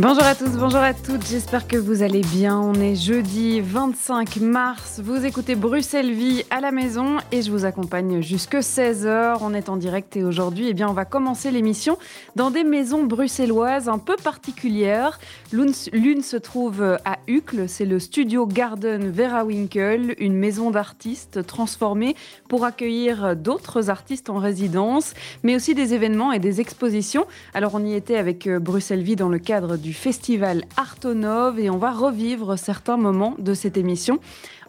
Bonjour 0.00 0.22
à 0.22 0.36
tous, 0.36 0.50
bonjour 0.50 0.78
à 0.78 0.94
toutes, 0.94 1.26
j'espère 1.26 1.66
que 1.66 1.76
vous 1.76 2.04
allez 2.04 2.20
bien. 2.20 2.56
On 2.56 2.74
est 2.74 2.94
jeudi 2.94 3.60
25 3.60 4.36
mars, 4.36 5.00
vous 5.02 5.24
écoutez 5.24 5.56
Bruxelles 5.56 6.12
Vie 6.12 6.44
à 6.50 6.60
la 6.60 6.70
maison 6.70 7.16
et 7.32 7.42
je 7.42 7.50
vous 7.50 7.64
accompagne 7.64 8.22
jusque 8.22 8.54
16h. 8.54 9.38
On 9.40 9.54
est 9.54 9.68
en 9.68 9.76
direct 9.76 10.16
et 10.16 10.22
aujourd'hui, 10.22 10.68
eh 10.68 10.74
bien, 10.74 10.88
on 10.88 10.92
va 10.92 11.04
commencer 11.04 11.50
l'émission 11.50 11.98
dans 12.36 12.52
des 12.52 12.62
maisons 12.62 13.02
bruxelloises 13.02 13.88
un 13.88 13.98
peu 13.98 14.14
particulières. 14.14 15.18
L'une 15.50 16.22
se 16.22 16.36
trouve 16.36 16.80
à 17.04 17.18
Uccle, 17.26 17.68
c'est 17.68 17.84
le 17.84 17.98
studio 17.98 18.46
Garden 18.46 19.10
Vera 19.10 19.44
Winkle, 19.44 20.14
une 20.18 20.34
maison 20.34 20.70
d'artistes 20.70 21.44
transformée 21.44 22.14
pour 22.48 22.64
accueillir 22.64 23.34
d'autres 23.34 23.90
artistes 23.90 24.30
en 24.30 24.38
résidence, 24.38 25.14
mais 25.42 25.56
aussi 25.56 25.74
des 25.74 25.92
événements 25.92 26.30
et 26.30 26.38
des 26.38 26.60
expositions. 26.60 27.26
Alors 27.52 27.74
on 27.74 27.84
y 27.84 27.94
était 27.94 28.16
avec 28.16 28.48
Bruxelles 28.48 29.02
Vie 29.02 29.16
dans 29.16 29.28
le 29.28 29.40
cadre 29.40 29.76
du 29.76 29.87
festival 29.92 30.64
Artonov 30.76 31.58
et 31.58 31.70
on 31.70 31.78
va 31.78 31.90
revivre 31.92 32.58
certains 32.58 32.96
moments 32.96 33.34
de 33.38 33.54
cette 33.54 33.76
émission. 33.76 34.20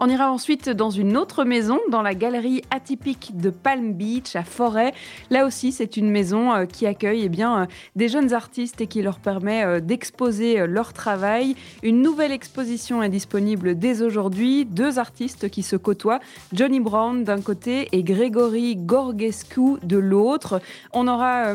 On 0.01 0.07
ira 0.07 0.31
ensuite 0.31 0.69
dans 0.69 0.89
une 0.89 1.17
autre 1.17 1.43
maison, 1.43 1.77
dans 1.91 2.01
la 2.01 2.15
galerie 2.15 2.61
atypique 2.71 3.35
de 3.35 3.49
Palm 3.49 3.93
Beach 3.93 4.33
à 4.37 4.43
Forêt. 4.43 4.93
Là 5.29 5.45
aussi, 5.45 5.73
c'est 5.73 5.97
une 5.97 6.09
maison 6.09 6.53
euh, 6.53 6.65
qui 6.65 6.87
accueille 6.87 7.23
eh 7.25 7.29
bien, 7.29 7.63
euh, 7.63 7.65
des 7.97 8.07
jeunes 8.07 8.33
artistes 8.33 8.79
et 8.79 8.87
qui 8.87 9.01
leur 9.01 9.19
permet 9.19 9.65
euh, 9.65 9.81
d'exposer 9.81 10.65
leur 10.67 10.93
travail. 10.93 11.55
Une 11.83 12.01
nouvelle 12.01 12.31
exposition 12.31 13.03
est 13.03 13.09
disponible 13.09 13.77
dès 13.77 14.01
aujourd'hui. 14.01 14.63
Deux 14.63 14.99
artistes 14.99 15.49
qui 15.49 15.63
se 15.63 15.75
côtoient, 15.75 16.21
Johnny 16.53 16.79
Brown 16.79 17.25
d'un 17.25 17.41
côté 17.41 17.89
et 17.91 18.01
Grégory 18.01 18.77
Gorgescu 18.77 19.79
de 19.83 19.97
l'autre. 19.97 20.61
On 20.93 21.09
aura 21.09 21.53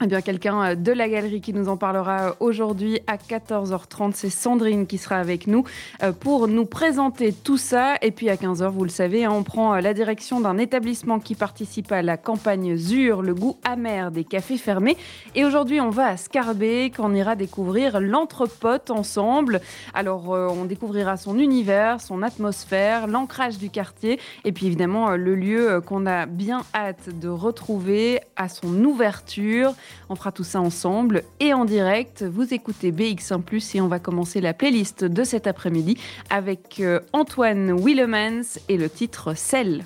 eh 0.00 0.06
bien, 0.06 0.20
quelqu'un 0.20 0.62
euh, 0.62 0.74
de 0.76 0.92
la 0.92 1.08
galerie 1.08 1.40
qui 1.40 1.52
nous 1.52 1.68
en 1.68 1.76
parlera 1.76 2.28
euh, 2.28 2.32
aujourd'hui 2.38 3.00
à 3.08 3.16
14h30, 3.16 4.12
c'est 4.14 4.30
Sandrine 4.30 4.86
qui 4.86 4.96
sera 4.96 5.16
avec 5.16 5.48
nous 5.48 5.64
euh, 6.04 6.12
pour 6.12 6.46
nous 6.46 6.66
présenter 6.66 7.32
tout 7.32 7.56
ça. 7.56 7.96
Et 8.02 8.12
puis 8.12 8.30
à 8.30 8.36
15h, 8.36 8.68
vous 8.68 8.84
le 8.84 8.90
savez, 8.90 9.24
hein, 9.24 9.32
on 9.34 9.42
prend 9.42 9.74
la 9.76 9.94
direction 9.94 10.40
d'un 10.40 10.56
établissement 10.56 11.18
qui 11.18 11.34
participe 11.34 11.90
à 11.90 12.02
la 12.02 12.16
campagne 12.16 12.76
ZUR, 12.76 13.22
le 13.22 13.34
goût 13.34 13.56
amer 13.64 14.12
des 14.12 14.22
cafés 14.22 14.56
fermés. 14.56 14.96
Et 15.34 15.44
aujourd'hui, 15.44 15.80
on 15.80 15.90
va 15.90 16.06
à 16.06 16.16
Scarbeck, 16.16 16.94
on 17.00 17.12
ira 17.12 17.34
découvrir 17.34 17.98
l'entrepote 17.98 18.92
ensemble. 18.92 19.60
Alors, 19.94 20.28
on 20.28 20.64
découvrira 20.64 21.16
son 21.16 21.38
univers, 21.38 22.00
son 22.00 22.22
atmosphère, 22.22 23.08
l'ancrage 23.08 23.58
du 23.58 23.68
quartier, 23.70 24.20
et 24.44 24.52
puis 24.52 24.66
évidemment 24.66 25.10
le 25.10 25.34
lieu 25.34 25.80
qu'on 25.80 26.06
a 26.06 26.26
bien 26.26 26.62
hâte 26.74 27.18
de 27.18 27.28
retrouver 27.28 28.20
à 28.36 28.48
son 28.48 28.84
ouverture. 28.84 29.74
On 30.08 30.16
fera 30.16 30.32
tout 30.32 30.44
ça 30.44 30.60
ensemble 30.60 31.22
et 31.40 31.54
en 31.54 31.64
direct. 31.64 32.22
Vous 32.22 32.52
écoutez 32.52 32.92
BX1⁇ 32.92 33.42
et 33.76 33.80
on 33.80 33.88
va 33.88 33.98
commencer 33.98 34.40
la 34.40 34.54
playlist 34.54 35.04
de 35.04 35.24
cet 35.24 35.46
après-midi 35.46 35.96
avec 36.30 36.80
euh, 36.80 37.00
Antoine 37.12 37.72
Willemans 37.72 38.58
et 38.68 38.76
le 38.76 38.88
titre 38.88 39.34
Celle. 39.34 39.84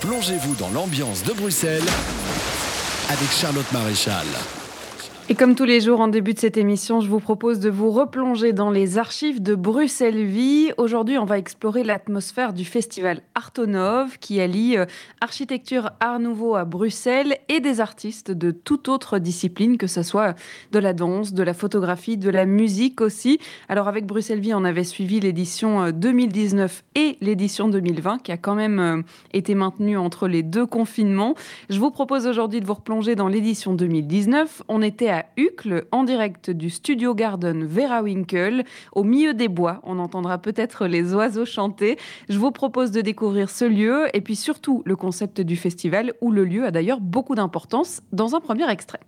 Plongez-vous 0.00 0.54
dans 0.56 0.70
l'ambiance 0.70 1.24
de 1.24 1.32
Bruxelles 1.32 1.82
avec 3.08 3.30
Charlotte 3.30 3.70
Maréchal. 3.72 4.26
Et 5.28 5.34
comme 5.34 5.56
tous 5.56 5.64
les 5.64 5.80
jours 5.80 5.98
en 5.98 6.06
début 6.06 6.34
de 6.34 6.38
cette 6.38 6.56
émission, 6.56 7.00
je 7.00 7.08
vous 7.08 7.18
propose 7.18 7.58
de 7.58 7.68
vous 7.68 7.90
replonger 7.90 8.52
dans 8.52 8.70
les 8.70 8.96
archives 8.96 9.42
de 9.42 9.56
Bruxelles 9.56 10.24
Vie. 10.24 10.70
Aujourd'hui, 10.76 11.18
on 11.18 11.24
va 11.24 11.36
explorer 11.36 11.82
l'atmosphère 11.82 12.52
du 12.52 12.64
festival 12.64 13.22
Artonov 13.34 14.18
qui 14.20 14.40
allie 14.40 14.76
euh, 14.76 14.86
architecture 15.20 15.90
art 15.98 16.20
nouveau 16.20 16.54
à 16.54 16.64
Bruxelles 16.64 17.38
et 17.48 17.58
des 17.58 17.80
artistes 17.80 18.30
de 18.30 18.52
toute 18.52 18.88
autre 18.88 19.18
discipline, 19.18 19.78
que 19.78 19.88
ce 19.88 20.04
soit 20.04 20.36
de 20.70 20.78
la 20.78 20.92
danse, 20.92 21.32
de 21.32 21.42
la 21.42 21.54
photographie, 21.54 22.16
de 22.16 22.30
la 22.30 22.46
musique 22.46 23.00
aussi. 23.00 23.40
Alors 23.68 23.88
avec 23.88 24.06
Bruxelles 24.06 24.38
Vie, 24.38 24.54
on 24.54 24.64
avait 24.64 24.84
suivi 24.84 25.18
l'édition 25.18 25.90
2019 25.90 26.84
euh, 26.96 27.00
et 27.00 27.16
l'édition 27.20 27.66
2020 27.66 28.22
qui 28.22 28.30
a 28.30 28.36
quand 28.36 28.54
même 28.54 28.78
euh, 28.78 29.02
été 29.32 29.56
maintenue 29.56 29.98
entre 29.98 30.28
les 30.28 30.44
deux 30.44 30.66
confinements. 30.66 31.34
Je 31.68 31.80
vous 31.80 31.90
propose 31.90 32.28
aujourd'hui 32.28 32.60
de 32.60 32.66
vous 32.66 32.74
replonger 32.74 33.16
dans 33.16 33.26
l'édition 33.26 33.74
2019. 33.74 34.62
On 34.68 34.82
était 34.82 35.15
à 35.16 35.24
Uccle, 35.38 35.86
en 35.92 36.04
direct 36.04 36.50
du 36.50 36.68
Studio 36.68 37.14
Garden 37.14 37.64
Vera 37.64 38.02
Winkle, 38.02 38.64
au 38.92 39.02
milieu 39.02 39.32
des 39.32 39.48
bois. 39.48 39.80
On 39.82 39.98
entendra 39.98 40.36
peut-être 40.36 40.86
les 40.86 41.14
oiseaux 41.14 41.46
chanter. 41.46 41.96
Je 42.28 42.38
vous 42.38 42.50
propose 42.50 42.90
de 42.90 43.00
découvrir 43.00 43.48
ce 43.48 43.64
lieu 43.64 44.08
et 44.12 44.20
puis 44.20 44.36
surtout 44.36 44.82
le 44.84 44.94
concept 44.94 45.40
du 45.40 45.56
festival, 45.56 46.12
où 46.20 46.30
le 46.30 46.44
lieu 46.44 46.66
a 46.66 46.70
d'ailleurs 46.70 47.00
beaucoup 47.00 47.34
d'importance, 47.34 48.02
dans 48.12 48.34
un 48.34 48.40
premier 48.40 48.70
extrait. 48.70 49.00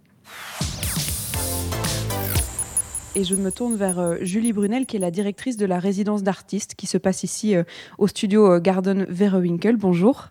Et 3.14 3.24
je 3.24 3.34
me 3.34 3.50
tourne 3.50 3.76
vers 3.76 3.98
euh, 3.98 4.16
Julie 4.22 4.52
Brunel, 4.52 4.86
qui 4.86 4.97
est 4.97 5.00
la 5.00 5.10
directrice 5.10 5.56
de 5.56 5.66
la 5.66 5.78
résidence 5.78 6.22
d'artistes 6.22 6.74
qui 6.74 6.86
se 6.86 6.97
passe 6.97 7.22
ici 7.22 7.54
euh, 7.54 7.64
au 7.98 8.06
studio 8.06 8.52
euh, 8.52 8.60
Garden 8.60 9.04
Vera 9.10 9.38
Winkle. 9.38 9.76
Bonjour. 9.76 10.28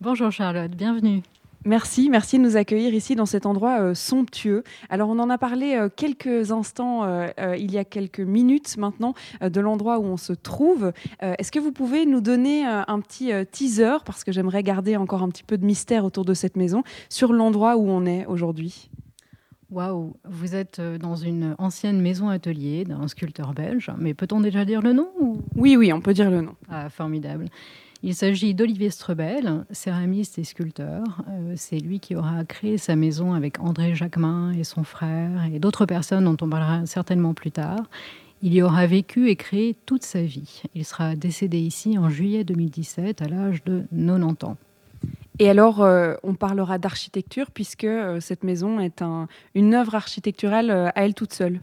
Bonjour 0.00 0.32
Charlotte, 0.32 0.72
bienvenue. 0.72 1.22
Merci, 1.64 2.10
merci 2.10 2.38
de 2.38 2.42
nous 2.42 2.56
accueillir 2.56 2.92
ici 2.92 3.14
dans 3.14 3.26
cet 3.26 3.46
endroit 3.46 3.80
euh, 3.80 3.94
somptueux. 3.94 4.64
Alors 4.90 5.08
on 5.08 5.18
en 5.20 5.30
a 5.30 5.38
parlé 5.38 5.74
euh, 5.74 5.88
quelques 5.94 6.50
instants, 6.50 7.04
euh, 7.04 7.28
il 7.56 7.70
y 7.70 7.78
a 7.78 7.84
quelques 7.84 8.20
minutes 8.20 8.76
maintenant, 8.78 9.14
de 9.40 9.60
l'endroit 9.60 9.98
où 10.00 10.04
on 10.04 10.16
se 10.16 10.32
trouve. 10.32 10.92
Est-ce 11.20 11.52
que 11.52 11.58
vous 11.58 11.72
pouvez 11.72 12.06
nous 12.06 12.20
donner 12.20 12.64
un 12.64 13.00
petit 13.00 13.32
teaser, 13.50 13.98
parce 14.04 14.24
que 14.24 14.32
j'aimerais 14.32 14.62
garder 14.62 14.96
encore 14.96 15.22
un 15.22 15.28
petit 15.28 15.44
peu 15.44 15.58
de 15.58 15.64
mystère 15.64 16.04
autour 16.04 16.24
de 16.24 16.34
cette 16.34 16.56
maison, 16.56 16.82
sur 17.08 17.32
l'endroit 17.32 17.76
où 17.76 17.88
on 17.88 18.06
est 18.06 18.26
aujourd'hui? 18.26 18.90
Waouh, 19.70 20.14
vous 20.24 20.54
êtes 20.54 20.80
dans 20.80 21.16
une 21.16 21.54
ancienne 21.58 22.00
maison 22.00 22.28
atelier 22.28 22.84
d'un 22.84 23.08
sculpteur 23.08 23.54
belge, 23.54 23.90
mais 23.98 24.14
peut-on 24.14 24.40
déjà 24.40 24.64
dire 24.64 24.82
le 24.82 24.92
nom 24.92 25.08
Oui, 25.56 25.76
oui, 25.76 25.92
on 25.92 26.00
peut 26.00 26.14
dire 26.14 26.30
le 26.30 26.40
nom. 26.40 26.54
Ah, 26.68 26.88
formidable. 26.88 27.46
Il 28.04 28.16
s'agit 28.16 28.52
d'Olivier 28.52 28.90
Strebel, 28.90 29.64
céramiste 29.70 30.36
et 30.36 30.42
sculpteur. 30.42 31.04
Euh, 31.30 31.54
c'est 31.56 31.78
lui 31.78 32.00
qui 32.00 32.16
aura 32.16 32.44
créé 32.44 32.76
sa 32.76 32.96
maison 32.96 33.32
avec 33.32 33.60
André 33.60 33.94
Jacquemin 33.94 34.52
et 34.52 34.64
son 34.64 34.82
frère 34.82 35.44
et 35.54 35.60
d'autres 35.60 35.86
personnes 35.86 36.24
dont 36.24 36.36
on 36.44 36.50
parlera 36.50 36.84
certainement 36.84 37.32
plus 37.32 37.52
tard. 37.52 37.84
Il 38.42 38.52
y 38.54 38.60
aura 38.60 38.86
vécu 38.88 39.28
et 39.28 39.36
créé 39.36 39.76
toute 39.86 40.02
sa 40.02 40.20
vie. 40.20 40.62
Il 40.74 40.84
sera 40.84 41.14
décédé 41.14 41.60
ici 41.60 41.96
en 41.96 42.10
juillet 42.10 42.42
2017 42.42 43.22
à 43.22 43.28
l'âge 43.28 43.62
de 43.62 43.84
90 43.96 44.46
ans. 44.46 44.56
Et 45.38 45.48
alors, 45.48 45.80
euh, 45.80 46.14
on 46.24 46.34
parlera 46.34 46.78
d'architecture 46.78 47.52
puisque 47.52 47.84
euh, 47.84 48.18
cette 48.18 48.42
maison 48.42 48.80
est 48.80 49.04
une 49.54 49.74
œuvre 49.74 49.94
architecturale 49.94 50.72
à 50.72 50.92
elle 50.96 51.14
toute 51.14 51.32
seule. 51.32 51.60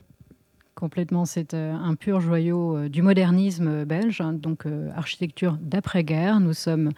Complètement, 0.80 1.26
c'est 1.26 1.54
euh, 1.56 1.74
un 1.74 1.96
pur 1.96 2.22
joyau 2.22 2.78
euh, 2.78 2.88
du 2.88 3.02
modernisme 3.02 3.84
belge, 3.84 4.22
hein, 4.22 4.32
donc 4.32 4.66
euh, 4.66 4.90
architecture 4.96 5.58
d'après-guerre. 5.62 6.40
Nous 6.40 6.54
sommes 6.54 6.92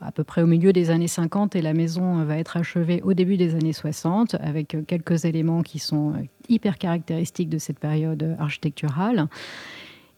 à 0.00 0.12
peu 0.12 0.22
près 0.22 0.42
au 0.42 0.46
milieu 0.46 0.72
des 0.72 0.90
années 0.90 1.08
50 1.08 1.56
et 1.56 1.60
la 1.60 1.74
maison 1.74 2.22
va 2.22 2.38
être 2.38 2.56
achevée 2.56 3.02
au 3.02 3.14
début 3.14 3.36
des 3.36 3.56
années 3.56 3.72
60 3.72 4.36
avec 4.36 4.76
quelques 4.86 5.24
éléments 5.24 5.64
qui 5.64 5.80
sont 5.80 6.12
hyper 6.48 6.78
caractéristiques 6.78 7.48
de 7.48 7.58
cette 7.58 7.80
période 7.80 8.36
architecturale. 8.38 9.26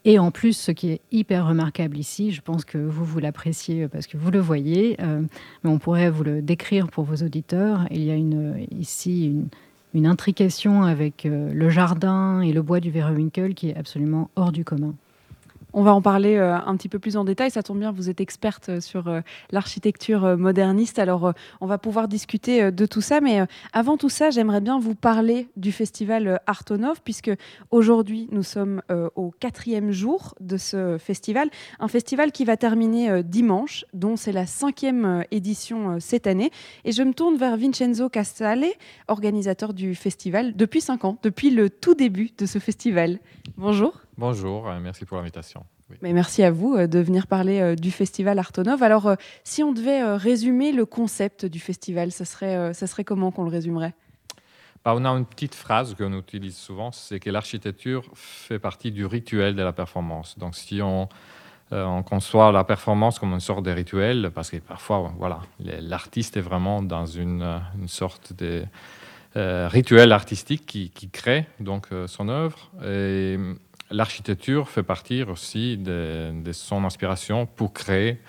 Et 0.04 0.18
en 0.18 0.30
plus, 0.30 0.52
ce 0.52 0.70
qui 0.70 0.90
est 0.90 1.00
hyper 1.12 1.46
remarquable 1.46 1.96
ici, 1.96 2.30
je 2.30 2.42
pense 2.42 2.66
que 2.66 2.76
vous, 2.76 3.06
vous 3.06 3.20
l'appréciez 3.20 3.88
parce 3.88 4.06
que 4.06 4.18
vous 4.18 4.30
le 4.30 4.38
voyez, 4.38 4.98
mais 5.00 5.70
on 5.70 5.78
pourrait 5.78 6.10
vous 6.10 6.24
le 6.24 6.42
décrire 6.42 6.88
pour 6.88 7.04
vos 7.04 7.24
auditeurs. 7.24 7.86
Il 7.90 8.04
y 8.04 8.10
a 8.10 8.16
une, 8.16 8.66
ici 8.70 9.28
une, 9.28 9.48
une 9.94 10.06
intrication 10.06 10.82
avec 10.82 11.26
euh, 11.26 11.52
le 11.52 11.70
jardin 11.70 12.40
et 12.40 12.52
le 12.52 12.62
bois 12.62 12.80
du 12.80 12.90
Verewinkel 12.90 13.54
qui 13.54 13.70
est 13.70 13.76
absolument 13.76 14.30
hors 14.36 14.52
du 14.52 14.64
commun. 14.64 14.94
On 15.74 15.82
va 15.82 15.92
en 15.92 16.00
parler 16.00 16.36
euh, 16.36 16.56
un 16.56 16.76
petit 16.76 16.88
peu 16.88 16.98
plus 16.98 17.16
en 17.16 17.24
détail. 17.24 17.50
Ça 17.50 17.62
tombe 17.62 17.78
bien, 17.78 17.92
vous 17.92 18.08
êtes 18.08 18.20
experte 18.20 18.70
euh, 18.70 18.80
sur 18.80 19.08
euh, 19.08 19.20
l'architecture 19.50 20.36
moderniste. 20.38 20.98
Alors, 20.98 21.34
on 21.60 21.66
va 21.66 21.76
pouvoir 21.76 22.08
discuter 22.08 22.72
de 22.72 22.86
tout 22.86 23.00
ça. 23.00 23.20
Mais 23.20 23.40
avant 23.72 23.96
tout 23.96 24.08
ça, 24.08 24.30
j'aimerais 24.30 24.60
bien 24.60 24.78
vous 24.78 24.94
parler 24.94 25.48
du 25.56 25.72
festival 25.72 26.40
Artonov, 26.46 27.00
puisque 27.04 27.30
aujourd'hui, 27.70 28.28
nous 28.32 28.42
sommes 28.42 28.82
au 29.14 29.32
quatrième 29.38 29.90
jour 29.90 30.34
de 30.40 30.56
ce 30.56 30.96
festival. 30.98 31.50
Un 31.80 31.88
festival 31.88 32.32
qui 32.32 32.44
va 32.44 32.56
terminer 32.56 33.22
dimanche, 33.22 33.84
dont 33.92 34.16
c'est 34.16 34.32
la 34.32 34.46
cinquième 34.46 35.24
édition 35.30 35.98
cette 36.00 36.26
année. 36.26 36.50
Et 36.84 36.92
je 36.92 37.02
me 37.02 37.12
tourne 37.12 37.36
vers 37.36 37.56
Vincenzo 37.56 38.08
Casale, 38.08 38.66
organisateur 39.08 39.74
du 39.74 39.94
festival 39.94 40.56
depuis 40.56 40.80
cinq 40.80 41.04
ans, 41.04 41.18
depuis 41.22 41.50
le 41.50 41.70
tout 41.70 41.94
début 41.94 42.30
de 42.36 42.46
ce 42.46 42.58
festival. 42.58 43.18
Bonjour. 43.56 44.07
Bonjour, 44.18 44.70
merci 44.82 45.06
pour 45.06 45.16
l'invitation. 45.16 45.64
Mais 46.02 46.12
merci 46.12 46.42
à 46.42 46.50
vous 46.50 46.76
de 46.76 46.98
venir 46.98 47.26
parler 47.26 47.76
du 47.76 47.90
festival 47.90 48.38
Artonov. 48.38 48.82
Alors, 48.82 49.14
si 49.44 49.62
on 49.62 49.72
devait 49.72 50.16
résumer 50.16 50.72
le 50.72 50.84
concept 50.84 51.46
du 51.46 51.60
festival, 51.60 52.12
ça 52.12 52.26
serait, 52.26 52.74
ça 52.74 52.86
serait 52.86 53.04
comment 53.04 53.30
qu'on 53.30 53.44
le 53.44 53.50
résumerait? 53.50 53.94
Bah, 54.84 54.94
on 54.96 55.04
a 55.04 55.10
une 55.10 55.26
petite 55.26 55.54
phrase 55.54 55.94
qu'on 55.94 56.16
utilise 56.18 56.56
souvent, 56.56 56.92
c'est 56.92 57.20
que 57.20 57.30
l'architecture 57.30 58.04
fait 58.14 58.58
partie 58.58 58.90
du 58.90 59.06
rituel 59.06 59.54
de 59.54 59.62
la 59.62 59.72
performance. 59.72 60.38
Donc 60.38 60.54
si 60.54 60.80
on, 60.82 61.08
euh, 61.72 61.84
on 61.84 62.02
conçoit 62.02 62.52
la 62.52 62.64
performance 62.64 63.18
comme 63.18 63.32
une 63.32 63.40
sorte 63.40 63.64
de 63.64 63.70
rituel, 63.70 64.30
parce 64.34 64.50
que 64.50 64.56
parfois, 64.56 65.12
voilà, 65.18 65.40
l'artiste 65.60 66.36
est 66.36 66.40
vraiment 66.40 66.82
dans 66.82 67.06
une, 67.06 67.42
euh, 67.42 67.58
sorte 67.86 68.32
de 68.32 68.64
euh, 69.36 69.68
rituel 69.68 70.12
artistique 70.12 70.64
qui, 70.64 71.10
crée 71.10 71.46
donc 71.60 71.88
son 72.06 72.28
œuvre. 72.28 72.70
Et 72.84 73.36
l'architecture 73.90 74.68
fait 74.68 74.82
partie 74.82 75.22
aussi 75.22 75.76
de, 75.76 76.32
de, 76.42 76.52
son 76.52 76.84
inspiration 76.84 77.46
pour 77.46 77.72
créer 77.72 78.20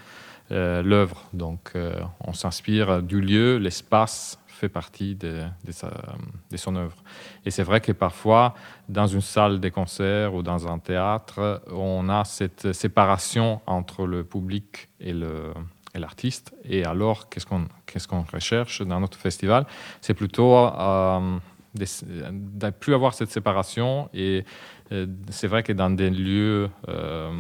l'œuvre. 0.49 1.25
Donc, 1.31 1.73
on 2.21 2.33
s'inspire 2.33 3.03
du 3.03 3.21
lieu, 3.21 3.57
l'espace, 3.57 4.39
fait 4.59 4.69
partie 4.69 5.15
de, 5.15 5.43
de, 5.63 6.57
son 6.57 6.75
œuvre. 6.75 6.97
Et 7.45 7.51
c'est 7.51 7.63
vrai 7.63 7.79
que 7.81 7.93
parfois, 7.93 8.53
dans 8.89 9.07
une 9.07 9.21
salle 9.21 9.59
de 9.59 9.69
concert 9.69 10.33
ou 10.35 10.43
dans 10.43 10.67
un 10.67 10.79
théâtre, 10.79 11.61
on 11.71 12.09
a 12.09 12.25
cette 12.25 12.73
séparation 12.73 13.61
entre 13.65 14.05
le 14.05 14.23
public 14.23 14.89
et 14.99 15.13
l'artiste. 15.95 16.53
Et 16.65 16.83
alors, 16.83 17.29
qu'est-ce 17.29 18.07
qu'on 18.07 18.21
recherche 18.33 18.81
dans 18.81 18.99
notre 18.99 19.17
festival? 19.17 19.65
C'est 20.01 20.13
plutôt 20.13 20.57
euh, 20.57 21.37
de 21.73 22.65
ne 22.65 22.71
plus 22.71 22.93
avoir 22.93 23.13
cette 23.13 23.31
séparation. 23.31 24.09
Et 24.13 24.39
euh, 24.39 24.43
c'est 25.29 25.47
vrai 25.47 25.63
que 25.63 25.73
dans 25.73 25.89
des 25.89 26.09
lieux 26.09 26.69
euh, 26.87 27.31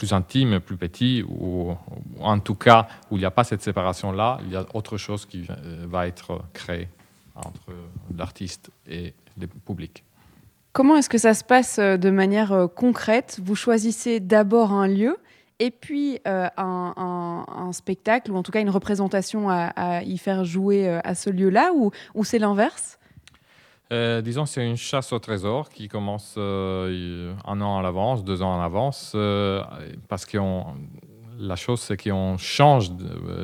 plus 0.00 0.14
intime, 0.14 0.60
plus 0.60 0.78
petit, 0.78 1.22
ou, 1.28 1.76
en 2.20 2.38
tout 2.40 2.54
cas 2.54 2.88
où 3.10 3.16
il 3.16 3.20
n'y 3.20 3.26
a 3.26 3.30
pas 3.30 3.44
cette 3.44 3.60
séparation-là, 3.60 4.38
il 4.46 4.50
y 4.50 4.56
a 4.56 4.64
autre 4.72 4.96
chose 4.96 5.26
qui 5.26 5.46
euh, 5.50 5.84
va 5.86 6.06
être 6.06 6.40
créée 6.54 6.88
entre 7.34 7.74
l'artiste 8.16 8.70
et 8.88 9.12
le 9.38 9.46
public. 9.46 10.02
Comment 10.72 10.96
est-ce 10.96 11.10
que 11.10 11.18
ça 11.18 11.34
se 11.34 11.44
passe 11.44 11.78
euh, 11.78 11.98
de 11.98 12.08
manière 12.08 12.52
euh, 12.52 12.66
concrète? 12.66 13.40
Vous 13.44 13.54
choisissez 13.54 14.20
d'abord 14.20 14.72
un 14.72 14.88
lieu 14.88 15.18
et 15.58 15.70
puis 15.70 16.18
un, 16.24 17.70
spectacle, 17.72 18.32
ou 18.32 18.36
en 18.36 18.42
tout 18.42 18.52
cas 18.52 18.62
une 18.62 18.70
représentation 18.70 19.50
à, 19.50 20.02
y 20.02 20.16
faire 20.16 20.46
jouer 20.46 20.88
à 20.88 21.14
ce 21.14 21.28
lieu-là, 21.28 21.72
ou 21.74 22.24
c'est 22.24 22.38
l'inverse? 22.38 22.98
Euh, 23.92 24.20
disons, 24.22 24.46
c'est 24.46 24.64
une 24.64 24.76
chasse 24.76 25.12
au 25.12 25.18
trésor 25.18 25.68
qui 25.68 25.88
commence 25.88 26.36
euh, 26.38 27.34
un 27.44 27.60
an 27.60 27.78
à 27.78 27.82
l'avance, 27.82 28.22
deux 28.22 28.40
ans 28.40 28.56
à 28.56 28.62
l'avance, 28.62 29.12
euh, 29.16 29.64
parce 30.08 30.24
que 30.24 30.38
la 31.40 31.56
chose, 31.56 31.80
c'est 31.80 32.00
qu'on 32.00 32.36
change 32.38 32.92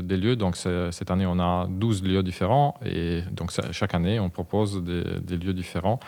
des 0.02 0.16
lieux. 0.16 0.36
Donc, 0.36 0.56
cette 0.56 1.10
année, 1.10 1.26
on 1.26 1.40
a 1.40 1.66
12 1.68 2.04
lieux 2.04 2.22
différents, 2.22 2.74
et 2.84 3.22
donc 3.32 3.50
chaque 3.72 3.94
année, 3.94 4.20
on 4.20 4.30
propose 4.30 4.84
des, 4.84 5.36
lieux 5.36 5.54
différents. 5.54 5.98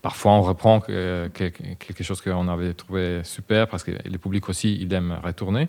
Parfois, 0.00 0.32
on 0.32 0.42
reprend 0.42 0.80
quelque 0.80 2.02
chose 2.04 2.22
qu'on 2.22 2.48
avait 2.48 2.72
trouvé 2.72 3.22
super, 3.24 3.68
parce 3.68 3.82
que 3.84 3.90
les 3.90 4.18
publics 4.18 4.48
aussi, 4.48 4.78
ils 4.80 4.92
aiment 4.94 5.18
retourner. 5.22 5.68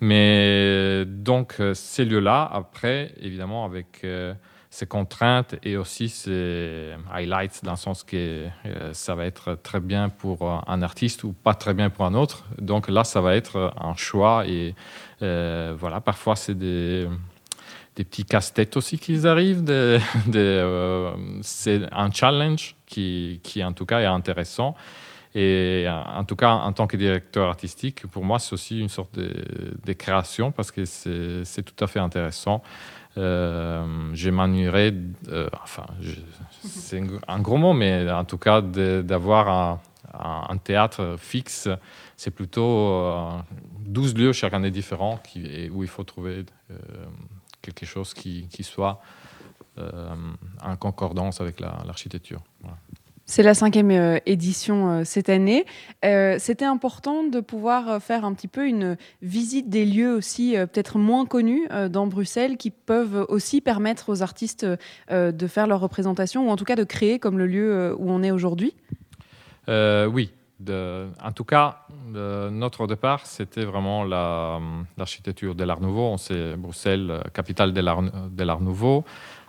Mais 0.00 1.04
donc, 1.06 1.54
ces 1.74 2.04
lieux-là, 2.04 2.50
après, 2.52 3.12
évidemment, 3.20 3.64
avec 3.64 4.04
ses 4.74 4.86
contraintes 4.86 5.54
et 5.62 5.76
aussi 5.76 6.08
ses 6.08 6.94
highlights 7.12 7.60
dans 7.62 7.72
le 7.72 7.76
sens 7.76 8.02
que 8.02 8.48
euh, 8.66 8.92
ça 8.92 9.14
va 9.14 9.24
être 9.24 9.56
très 9.62 9.78
bien 9.78 10.08
pour 10.08 10.42
euh, 10.42 10.56
un 10.66 10.82
artiste 10.82 11.22
ou 11.22 11.32
pas 11.32 11.54
très 11.54 11.74
bien 11.74 11.90
pour 11.90 12.04
un 12.04 12.14
autre. 12.14 12.44
Donc 12.60 12.88
là, 12.88 13.04
ça 13.04 13.20
va 13.20 13.36
être 13.36 13.72
un 13.80 13.94
choix 13.94 14.44
et 14.48 14.74
euh, 15.22 15.76
voilà, 15.78 16.00
parfois 16.00 16.34
c'est 16.34 16.58
des, 16.58 17.08
petits 17.94 18.24
casse-têtes 18.24 18.76
aussi 18.76 18.98
qui 18.98 19.24
arrivent. 19.24 19.64
c'est 21.42 21.80
un 21.92 22.10
challenge 22.10 22.74
qui, 22.84 23.40
qui, 23.44 23.62
en 23.62 23.72
tout 23.72 23.86
cas, 23.86 24.00
est 24.00 24.06
intéressant. 24.06 24.74
Et 25.36 25.86
en 25.88 26.24
tout 26.24 26.36
cas, 26.36 26.50
en 26.50 26.72
tant 26.72 26.86
que 26.86 26.96
directeur 26.96 27.48
artistique, 27.48 28.06
pour 28.06 28.24
moi, 28.24 28.38
c'est 28.38 28.52
aussi 28.52 28.80
une 28.80 28.88
sorte 28.88 29.18
de, 29.18 29.92
création 29.92 30.52
parce 30.52 30.70
que 30.70 30.84
c'est 30.84 31.62
tout 31.62 31.84
à 31.84 31.88
fait 31.88 31.98
intéressant 31.98 32.62
euh, 32.62 33.03
je 33.16 34.30
m'ennuierais, 34.30 34.94
euh, 35.28 35.48
enfin, 35.62 35.86
c'est 36.62 37.02
un 37.28 37.40
gros 37.40 37.56
mot, 37.56 37.72
mais 37.72 38.10
en 38.10 38.24
tout 38.24 38.38
cas, 38.38 38.60
d'avoir 38.60 39.80
un, 40.12 40.56
théâtre 40.58 41.16
fixe, 41.18 41.68
c'est 42.16 42.30
plutôt 42.30 43.42
12 43.80 44.14
euh, 44.14 44.18
lieux 44.18 44.32
chaque 44.32 44.54
année 44.54 44.70
différents 44.70 45.20
où 45.72 45.82
il 45.82 45.88
faut 45.88 46.04
trouver 46.04 46.44
quelque 47.62 47.86
chose 47.86 48.14
qui 48.14 48.62
soit 48.62 49.00
en 49.76 50.76
concordance 50.76 51.40
avec 51.40 51.60
l'architecture. 51.60 52.40
C'est 53.26 53.42
la 53.42 53.54
cinquième 53.54 53.90
euh, 53.90 54.18
édition 54.26 54.90
euh, 54.90 55.04
cette 55.04 55.30
année. 55.30 55.64
Euh, 56.04 56.36
c'était 56.38 56.66
important 56.66 57.24
de 57.24 57.40
pouvoir 57.40 58.02
faire 58.02 58.24
un 58.24 58.34
petit 58.34 58.48
peu 58.48 58.66
une 58.66 58.96
visite 59.22 59.70
des 59.70 59.86
lieux 59.86 60.14
aussi 60.14 60.54
peut-être 60.56 60.98
moins 60.98 61.24
connus 61.24 61.66
dans 61.90 62.06
Bruxelles 62.06 62.56
qui 62.56 62.70
peuvent 62.70 63.24
aussi 63.28 63.60
permettre 63.60 64.10
aux 64.10 64.22
artistes 64.22 64.66
de 65.10 65.46
faire 65.46 65.66
leur 65.66 65.80
représentation 65.80 66.48
ou 66.48 66.50
en 66.50 66.56
tout 66.56 66.64
cas 66.64 66.76
de 66.76 66.84
créer 66.84 67.18
comme 67.18 67.38
le 67.38 67.46
lieu 67.46 67.94
où 67.98 68.10
on 68.10 68.22
est 68.22 68.30
aujourd'hui 68.30 68.74
Oui. 69.68 70.30
En 70.70 71.32
tout 71.32 71.44
cas, 71.44 71.80
notre 72.12 72.86
départ, 72.86 73.26
c'était 73.26 73.64
vraiment 73.64 74.04
l'architecture 74.04 75.54
de 75.54 75.64
l'Art 75.64 75.80
Nouveau. 75.80 76.02
On 76.02 76.16
sait 76.16 76.56
Bruxelles, 76.56 77.22
capitale 77.32 77.72
de 77.72 77.80
l'Art 78.44 78.60
Nouveau 78.60 79.04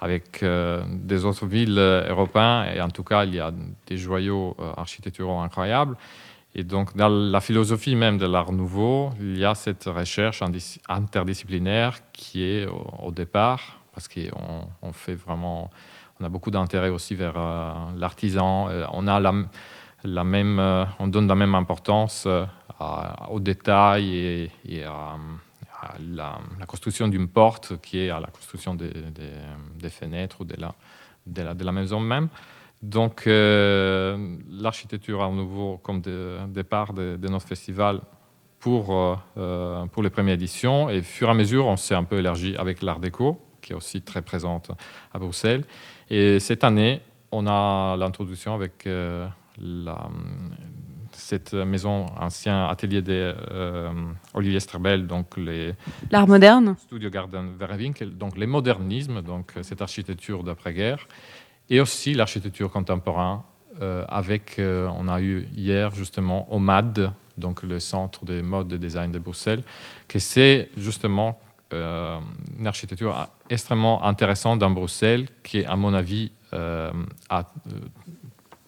avec 0.06 0.44
euh, 0.44 0.84
des 0.88 1.26
autres 1.26 1.46
villes 1.46 1.80
euh, 1.80 2.08
européennes. 2.10 2.76
Et 2.76 2.82
en 2.82 2.90
tout 2.90 3.04
cas, 3.04 3.26
il 3.26 3.34
y 3.34 3.40
a 3.40 3.52
des 3.88 3.98
joyaux 3.98 4.56
euh, 4.60 4.72
architecturaux 4.78 5.40
incroyables. 5.40 5.98
Et 6.54 6.64
donc, 6.64 6.96
dans 6.96 7.10
la 7.10 7.42
philosophie 7.42 7.96
même 7.96 8.18
de 8.18 8.26
l'art 8.26 8.52
nouveau, 8.52 9.10
il 9.20 9.38
y 9.38 9.44
a 9.44 9.56
cette 9.56 9.86
recherche 9.86 10.42
interdisciplinaire 10.88 12.00
qui 12.14 12.44
est 12.44 12.66
au, 13.02 13.12
départ, 13.12 13.82
parce 13.94 14.08
qu'on 14.08 14.70
on 14.82 14.94
fait 14.94 15.16
vraiment, 15.16 15.70
on 16.20 16.24
a 16.24 16.30
beaucoup 16.30 16.52
d'intérêt 16.52 16.88
aussi 16.88 17.14
vers 17.14 17.34
l'artisan. 17.98 18.70
on 18.94 19.06
a 19.06 19.20
la, 19.20 19.34
même, 20.24 20.60
on 21.00 21.08
donne 21.08 21.28
la 21.28 21.36
même 21.36 21.56
importance 21.56 22.28
aux 23.30 23.40
détails 23.40 24.50
et, 24.68 24.84
à 24.84 25.18
la, 26.00 26.40
construction 26.68 27.08
d'une 27.08 27.28
porte 27.28 27.80
qui 27.82 28.00
est 28.00 28.10
à 28.10 28.20
la 28.20 28.28
construction 28.28 28.76
des, 28.76 29.90
fenêtres 29.90 30.42
ou 30.42 30.46
de 30.46 31.64
la, 31.66 31.72
maison 31.72 32.00
même. 32.00 32.30
Donc, 32.82 33.26
euh, 33.26 34.38
l'architecture 34.50 35.24
à 35.24 35.30
nouveau 35.30 35.78
comme 35.78 36.02
départ 36.50 36.94
de, 36.94 37.18
notre 37.28 37.48
festival 37.48 38.02
pour, 38.60 38.94
euh, 38.94 39.16
euh, 39.38 39.86
pour 39.88 40.04
les 40.04 40.10
premières 40.10 40.36
éditions. 40.36 40.90
Et 40.90 41.02
fur 41.02 41.28
et 41.28 41.32
à 41.32 41.34
mesure, 41.34 41.68
on 41.68 41.78
s'est 41.78 41.96
un 41.96 42.04
peu 42.04 42.18
élargi 42.20 42.56
avec 42.58 42.82
l'art 42.82 43.00
déco, 43.00 43.40
qui 43.62 43.74
est 43.74 43.76
aussi 43.76 44.02
très 44.02 44.22
présente 44.22 44.72
à 45.14 45.20
Bruxelles. 45.20 45.64
Et 46.10 46.40
cette 46.40 46.64
année, 46.64 47.02
on 47.32 47.48
a 47.48 47.96
l'introduction 47.98 48.54
avec 48.54 48.88
la, 49.58 50.10
cette 51.18 51.54
maison, 51.54 52.06
ancien 52.20 52.66
atelier 52.66 53.02
de 53.02 53.36
euh, 53.52 53.92
Olivier 54.34 54.60
Strebel, 54.60 55.08
donc 55.08 55.38
les 55.38 55.74
l'art 56.12 56.28
moderne, 56.28 56.76
Studio 56.78 57.10
Garden 57.10 57.56
Verwinkel, 57.58 58.18
donc 58.18 58.38
les 58.38 58.46
modernismes, 58.46 59.22
donc 59.22 59.54
euh, 59.58 59.64
cette 59.64 59.82
architecture 59.82 60.44
d'après-guerre, 60.44 61.08
et 61.70 61.80
aussi 61.80 62.14
l'architecture 62.14 62.72
contemporaine. 62.72 63.40
Euh, 63.82 64.06
avec, 64.08 64.56
on 64.58 65.10
a 65.10 65.20
eu 65.20 65.50
hier 65.54 65.94
justement 65.94 66.50
au 66.54 66.60
MAD, 66.60 67.12
donc 67.38 67.62
le 67.62 67.82
centre 67.82 68.24
des 68.24 68.42
modes 68.42 68.70
de 68.70 68.78
design 68.78 69.12
de 69.12 69.20
Bruxelles, 69.20 69.64
que 70.08 70.18
c'est 70.18 70.70
justement 70.78 71.38
une 71.74 72.68
architecture 72.68 73.28
extrêmement 73.50 74.06
intéressante 74.06 74.60
dans 74.60 74.70
Bruxelles, 74.70 75.28
qui, 75.44 75.66
à 75.66 75.76
mon 75.76 75.94
avis, 75.94 76.32
a 76.54 77.44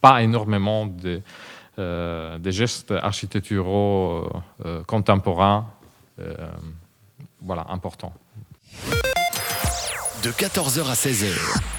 pas 0.01 0.23
énormément 0.23 0.85
de 0.85 1.21
euh, 1.79 2.39
gestes 2.51 2.91
architecturaux 2.91 4.23
euh, 4.23 4.29
euh, 4.65 4.83
contemporains 4.83 5.67
voilà, 7.43 7.67
importants. 7.69 8.13
De 10.23 10.31
14h 10.31 10.89
à 10.89 10.95
16h, 10.95 11.31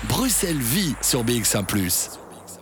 Bruxelles 0.08 0.56
vit 0.56 0.94
sur 1.02 1.24
BX1⁇ 1.24 1.66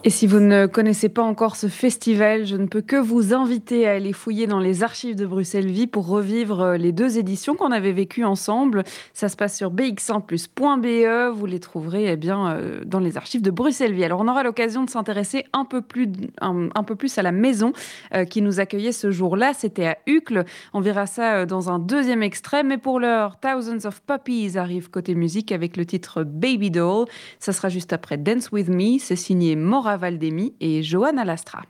Et 0.07 0.11
si 0.11 0.29
vous 0.29 0.39
ne 0.39 0.67
connaissez 0.67 1.09
pas 1.09 1.25
encore 1.25 1.57
ce 1.57 1.67
festival, 1.67 2.47
je 2.47 2.55
ne 2.55 2.67
peux 2.67 2.81
que 2.81 2.95
vous 2.95 3.35
inviter 3.35 3.89
à 3.89 3.95
aller 3.95 4.13
fouiller 4.13 4.47
dans 4.47 4.61
les 4.61 4.85
archives 4.85 5.17
de 5.17 5.27
Bruxelles 5.27 5.67
Vie 5.67 5.89
pour 5.89 6.07
revivre 6.07 6.61
euh, 6.61 6.77
les 6.77 6.93
deux 6.93 7.19
éditions 7.19 7.57
qu'on 7.57 7.73
avait 7.73 7.91
vécues 7.91 8.23
ensemble. 8.23 8.85
Ça 9.15 9.29
se 9.29 9.35
passe 9.35 9.57
sur 9.57 9.73
bx1plus.be. 9.73 11.35
Vous 11.35 11.47
les 11.47 11.59
trouverez 11.59 12.13
eh 12.13 12.17
bien, 12.17 12.53
euh, 12.53 12.85
dans 12.87 13.01
les 13.01 13.17
archives 13.17 13.43
de 13.43 13.51
Bruxelles 13.51 13.95
Vie. 13.95 14.05
Alors 14.05 14.21
on 14.21 14.29
aura 14.29 14.45
l'occasion 14.45 14.85
de 14.85 14.91
s'intéresser 14.91 15.45
un, 15.53 15.65
peu 15.65 15.83
plus, 15.83 16.07
un, 16.41 16.85
peu 16.85 16.95
plus 16.95 17.19
à 17.19 17.23
la 17.23 17.33
maison 17.33 17.73
euh, 18.15 18.25
qui 18.25 18.43
nous 18.43 18.61
accueillait 18.61 18.93
ce 18.93 19.11
jour-là. 19.11 19.55
C'était 19.55 19.87
à 19.87 19.99
Uccle. 20.07 20.45
On 20.73 20.81
verra 20.81 21.07
ça 21.07 21.47
dans 21.47 21.69
un 21.69 21.81
deuxième 21.81 22.23
extrait. 22.23 22.63
Mais 22.63 22.79
pour 22.79 23.01
l'heure, 23.01 23.41
Thousands 23.41 23.89
of 23.89 24.01
Puppies 24.03 24.57
arrive 24.57 24.89
côté 24.89 25.17
musique 25.17 25.51
avec 25.51 25.77
le 25.77 25.85
titre 25.85 26.23
Baby 26.23 26.71
Doll. 26.71 27.07
Ça 27.41 27.53
sera 27.53 27.71
juste 27.71 27.93
après 27.93 28.19
Dance 28.19 28.53
With 28.53 28.69
Me. 28.69 29.01
C'est 29.01 29.17
signé 29.17 29.57
Mora 29.57 29.96
Valdemi 29.97 30.55
et 30.61 30.83
Johanna 30.83 31.25
Lastra. 31.25 31.63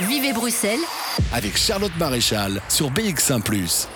Vivez 0.00 0.32
Bruxelles 0.32 0.80
avec 1.32 1.56
Charlotte 1.56 1.96
Maréchal 1.98 2.60
sur 2.68 2.90
BX1⁇ 2.90 3.42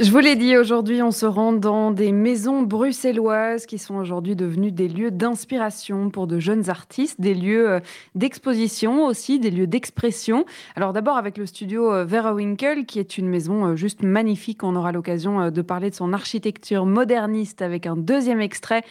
je 0.00 0.12
vous 0.12 0.18
l'ai 0.18 0.36
dit, 0.36 0.56
aujourd'hui, 0.56 1.02
on 1.02 1.10
se 1.10 1.26
rend 1.26 1.52
dans 1.52 1.90
des 1.90 2.12
maisons 2.12 2.62
bruxelloises 2.62 3.66
qui 3.66 3.78
sont 3.78 3.96
aujourd'hui 3.96 4.36
devenues 4.36 4.70
des 4.70 4.86
lieux 4.86 5.10
d'inspiration 5.10 6.10
pour 6.10 6.28
de 6.28 6.38
jeunes 6.38 6.70
artistes, 6.70 7.20
des 7.20 7.34
lieux 7.34 7.68
euh, 7.68 7.80
d'exposition 8.14 9.06
aussi, 9.06 9.40
des 9.40 9.50
lieux 9.50 9.66
d'expression. 9.66 10.44
Alors 10.76 10.92
d'abord 10.92 11.16
avec 11.16 11.36
le 11.36 11.46
studio 11.46 11.92
euh, 11.92 12.04
Vera 12.04 12.32
Winkle, 12.32 12.84
qui 12.84 13.00
est 13.00 13.18
une 13.18 13.28
maison 13.28 13.66
euh, 13.66 13.74
juste 13.74 14.04
magnifique. 14.04 14.62
On 14.62 14.76
aura 14.76 14.92
l'occasion 14.92 15.50
de 15.50 15.62
parler 15.62 15.90
de 15.90 15.96
son 15.96 16.12
architecture 16.12 16.86
moderniste 16.86 17.60
avec 17.60 17.84
un 17.84 17.96
deuxième 17.96 18.40
extrait 18.40 18.82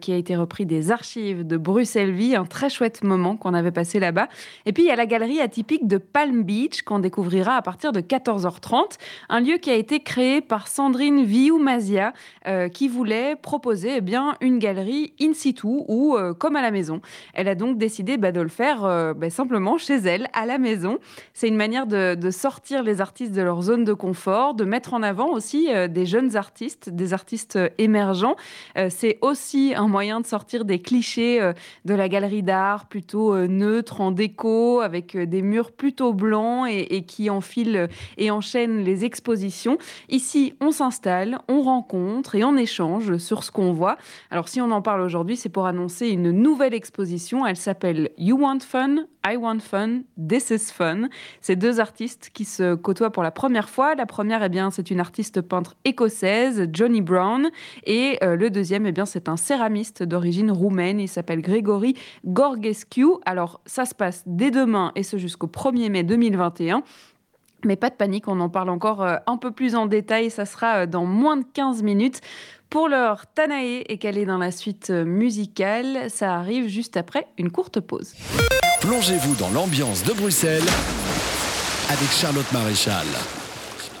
qui 0.00 0.12
a 0.12 0.16
été 0.16 0.36
repris 0.36 0.66
des 0.66 0.92
archives 0.92 1.44
de 1.44 1.56
Bruxelles 1.56 2.12
Vie, 2.12 2.36
un 2.36 2.44
très 2.44 2.70
chouette 2.70 3.02
moment 3.02 3.36
qu'on 3.36 3.54
avait 3.54 3.72
passé 3.72 3.98
là-bas. 3.98 4.28
Et 4.66 4.72
puis 4.72 4.84
il 4.84 4.86
y 4.86 4.92
a 4.92 4.96
la 4.96 5.06
galerie 5.06 5.40
atypique 5.40 5.88
de 5.88 5.98
Palm 5.98 6.42
Beach 6.44 6.82
qu'on 6.82 7.00
découvrira 7.00 7.56
à 7.56 7.62
partir 7.62 7.90
de 7.90 8.00
14h30, 8.00 8.98
un 9.28 9.40
lieu 9.40 9.56
qui 9.56 9.70
a 9.70 9.74
été 9.74 10.00
créé 10.00 10.42
par 10.44 10.68
Sandrine 10.68 11.24
Vioumazia 11.24 12.12
euh, 12.46 12.68
qui 12.68 12.88
voulait 12.88 13.36
proposer 13.36 13.94
eh 13.96 14.00
bien, 14.00 14.36
une 14.40 14.58
galerie 14.58 15.12
in 15.20 15.32
situ 15.32 15.66
ou 15.66 16.16
euh, 16.16 16.34
comme 16.34 16.56
à 16.56 16.62
la 16.62 16.70
maison. 16.70 17.00
Elle 17.32 17.48
a 17.48 17.54
donc 17.54 17.78
décidé 17.78 18.16
bah, 18.16 18.32
de 18.32 18.40
le 18.40 18.48
faire 18.48 18.84
euh, 18.84 19.14
bah, 19.14 19.30
simplement 19.30 19.78
chez 19.78 19.96
elle, 19.96 20.28
à 20.32 20.46
la 20.46 20.58
maison. 20.58 20.98
C'est 21.32 21.48
une 21.48 21.56
manière 21.56 21.86
de, 21.86 22.30
sortir 22.30 22.82
les 22.82 23.00
artistes 23.00 23.32
de 23.32 23.42
leur 23.42 23.62
zone 23.62 23.84
de 23.84 23.92
confort, 23.92 24.54
de 24.54 24.64
mettre 24.64 24.94
en 24.94 25.02
avant 25.02 25.30
aussi 25.30 25.68
des 25.88 26.06
jeunes 26.06 26.36
artistes, 26.36 26.90
des 26.90 27.12
artistes 27.12 27.58
émergents. 27.78 28.36
C'est 28.88 29.18
aussi 29.20 29.72
un 29.76 29.86
moyen 29.86 30.20
de 30.20 30.26
sortir 30.26 30.64
des 30.64 30.80
clichés 30.80 31.52
de 31.84 31.94
la 31.94 32.08
galerie 32.08 32.42
d'art 32.42 32.86
plutôt 32.86 33.36
neutre, 33.46 34.00
en 34.00 34.10
déco, 34.10 34.80
avec 34.80 35.16
des 35.16 35.42
murs 35.42 35.72
plutôt 35.72 36.12
blancs 36.12 36.68
et, 36.68 36.96
et 36.96 37.04
qui 37.04 37.30
enfilent 37.30 37.88
et 38.16 38.30
enchaînent 38.30 38.82
les 38.82 39.04
expositions. 39.04 39.78
Ici, 40.08 40.33
on 40.60 40.70
s'installe, 40.70 41.38
on 41.48 41.62
rencontre 41.62 42.34
et 42.34 42.44
on 42.44 42.56
échange 42.56 43.16
sur 43.18 43.44
ce 43.44 43.50
qu'on 43.50 43.72
voit. 43.72 43.96
Alors 44.30 44.48
si 44.48 44.60
on 44.60 44.70
en 44.70 44.82
parle 44.82 45.00
aujourd'hui, 45.00 45.36
c'est 45.36 45.48
pour 45.48 45.66
annoncer 45.66 46.08
une 46.08 46.30
nouvelle 46.30 46.74
exposition. 46.74 47.46
Elle 47.46 47.56
s'appelle 47.56 48.10
You 48.18 48.38
Want 48.38 48.60
Fun, 48.60 49.06
I 49.26 49.36
Want 49.36 49.60
Fun, 49.60 50.02
This 50.16 50.50
is 50.50 50.72
Fun. 50.72 51.08
C'est 51.40 51.56
deux 51.56 51.80
artistes 51.80 52.30
qui 52.34 52.44
se 52.44 52.74
côtoient 52.74 53.10
pour 53.10 53.22
la 53.22 53.30
première 53.30 53.68
fois. 53.68 53.94
La 53.94 54.06
première, 54.06 54.42
eh 54.42 54.48
bien, 54.48 54.70
c'est 54.70 54.90
une 54.90 55.00
artiste 55.00 55.40
peintre 55.40 55.76
écossaise, 55.84 56.68
Johnny 56.72 57.00
Brown, 57.00 57.50
et 57.84 58.18
euh, 58.22 58.36
le 58.36 58.50
deuxième, 58.50 58.86
eh 58.86 58.92
bien, 58.92 59.06
c'est 59.06 59.28
un 59.28 59.36
céramiste 59.36 60.02
d'origine 60.02 60.50
roumaine. 60.50 61.00
Il 61.00 61.08
s'appelle 61.08 61.40
Grégory 61.40 61.94
Gorgescu. 62.26 63.06
Alors, 63.24 63.60
ça 63.66 63.86
se 63.86 63.94
passe 63.94 64.22
dès 64.26 64.50
demain 64.50 64.92
et 64.94 65.02
ce 65.02 65.16
jusqu'au 65.16 65.46
1er 65.46 65.90
mai 65.90 66.02
2021. 66.02 66.82
Mais 67.64 67.76
pas 67.76 67.90
de 67.90 67.94
panique, 67.94 68.28
on 68.28 68.40
en 68.40 68.48
parle 68.48 68.70
encore 68.70 69.02
euh, 69.02 69.16
un 69.26 69.36
peu 69.36 69.50
plus 69.50 69.74
en 69.74 69.86
détail, 69.86 70.30
ça 70.30 70.44
sera 70.44 70.82
euh, 70.82 70.86
dans 70.86 71.04
moins 71.04 71.36
de 71.36 71.44
15 71.54 71.82
minutes. 71.82 72.20
Pour 72.70 72.88
l'heure, 72.88 73.26
Tanae 73.34 73.84
est 73.88 73.98
calée 73.98 74.26
dans 74.26 74.38
la 74.38 74.50
suite 74.50 74.90
euh, 74.90 75.04
musicale, 75.04 76.10
ça 76.10 76.34
arrive 76.34 76.68
juste 76.68 76.96
après 76.96 77.26
une 77.38 77.50
courte 77.50 77.80
pause. 77.80 78.14
Plongez-vous 78.80 79.34
dans 79.36 79.50
l'ambiance 79.50 80.04
de 80.04 80.12
Bruxelles 80.12 80.62
avec 81.88 82.10
Charlotte 82.10 82.50
Maréchal. 82.52 83.06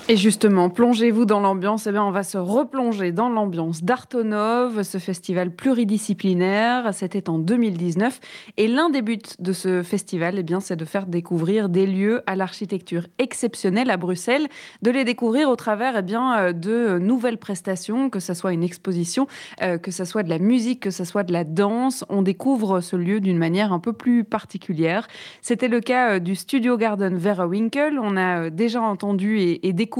Et 0.06 0.18
justement, 0.18 0.68
plongez-vous 0.68 1.24
dans 1.24 1.40
l'ambiance. 1.40 1.86
Eh 1.86 1.92
bien, 1.92 2.04
on 2.04 2.10
va 2.10 2.24
se 2.24 2.36
replonger 2.36 3.10
dans 3.10 3.30
l'ambiance 3.30 3.82
d'Artonov, 3.82 4.82
ce 4.82 4.98
festival 4.98 5.50
pluridisciplinaire. 5.50 6.92
C'était 6.92 7.30
en 7.30 7.38
2019. 7.38 8.20
Et 8.58 8.68
l'un 8.68 8.90
des 8.90 9.00
buts 9.00 9.16
de 9.38 9.52
ce 9.54 9.82
festival, 9.82 10.34
eh 10.38 10.42
bien, 10.42 10.60
c'est 10.60 10.76
de 10.76 10.84
faire 10.84 11.06
découvrir 11.06 11.70
des 11.70 11.86
lieux 11.86 12.20
à 12.26 12.36
l'architecture 12.36 13.06
exceptionnelle 13.16 13.88
à 13.88 13.96
Bruxelles, 13.96 14.46
de 14.82 14.90
les 14.90 15.04
découvrir 15.04 15.48
au 15.48 15.56
travers 15.56 15.96
eh 15.96 16.02
bien, 16.02 16.38
euh, 16.38 16.52
de 16.52 16.98
nouvelles 16.98 17.38
prestations, 17.38 18.10
que 18.10 18.20
ce 18.20 18.34
soit 18.34 18.52
une 18.52 18.62
exposition, 18.62 19.26
euh, 19.62 19.78
que 19.78 19.90
ce 19.90 20.04
soit 20.04 20.22
de 20.22 20.28
la 20.28 20.38
musique, 20.38 20.80
que 20.80 20.90
ce 20.90 21.04
soit 21.04 21.22
de 21.22 21.32
la 21.32 21.44
danse. 21.44 22.04
On 22.10 22.20
découvre 22.20 22.82
ce 22.82 22.96
lieu 22.96 23.20
d'une 23.20 23.38
manière 23.38 23.72
un 23.72 23.80
peu 23.80 23.94
plus 23.94 24.22
particulière. 24.22 25.08
C'était 25.40 25.68
le 25.68 25.80
cas 25.80 26.16
euh, 26.16 26.18
du 26.18 26.34
Studio 26.34 26.76
Garden 26.76 27.16
Vera 27.16 27.46
Winkle. 27.46 27.98
On 28.02 28.18
a 28.18 28.50
déjà 28.50 28.82
entendu 28.82 29.38
et 29.40 29.72
découvert 29.72 29.93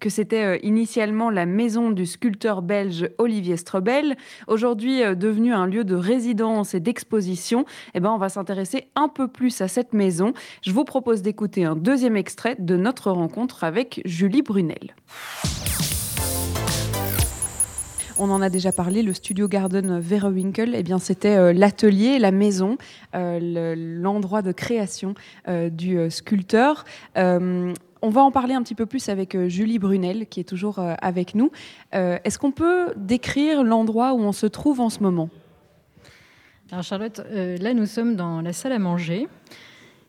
que 0.00 0.10
c'était 0.10 0.44
euh, 0.44 0.58
initialement 0.62 1.30
la 1.30 1.46
maison 1.46 1.90
du 1.90 2.06
sculpteur 2.06 2.60
belge 2.60 3.08
Olivier 3.18 3.56
Strebel, 3.56 4.16
aujourd'hui 4.48 5.02
euh, 5.02 5.14
devenu 5.14 5.52
un 5.52 5.66
lieu 5.66 5.84
de 5.84 5.94
résidence 5.94 6.74
et 6.74 6.80
d'exposition. 6.80 7.64
Eh 7.94 8.00
ben, 8.00 8.10
on 8.10 8.18
va 8.18 8.28
s'intéresser 8.28 8.88
un 8.96 9.08
peu 9.08 9.28
plus 9.28 9.60
à 9.60 9.68
cette 9.68 9.92
maison. 9.92 10.32
Je 10.62 10.72
vous 10.72 10.84
propose 10.84 11.22
d'écouter 11.22 11.64
un 11.64 11.76
deuxième 11.76 12.16
extrait 12.16 12.56
de 12.58 12.76
notre 12.76 13.12
rencontre 13.12 13.62
avec 13.62 14.02
Julie 14.04 14.42
Brunel. 14.42 14.94
On 18.18 18.30
en 18.30 18.42
a 18.42 18.50
déjà 18.50 18.72
parlé, 18.72 19.02
le 19.02 19.12
studio 19.14 19.48
Garden 19.48 19.98
Vera 19.98 20.28
Winkle, 20.30 20.74
eh 20.74 20.82
bien 20.82 20.98
c'était 20.98 21.36
euh, 21.36 21.52
l'atelier, 21.52 22.18
la 22.18 22.30
maison, 22.30 22.76
l'endroit 23.14 24.42
de 24.42 24.52
création 24.52 25.14
du 25.48 26.10
sculpteur. 26.10 26.84
On 28.04 28.10
va 28.10 28.22
en 28.22 28.32
parler 28.32 28.54
un 28.54 28.62
petit 28.64 28.74
peu 28.74 28.84
plus 28.84 29.08
avec 29.08 29.36
euh, 29.36 29.48
Julie 29.48 29.78
Brunel, 29.78 30.26
qui 30.26 30.40
est 30.40 30.44
toujours 30.44 30.80
euh, 30.80 30.94
avec 31.00 31.36
nous. 31.36 31.52
Euh, 31.94 32.18
est-ce 32.24 32.36
qu'on 32.36 32.50
peut 32.50 32.88
décrire 32.96 33.62
l'endroit 33.62 34.12
où 34.14 34.18
on 34.18 34.32
se 34.32 34.46
trouve 34.46 34.80
en 34.80 34.90
ce 34.90 34.98
moment? 34.98 35.30
Alors 36.72 36.82
Charlotte, 36.82 37.20
là 37.30 37.74
nous 37.74 37.84
sommes 37.84 38.16
dans 38.16 38.40
la 38.40 38.52
salle 38.54 38.72
à 38.72 38.78
manger. 38.78 39.28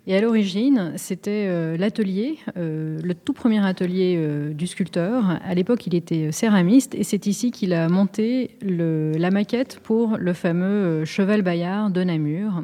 Et 0.07 0.15
à 0.15 0.21
l'origine, 0.21 0.93
c'était 0.95 1.77
l'atelier, 1.77 2.39
le 2.55 3.13
tout 3.13 3.33
premier 3.33 3.65
atelier 3.65 4.51
du 4.53 4.65
sculpteur. 4.67 5.41
À 5.45 5.53
l'époque, 5.55 5.85
il 5.87 5.93
était 5.95 6.31
céramiste 6.31 6.95
et 6.95 7.03
c'est 7.03 7.27
ici 7.27 7.51
qu'il 7.51 7.73
a 7.73 7.89
monté 7.89 8.57
la 8.61 9.29
maquette 9.29 9.79
pour 9.83 10.15
le 10.17 10.31
fameux 10.31 11.03
cheval 11.03 11.41
Bayard 11.41 11.91
de 11.91 12.01
Namur. 12.01 12.63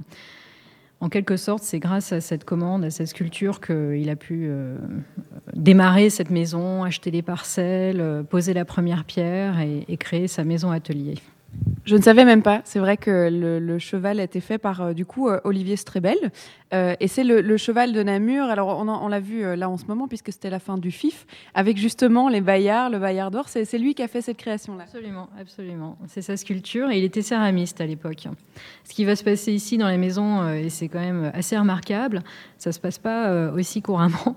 En 1.01 1.07
quelque 1.07 1.37
sorte, 1.37 1.63
c'est 1.63 1.79
grâce 1.79 2.11
à 2.11 2.19
cette 2.19 2.43
commande, 2.43 2.83
à 2.83 2.89
cette 2.89 3.07
sculpture 3.07 3.61
qu'il 3.61 4.09
a 4.09 4.15
pu 4.17 4.47
euh, 4.47 4.75
démarrer 5.53 6.09
cette 6.09 6.29
maison, 6.29 6.83
acheter 6.83 7.09
des 7.09 7.21
parcelles, 7.21 8.01
euh, 8.01 8.21
poser 8.23 8.53
la 8.53 8.65
première 8.65 9.05
pierre 9.05 9.61
et, 9.61 9.85
et 9.87 9.95
créer 9.95 10.27
sa 10.27 10.43
maison 10.43 10.71
atelier. 10.71 11.15
Je 11.89 11.95
ne 11.95 12.03
savais 12.03 12.23
même 12.23 12.43
pas. 12.43 12.61
C'est 12.65 12.77
vrai 12.77 12.97
que 12.97 13.29
le, 13.31 13.79
cheval 13.79 14.19
a 14.19 14.23
été 14.23 14.41
fait 14.41 14.59
par 14.59 14.81
euh, 14.81 14.93
du 14.93 15.07
coup 15.07 15.27
euh, 15.27 15.39
Olivier 15.43 15.75
Strebel. 15.75 16.17
Euh, 16.71 16.93
et 16.99 17.07
c'est 17.07 17.23
le, 17.23 17.57
cheval 17.57 17.93
de 17.93 18.03
Namur. 18.03 18.43
Alors 18.45 18.77
on, 18.77 19.07
l'a 19.07 19.19
vu 19.19 19.55
là 19.55 19.67
en 19.67 19.77
ce 19.77 19.85
moment 19.85 20.07
puisque 20.07 20.31
c'était 20.31 20.51
la 20.51 20.59
fin 20.59 20.77
du 20.77 20.91
FIF 20.91 21.25
avec 21.55 21.77
justement 21.77 22.29
les 22.29 22.41
Bayards, 22.41 22.91
le 22.91 22.99
Bayard 22.99 23.31
d'or. 23.31 23.45
C'est, 23.47 23.77
lui 23.79 23.95
qui 23.95 24.03
a 24.03 24.07
fait 24.07 24.21
cette 24.21 24.37
création-là. 24.37 24.83
Absolument, 24.83 25.29
absolument. 25.39 25.97
C'est 26.05 26.21
sa 26.21 26.37
sculpture 26.37 26.91
et 26.91 26.99
il 26.99 27.03
était 27.03 27.23
céramiste 27.23 27.81
à 27.81 27.87
l'époque. 27.87 28.27
Ce 28.83 28.93
qui 28.93 29.03
va 29.03 29.15
se 29.15 29.23
passer 29.23 29.51
ici 29.51 29.79
dans 29.79 29.89
les 29.89 29.97
maisons, 29.97 30.47
et 30.47 30.69
c'est 30.69 30.89
quand 30.89 30.99
même 30.99 31.31
assez 31.33 31.57
remarquable, 31.57 32.21
ça 32.59 32.71
se 32.71 32.79
passe 32.79 32.99
pas 32.99 33.49
aussi 33.51 33.81
couramment, 33.81 34.35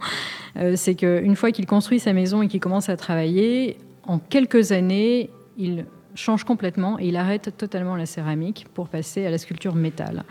c'est 0.76 0.94
qu'une 0.94 1.36
fois 1.36 1.50
qu'il 1.52 1.66
construit 1.66 1.98
sa 1.98 2.14
maison 2.14 2.40
et 2.40 2.48
qu'il 2.48 2.60
commence 2.60 2.88
à 2.88 2.96
travailler, 2.96 3.76
en 4.04 4.18
quelques 4.18 4.72
années, 4.72 5.28
il 5.58 5.84
change 6.14 6.44
complètement 6.44 6.98
et 6.98 7.08
il 7.08 7.16
arrête 7.16 7.56
totalement 7.56 7.96
la 7.96 8.06
céramique 8.06 8.66
pour 8.74 8.88
passer 8.88 9.26
à 9.26 9.30
la 9.30 9.38
sculpture 9.38 9.74
métal. 9.74 10.24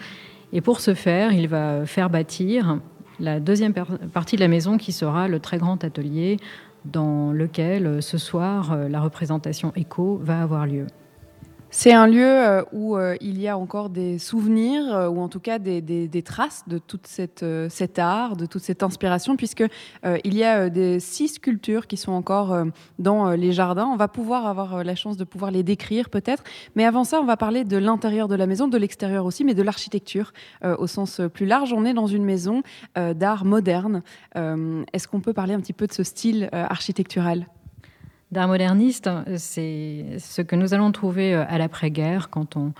Et 0.53 0.61
pour 0.61 0.79
ce 0.79 0.93
faire, 0.93 1.33
il 1.33 1.47
va 1.47 1.85
faire 1.85 2.09
bâtir 2.09 2.79
la 3.19 3.39
deuxième 3.39 3.73
partie 3.73 4.35
de 4.35 4.41
la 4.41 4.47
maison 4.47 4.77
qui 4.77 4.91
sera 4.91 5.27
le 5.27 5.39
très 5.39 5.57
grand 5.57 5.83
atelier 5.83 6.37
dans 6.85 7.31
lequel 7.31 8.01
ce 8.01 8.17
soir 8.17 8.75
la 8.89 8.99
représentation 8.99 9.71
écho 9.75 10.19
va 10.23 10.41
avoir 10.41 10.65
lieu. 10.65 10.87
C'est 11.73 11.93
un 11.93 12.05
lieu 12.05 12.27
euh, 12.27 12.63
où 12.73 12.97
euh, 12.97 13.15
il 13.21 13.39
y 13.39 13.47
a 13.47 13.57
encore 13.57 13.89
des 13.89 14.19
souvenirs, 14.19 14.93
euh, 14.93 15.07
ou 15.07 15.21
en 15.21 15.29
tout 15.29 15.39
cas 15.39 15.57
des, 15.57 15.81
traces 16.25 16.65
de 16.67 16.81
cette, 17.05 17.45
cet 17.69 17.97
art, 17.97 18.35
de 18.35 18.45
toute 18.45 18.61
cette 18.61 18.83
inspiration, 18.83 19.37
puisque 19.37 19.63
il 20.23 20.35
y 20.35 20.43
a 20.43 20.69
des 20.69 20.99
six 20.99 21.29
sculptures 21.29 21.87
qui 21.87 21.95
sont 21.95 22.11
encore 22.11 22.65
dans 22.99 23.31
les 23.31 23.53
jardins. 23.53 23.87
On 23.87 23.95
va 23.95 24.07
pouvoir 24.07 24.45
avoir 24.45 24.83
la 24.83 24.95
chance 24.95 25.17
de 25.17 25.23
pouvoir 25.23 25.49
les 25.51 25.63
décrire 25.63 26.09
peut-être, 26.09 26.43
mais 26.75 26.85
avant 26.85 27.03
ça, 27.03 27.19
on 27.21 27.25
va 27.25 27.37
parler 27.37 27.63
de 27.63 27.77
l'intérieur 27.77 28.27
de 28.27 28.35
la 28.35 28.45
maison, 28.45 28.67
de 28.67 28.77
l'extérieur 28.77 29.25
aussi, 29.25 29.43
mais 29.43 29.53
de 29.53 29.63
l'architecture 29.63 30.33
au 30.63 30.87
sens 30.87 31.21
plus 31.33 31.45
large. 31.45 31.73
On 31.73 31.85
est 31.85 31.93
dans 31.93 32.07
une 32.07 32.23
maison 32.23 32.61
d'art 32.95 33.45
moderne. 33.45 34.03
Est-ce 34.35 35.07
qu'on 35.07 35.21
peut 35.21 35.33
parler 35.33 35.53
un 35.53 35.61
petit 35.61 35.73
peu 35.73 35.87
de 35.87 35.93
ce 35.93 36.03
style 36.03 36.49
architectural? 36.51 37.47
D'art 38.31 38.47
moderniste, 38.47 39.09
c'est 39.37 40.05
ce 40.19 40.41
que 40.41 40.55
nous 40.55 40.73
allons 40.73 40.91
trouver 40.91 41.33
euh, 41.33 41.43
à 41.47 41.57
l'après-guerre 41.57 42.29
quand 42.29 42.55
on, 42.57 42.73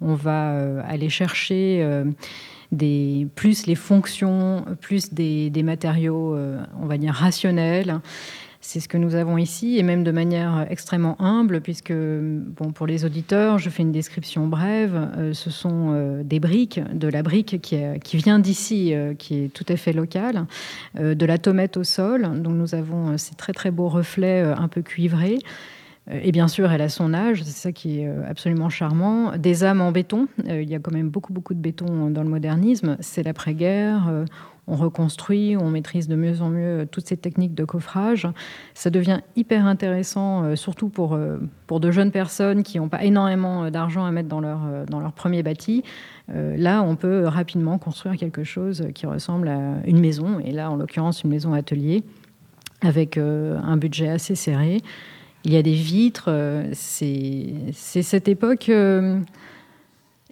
va 0.00 0.52
euh, 0.52 0.80
aller 0.86 1.08
chercher 1.08 1.80
euh, 1.82 2.04
des, 2.70 3.26
plus 3.34 3.66
les 3.66 3.74
fonctions, 3.74 4.64
plus 4.80 5.12
des 5.12 5.62
matériaux, 5.62 6.36
on 6.80 6.86
va 6.86 6.98
dire, 6.98 7.14
rationnels 7.14 8.00
c'est 8.68 8.80
ce 8.80 8.88
que 8.88 8.98
nous 8.98 9.14
avons 9.14 9.38
ici, 9.38 9.78
et 9.78 9.82
même 9.82 10.04
de 10.04 10.10
manière 10.10 10.66
extrêmement 10.68 11.18
humble, 11.22 11.62
puisque 11.62 11.94
bon, 11.94 12.70
pour 12.70 12.86
les 12.86 13.06
auditeurs, 13.06 13.56
je 13.56 13.70
fais 13.70 13.82
une 13.82 13.92
description 13.92 14.46
brève. 14.46 15.08
Euh, 15.16 15.32
ce 15.32 15.48
sont 15.48 15.94
euh, 15.94 16.22
des 16.22 16.38
briques, 16.38 16.78
de 16.92 17.08
la 17.08 17.22
brique 17.22 17.62
qui, 17.62 18.16
vient 18.18 18.38
d'ici, 18.38 18.92
euh, 18.92 19.14
qui 19.14 19.44
est 19.44 19.48
tout 19.48 19.64
à 19.70 19.76
fait 19.76 19.94
locale, 19.94 20.44
de 21.00 21.24
la 21.24 21.38
tomate 21.38 21.78
au 21.78 21.84
sol. 21.84 22.42
Donc 22.42 22.52
nous 22.52 22.74
avons 22.74 23.16
ces 23.16 23.34
très 23.36 23.54
très 23.54 23.70
beaux 23.70 23.88
reflets 23.88 24.42
un 24.42 24.68
peu 24.68 24.82
cuivrés. 24.82 25.38
Et 26.10 26.32
bien 26.32 26.48
sûr, 26.48 26.70
elle 26.72 26.80
a 26.80 26.88
son 26.88 27.12
âge, 27.12 27.42
c'est 27.42 27.50
ça 27.50 27.72
qui 27.72 28.00
est 28.00 28.08
absolument 28.26 28.70
charmant. 28.70 29.36
Des 29.36 29.64
âmes 29.64 29.80
en 29.80 29.92
béton, 29.92 30.26
il 30.46 30.68
y 30.68 30.74
a 30.74 30.78
quand 30.78 30.92
même 30.92 31.10
beaucoup 31.10 31.32
beaucoup 31.32 31.54
de 31.54 31.60
béton 31.60 32.10
dans 32.10 32.22
le 32.22 32.30
modernisme. 32.30 32.96
C'est 33.00 33.22
l'après-guerre 33.22 34.10
on 34.68 34.76
reconstruit, 34.76 35.56
on 35.56 35.70
maîtrise 35.70 36.08
de 36.08 36.14
mieux 36.14 36.42
en 36.42 36.50
mieux 36.50 36.86
toutes 36.90 37.06
ces 37.06 37.16
techniques 37.16 37.54
de 37.54 37.64
coffrage. 37.64 38.28
Ça 38.74 38.90
devient 38.90 39.20
hyper 39.34 39.66
intéressant, 39.66 40.44
euh, 40.44 40.56
surtout 40.56 40.90
pour, 40.90 41.14
euh, 41.14 41.38
pour 41.66 41.80
de 41.80 41.90
jeunes 41.90 42.10
personnes 42.10 42.62
qui 42.62 42.78
n'ont 42.78 42.88
pas 42.88 43.02
énormément 43.02 43.64
euh, 43.64 43.70
d'argent 43.70 44.04
à 44.04 44.10
mettre 44.10 44.28
dans 44.28 44.40
leur, 44.40 44.60
dans 44.86 45.00
leur 45.00 45.12
premier 45.12 45.42
bâti. 45.42 45.82
là, 46.28 46.82
on 46.82 46.96
peut 46.96 47.26
rapidement 47.26 47.78
construire 47.78 48.16
quelque 48.16 48.44
chose 48.44 48.88
qui 48.94 49.06
ressemble 49.06 49.48
à 49.48 49.76
une 49.86 49.98
maison, 49.98 50.38
et 50.40 50.52
là, 50.52 50.70
en 50.70 50.76
l'occurrence, 50.76 51.24
une 51.24 51.30
maison 51.30 51.54
atelier, 51.54 52.02
avec 52.82 53.16
un 53.16 53.76
budget 53.76 54.08
assez 54.08 54.34
serré. 54.34 54.82
Il 55.44 55.52
y 55.52 55.56
a 55.56 55.62
des 55.62 55.74
vitres, 55.74 56.30
c'est 56.72 57.72
cette 57.72 58.28
époque. 58.28 58.68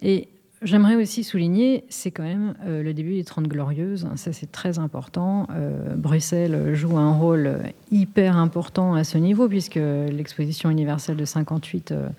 et 0.01 0.27
J'aimerais 0.63 0.95
aussi 0.95 1.23
souligner, 1.23 1.83
c'est 1.87 2.09
quand 2.09 2.23
même 2.23 2.55
euh, 2.65 2.81
le 2.81 2.91
début 2.95 3.13
des 3.13 3.23
Trente 3.23 3.47
Glorieuses, 3.47 4.07
ça 4.15 4.33
c'est 4.33 4.51
très 4.51 4.79
important. 4.79 5.47
Euh, 5.51 5.95
Bruxelles 5.95 6.73
joue 6.73 6.97
un 6.97 7.13
rôle 7.13 7.59
hyper 7.91 8.37
important 8.37 8.95
à 8.95 9.03
ce 9.03 9.19
niveau, 9.19 9.47
puisque 9.47 9.75
l'exposition 9.75 10.71
universelle 10.71 11.15
de 11.15 11.25
58 11.25 11.91
euh, 11.91 12.09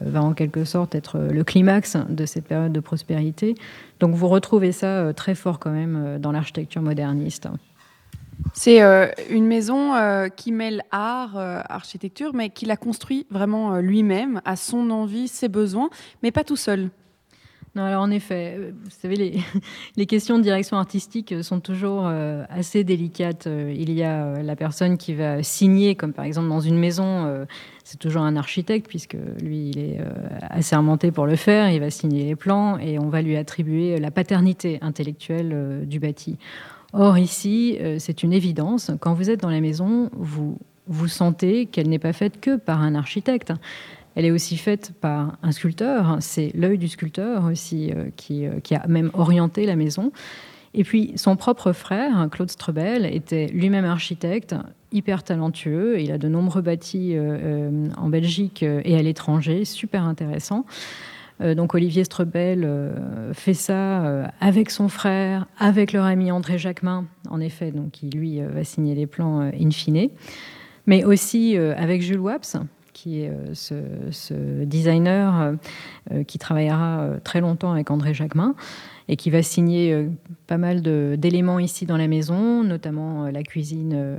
va 0.00 0.22
en 0.22 0.32
quelque 0.32 0.64
sorte 0.64 0.94
être 0.94 1.18
le 1.18 1.42
climax 1.42 1.96
de 2.08 2.24
cette 2.24 2.44
période 2.44 2.72
de 2.72 2.78
prospérité. 2.78 3.56
Donc 3.98 4.14
vous 4.14 4.28
retrouvez 4.28 4.70
ça 4.70 5.12
très 5.12 5.34
fort 5.34 5.58
quand 5.58 5.72
même 5.72 6.18
dans 6.20 6.30
l'architecture 6.30 6.82
moderniste. 6.82 7.48
C'est 8.54 8.80
une 9.30 9.46
maison 9.46 9.92
qui 10.36 10.52
mêle 10.52 10.82
art, 10.90 11.36
architecture, 11.36 12.32
mais 12.34 12.50
qui 12.50 12.66
l'a 12.66 12.76
construit 12.76 13.26
vraiment 13.30 13.78
lui-même, 13.78 14.40
à 14.44 14.56
son 14.56 14.90
envie, 14.90 15.28
ses 15.28 15.48
besoins, 15.48 15.90
mais 16.22 16.30
pas 16.30 16.44
tout 16.44 16.56
seul. 16.56 16.90
Non, 17.74 17.84
alors 17.84 18.02
en 18.02 18.10
effet, 18.10 18.56
euh, 18.58 18.72
vous 18.84 18.90
savez, 18.90 19.16
les, 19.16 19.40
les, 19.96 20.04
questions 20.04 20.36
de 20.36 20.42
direction 20.42 20.76
artistique 20.76 21.34
sont 21.42 21.58
toujours 21.60 22.06
euh, 22.06 22.44
assez 22.50 22.84
délicates. 22.84 23.46
Euh, 23.46 23.74
il 23.74 23.90
y 23.92 24.02
a 24.02 24.42
la 24.42 24.56
personne 24.56 24.98
qui 24.98 25.14
va 25.14 25.42
signer, 25.42 25.94
comme 25.94 26.12
par 26.12 26.26
exemple 26.26 26.48
dans 26.48 26.60
une 26.60 26.78
maison, 26.78 27.46
c'est 27.82 27.98
toujours 27.98 28.22
un 28.22 28.36
architecte, 28.36 28.88
puisque 28.88 29.16
lui, 29.40 29.70
il 29.70 29.78
est 29.78 30.00
assermenté 30.42 31.10
pour 31.10 31.26
le 31.26 31.36
faire, 31.36 31.70
il 31.70 31.80
va 31.80 31.90
signer 31.90 32.24
les 32.24 32.36
plans 32.36 32.78
et 32.78 32.98
on 32.98 33.08
va 33.08 33.22
lui 33.22 33.36
attribuer 33.36 33.98
la 33.98 34.10
paternité 34.10 34.78
intellectuelle 34.82 35.84
du 35.86 35.98
bâti. 35.98 36.36
Or, 36.92 37.16
ici, 37.16 37.78
c'est 37.98 38.22
une 38.22 38.32
évidence. 38.32 38.90
Quand 39.00 39.14
vous 39.14 39.30
êtes 39.30 39.40
dans 39.40 39.50
la 39.50 39.60
maison, 39.60 40.10
vous, 40.12 40.58
vous 40.86 41.08
sentez 41.08 41.66
qu'elle 41.66 41.88
n'est 41.88 41.98
pas 41.98 42.12
faite 42.12 42.40
que 42.40 42.56
par 42.56 42.82
un 42.82 42.94
architecte. 42.94 43.52
Elle 44.14 44.26
est 44.26 44.30
aussi 44.30 44.56
faite 44.56 44.92
par 45.00 45.36
un 45.42 45.52
sculpteur. 45.52 46.18
C'est 46.20 46.50
l'œil 46.54 46.78
du 46.78 46.88
sculpteur 46.88 47.44
aussi 47.44 47.90
euh, 47.90 48.04
euh, 48.30 48.60
qui, 48.60 48.74
a 48.74 48.86
même 48.86 49.10
orienté 49.14 49.66
la 49.66 49.76
maison. 49.76 50.12
Et 50.74 50.84
puis 50.84 51.12
son 51.16 51.36
propre 51.36 51.72
frère, 51.72 52.28
Claude 52.30 52.50
Strebel, 52.50 53.06
était 53.06 53.46
lui-même 53.48 53.84
architecte, 53.84 54.54
hyper 54.90 55.22
talentueux. 55.22 56.00
Il 56.00 56.10
a 56.12 56.18
de 56.18 56.28
nombreux 56.28 56.62
bâtis 56.62 57.12
euh, 57.14 57.88
en 57.96 58.08
Belgique 58.08 58.62
et 58.62 58.96
à 58.96 59.02
l'étranger, 59.02 59.64
super 59.64 60.04
intéressant. 60.04 60.64
Donc 61.56 61.74
Olivier 61.74 62.04
Strebel 62.04 62.68
fait 63.32 63.54
ça 63.54 64.30
avec 64.40 64.70
son 64.70 64.88
frère, 64.88 65.46
avec 65.58 65.92
leur 65.92 66.04
ami 66.04 66.30
André 66.30 66.58
Jacquemin, 66.58 67.06
en 67.30 67.40
effet, 67.40 67.70
donc 67.70 67.90
qui 67.90 68.10
lui 68.10 68.40
va 68.40 68.64
signer 68.64 68.94
les 68.94 69.06
plans 69.06 69.40
in 69.40 69.70
fine, 69.70 70.08
mais 70.86 71.04
aussi 71.04 71.56
avec 71.56 72.02
Jules 72.02 72.20
Waps, 72.20 72.58
qui 72.92 73.22
est 73.22 73.30
euh, 73.30 73.54
ce, 74.10 74.64
designer 74.64 75.40
euh, 75.40 75.52
euh, 76.12 76.24
qui 76.24 76.38
travaillera 76.38 77.16
très 77.24 77.40
longtemps 77.40 77.72
avec 77.72 77.90
André 77.90 78.14
Jacquemin 78.14 78.54
et 79.08 79.16
qui 79.16 79.30
va 79.30 79.42
signer 79.42 80.08
pas 80.46 80.58
mal 80.58 80.80
d'éléments 81.18 81.58
ici 81.58 81.86
dans 81.86 81.96
la 81.96 82.06
maison, 82.06 82.62
notamment 82.62 83.26
la 83.26 83.42
cuisine 83.42 84.16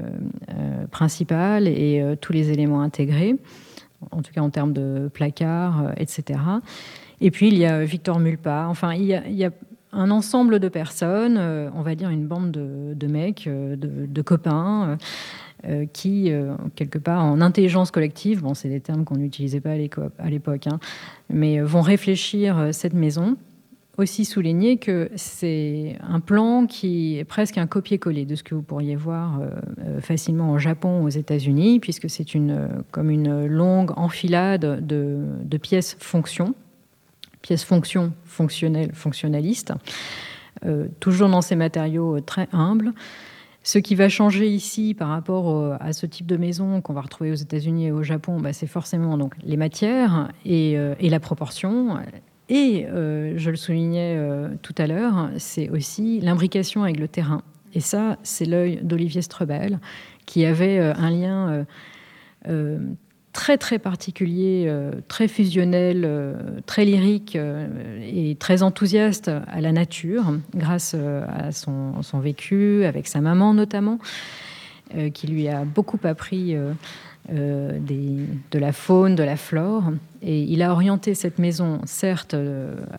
principale 0.91 1.69
et 1.69 2.03
tous 2.19 2.33
les 2.33 2.51
éléments 2.51 2.81
intégrés, 2.81 3.37
en 4.11 4.21
tout 4.21 4.33
cas 4.33 4.41
en 4.41 4.49
termes 4.49 4.73
de 4.73 5.09
placards, 5.11 5.93
etc. 5.95 6.37
Et 7.25 7.31
puis 7.31 7.47
il 7.47 7.57
y 7.57 7.65
a 7.65 7.83
Victor 7.83 8.19
Mulpa. 8.19 8.67
Enfin, 8.69 8.93
il 8.93 9.05
y 9.05 9.45
a, 9.45 9.51
un 9.95 10.09
ensemble 10.09 10.59
de 10.59 10.69
personnes, 10.69 11.37
on 11.37 11.83
va 11.83 11.93
dire 11.93 12.09
une 12.09 12.25
bande 12.25 12.49
de, 12.51 13.07
mecs, 13.07 13.47
de 13.47 14.21
copains, 14.23 14.97
euh, 15.65 15.85
qui, 15.93 16.29
euh, 16.29 16.55
quelque 16.75 16.97
part, 16.97 17.23
en 17.23 17.39
intelligence 17.39 17.89
collective, 17.89 18.41
bon, 18.41 18.53
c'est 18.53 18.67
des 18.67 18.81
termes 18.81 19.05
qu'on 19.05 19.15
n'utilisait 19.15 19.61
pas 19.61 19.71
à 20.19 20.29
l'époque, 20.29 20.67
hein, 20.67 20.77
mais 21.29 21.57
euh, 21.57 21.65
vont 21.65 21.79
réfléchir 21.79 22.69
cette 22.73 22.93
maison. 22.93 23.37
Aussi 23.97 24.25
souligner 24.25 24.75
que 24.75 25.09
c'est 25.15 25.95
un 26.01 26.19
plan 26.19 26.65
qui 26.65 27.17
est 27.17 27.23
presque 27.23 27.57
un 27.57 27.67
copier-coller 27.67 28.25
de 28.25 28.35
ce 28.35 28.43
que 28.43 28.55
vous 28.55 28.63
pourriez 28.63 28.95
voir 28.95 29.39
facilement 29.99 30.51
au 30.51 30.57
Japon, 30.57 31.03
aux 31.03 31.09
États-Unis, 31.09 31.79
puisque 31.79 32.09
c'est 32.09 32.33
une, 32.33 32.69
comme 32.89 33.11
une 33.11 33.45
longue 33.45 33.91
enfilade 33.95 34.83
de, 34.83 35.19
de 35.43 35.57
pièces 35.57 35.95
fonctions, 37.43 37.43
pièces 37.43 37.63
fonctions 37.63 38.13
fonctionnelles, 38.25 38.91
fonctionnalistes, 38.93 39.73
toujours 40.99 41.29
dans 41.29 41.41
ces 41.41 41.55
matériaux 41.55 42.21
très 42.21 42.47
humbles. 42.53 42.93
Ce 43.65 43.79
qui 43.79 43.95
va 43.95 44.09
changer 44.09 44.47
ici 44.47 44.93
par 44.93 45.07
rapport 45.07 45.77
à 45.79 45.93
ce 45.93 46.05
type 46.05 46.27
de 46.27 46.35
maison 46.35 46.81
qu'on 46.81 46.91
va 46.91 46.99
retrouver 46.99 47.31
aux 47.31 47.35
États-Unis 47.35 47.87
et 47.87 47.91
au 47.93 48.03
Japon, 48.03 48.41
bah, 48.41 48.51
c'est 48.51 48.67
forcément 48.67 49.17
donc 49.17 49.35
les 49.41 49.55
matières 49.55 50.29
et, 50.45 50.77
euh, 50.77 50.95
la 50.99 51.19
proportion. 51.21 51.97
Et 52.49 52.85
euh, 52.87 53.35
je 53.37 53.49
le 53.49 53.55
soulignais 53.55 54.15
euh, 54.17 54.49
tout 54.61 54.75
à 54.77 54.85
l'heure, 54.85 55.29
c'est 55.37 55.69
aussi 55.69 56.19
l'imbrication 56.19 56.83
avec 56.83 56.99
le 56.99 57.07
terrain. 57.07 57.41
Et 57.73 57.79
ça, 57.79 58.17
c'est 58.21 58.45
l'œil 58.45 58.81
d'Olivier 58.83 59.21
Strebel, 59.21 59.79
qui 60.25 60.45
avait 60.45 60.79
un 60.79 61.09
lien 61.09 61.65
très 63.33 63.57
très 63.57 63.79
particulier, 63.79 64.65
euh, 64.67 64.91
très 65.07 65.27
fusionnel, 65.27 66.03
euh, 66.05 66.35
très 66.67 66.85
lyrique 66.85 67.35
euh, 67.35 67.67
et 68.01 68.35
très 68.35 68.61
enthousiaste 68.61 69.29
à 69.47 69.59
la 69.59 69.71
nature, 69.71 70.35
grâce 70.55 70.93
à 70.93 71.51
son, 71.51 72.19
vécu, 72.19 72.85
avec 72.85 73.07
sa 73.07 73.19
maman 73.19 73.53
notamment, 73.53 73.97
qui 75.13 75.27
lui 75.27 75.47
a 75.47 75.65
beaucoup 75.65 75.99
appris 76.03 76.55
de 77.29 78.59
la 78.59 78.71
faune, 78.71 79.15
de 79.15 79.23
la 79.23 79.35
flore. 79.35 79.85
Et 80.21 80.41
il 80.43 80.61
a 80.61 80.71
orienté 80.71 81.15
cette 81.15 81.39
maison, 81.39 81.81
certes, 81.85 82.35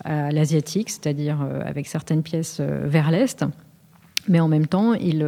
à 0.05 0.33
l'asiatique, 0.33 0.91
c'est-à-dire 0.91 1.47
avec 1.65 1.87
certaines 1.87 2.23
pièces 2.23 2.61
vers 2.61 3.13
l'est, 3.13 3.45
mais 4.27 4.41
en 4.41 4.49
même 4.49 4.67
temps, 4.67 4.95
il 4.95 5.21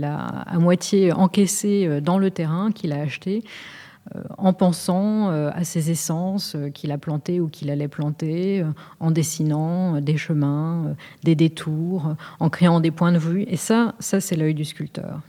l'a 0.00 0.18
à 0.24 0.58
moitié 0.58 1.12
encaissé 1.12 2.00
dans 2.00 2.18
le 2.18 2.30
terrain 2.30 2.70
qu'il 2.70 2.92
a 2.92 3.00
acheté 3.00 3.42
en 4.38 4.52
pensant 4.52 5.30
euh, 5.30 5.50
à 5.54 5.64
ses 5.64 5.90
essences 5.90 6.54
euh, 6.54 6.70
qu'il 6.70 6.92
a 6.92 6.98
plantées 6.98 7.40
ou 7.40 7.48
qu'il 7.48 7.70
allait 7.70 7.88
planter, 7.88 8.64
en 9.00 9.10
dessinant 9.10 10.00
des 10.00 10.16
chemins, 10.16 10.94
des 11.22 11.34
détours, 11.34 12.14
en 12.40 12.50
créant 12.50 12.80
des 12.80 12.90
points 12.90 13.12
de 13.12 13.18
vue. 13.18 13.44
Et 13.48 13.56
ça, 13.56 13.94
ça 13.98 14.20
c'est 14.20 14.36
l'œil 14.36 14.54
du 14.54 14.64
sculpteur. 14.64 15.20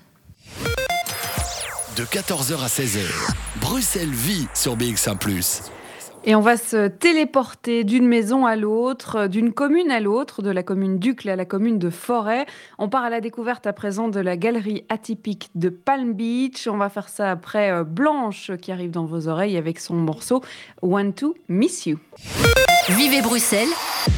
De 1.98 2.04
14h 2.04 2.64
à 2.64 2.68
16h, 2.68 3.02
Bruxelles 3.60 4.10
vit 4.10 4.48
sur 4.54 4.78
BX1⁇ 4.78 5.18
Et 6.30 6.36
on 6.36 6.42
va 6.42 6.58
se 6.58 6.90
téléporter 6.90 7.86
d'une 7.86 8.06
maison 8.06 8.46
à 8.46 8.58
l'autre, 8.58 9.28
d'une 9.28 9.54
commune 9.54 9.90
à 9.92 10.02
l'autre, 10.02 10.42
de 10.42 10.52
la 10.52 10.62
commune 10.62 11.00
d'Ucle 11.00 11.30
à 11.30 11.38
la 11.38 11.46
commune 11.46 11.80
de 11.80 11.90
Forêt. 11.90 12.46
On 12.78 12.90
part 12.90 13.06
à 13.06 13.10
la 13.10 13.22
découverte 13.22 13.66
à 13.66 13.72
présent 13.72 14.10
de 14.10 14.20
la 14.20 14.36
galerie 14.36 14.84
atypique 14.90 15.50
de 15.56 15.70
Palm 15.70 16.12
Beach. 16.12 16.68
On 16.68 16.76
va 16.76 16.90
faire 16.90 17.08
ça 17.08 17.32
après 17.32 17.72
euh, 17.72 17.86
Blanche 17.86 18.52
qui 18.62 18.74
arrive 18.74 18.92
dans 18.92 19.06
vos 19.06 19.30
oreilles 19.30 19.56
avec 19.56 19.80
son 19.80 19.96
morceau 19.96 20.42
Want 20.82 21.14
to 21.14 21.34
Miss 21.48 21.86
You. 21.86 21.98
Vivez 22.90 23.22
Bruxelles 23.22 23.70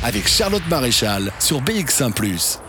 avec 0.04 0.28
Charlotte 0.28 0.68
Maréchal 0.68 1.32
sur 1.38 1.62
BX1⁇ 1.62 2.12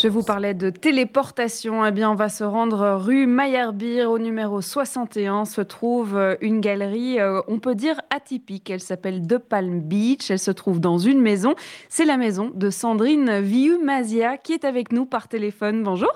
je 0.00 0.08
vous 0.08 0.22
parlais 0.22 0.52
de 0.52 0.68
téléportation. 0.70 1.84
Eh 1.86 1.90
bien, 1.90 2.10
on 2.10 2.14
va 2.14 2.28
se 2.28 2.44
rendre 2.44 2.96
rue 2.96 3.26
Meyerbeer 3.26 4.04
au 4.04 4.18
numéro 4.18 4.60
61. 4.60 5.46
Se 5.46 5.62
trouve 5.62 6.16
euh, 6.16 6.36
une 6.42 6.60
galerie, 6.60 7.18
euh, 7.18 7.40
on 7.48 7.58
peut 7.58 7.74
dire 7.74 8.00
atypique. 8.10 8.68
Elle 8.68 8.80
s'appelle 8.80 9.26
De 9.26 9.38
Palm 9.38 9.80
Beach. 9.80 10.30
Elle 10.30 10.38
se 10.38 10.50
trouve 10.50 10.80
dans 10.80 10.98
une 10.98 11.20
maison. 11.20 11.54
C'est 11.88 12.04
la 12.04 12.18
maison 12.18 12.50
de 12.54 12.68
Sandrine 12.68 13.40
Viu-Mazia 13.40 14.36
qui 14.36 14.52
est 14.52 14.64
avec 14.64 14.92
nous 14.92 15.06
par 15.06 15.28
téléphone. 15.28 15.82
Bonjour. 15.82 16.12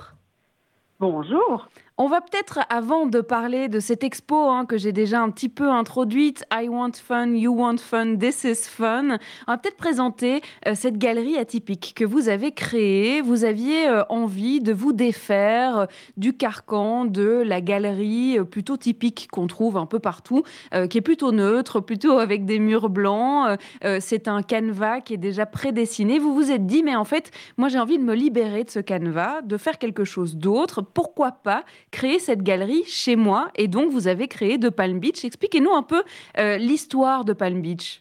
Bonjour. 0.99 1.69
On 2.03 2.09
va 2.09 2.23
peut-être, 2.23 2.61
avant 2.71 3.05
de 3.05 3.21
parler 3.21 3.69
de 3.69 3.79
cette 3.79 4.03
expo 4.05 4.49
hein, 4.49 4.65
que 4.65 4.79
j'ai 4.79 4.91
déjà 4.91 5.21
un 5.21 5.29
petit 5.29 5.51
peu 5.51 5.69
introduite, 5.69 6.47
I 6.51 6.67
want 6.71 6.93
fun, 6.93 7.35
you 7.35 7.55
want 7.55 7.77
fun, 7.77 8.17
this 8.17 8.43
is 8.43 8.67
fun, 8.67 9.19
on 9.47 9.53
va 9.53 9.59
peut-être 9.59 9.77
présenter 9.77 10.41
euh, 10.67 10.73
cette 10.75 10.97
galerie 10.97 11.37
atypique 11.37 11.93
que 11.95 12.07
vous 12.07 12.31
avez 12.31 12.53
créée. 12.53 13.21
Vous 13.21 13.45
aviez 13.45 13.87
euh, 13.87 14.03
envie 14.09 14.63
de 14.63 14.73
vous 14.73 14.95
défaire 14.95 15.77
euh, 15.81 15.87
du 16.17 16.35
carcan 16.35 17.05
de 17.05 17.43
la 17.45 17.61
galerie 17.61 18.39
plutôt 18.51 18.79
typique 18.79 19.29
qu'on 19.31 19.47
trouve 19.47 19.77
un 19.77 19.85
peu 19.85 19.99
partout, 19.99 20.43
qui 20.89 20.97
est 20.97 21.03
plutôt 21.03 21.33
neutre, 21.33 21.81
plutôt 21.91 22.19
avec 22.19 22.47
des 22.47 22.61
murs 22.61 22.89
blancs. 22.89 23.59
C'est 24.01 24.27
un 24.27 24.43
canevas 24.43 25.03
qui 25.03 25.15
est 25.15 25.19
déjà 25.19 25.45
prédessiné. 25.45 26.19
Vous 26.19 26.35
vous 26.35 26.51
êtes 26.51 26.67
dit, 26.67 26.83
mais 26.83 26.97
en 26.97 27.05
fait, 27.05 27.31
moi 27.59 27.69
j'ai 27.69 27.79
envie 27.79 27.99
de 27.99 28.05
me 28.05 28.15
libérer 28.15 28.65
de 28.65 28.71
ce 28.71 28.81
canevas, 28.81 29.43
de 29.43 29.59
faire 29.59 29.79
quelque 29.79 30.05
chose 30.05 30.37
d'autre. 30.37 30.81
Pourquoi 30.81 31.33
pas 31.33 31.65
créer 31.90 32.18
cette 32.18 32.42
galerie 32.42 32.85
chez 32.87 33.16
moi 33.16 33.50
et 33.57 33.68
donc 33.68 33.90
vous 33.90 34.09
avez 34.09 34.29
créé 34.29 34.59
de 34.59 34.68
Palm 34.68 34.98
Beach. 34.98 35.24
Expliquez-nous 35.24 35.72
un 35.72 35.83
peu 35.83 36.03
euh, 36.38 36.57
l'histoire 36.57 37.24
de 37.24 37.33
Palm 37.33 37.61
Beach. 37.61 38.00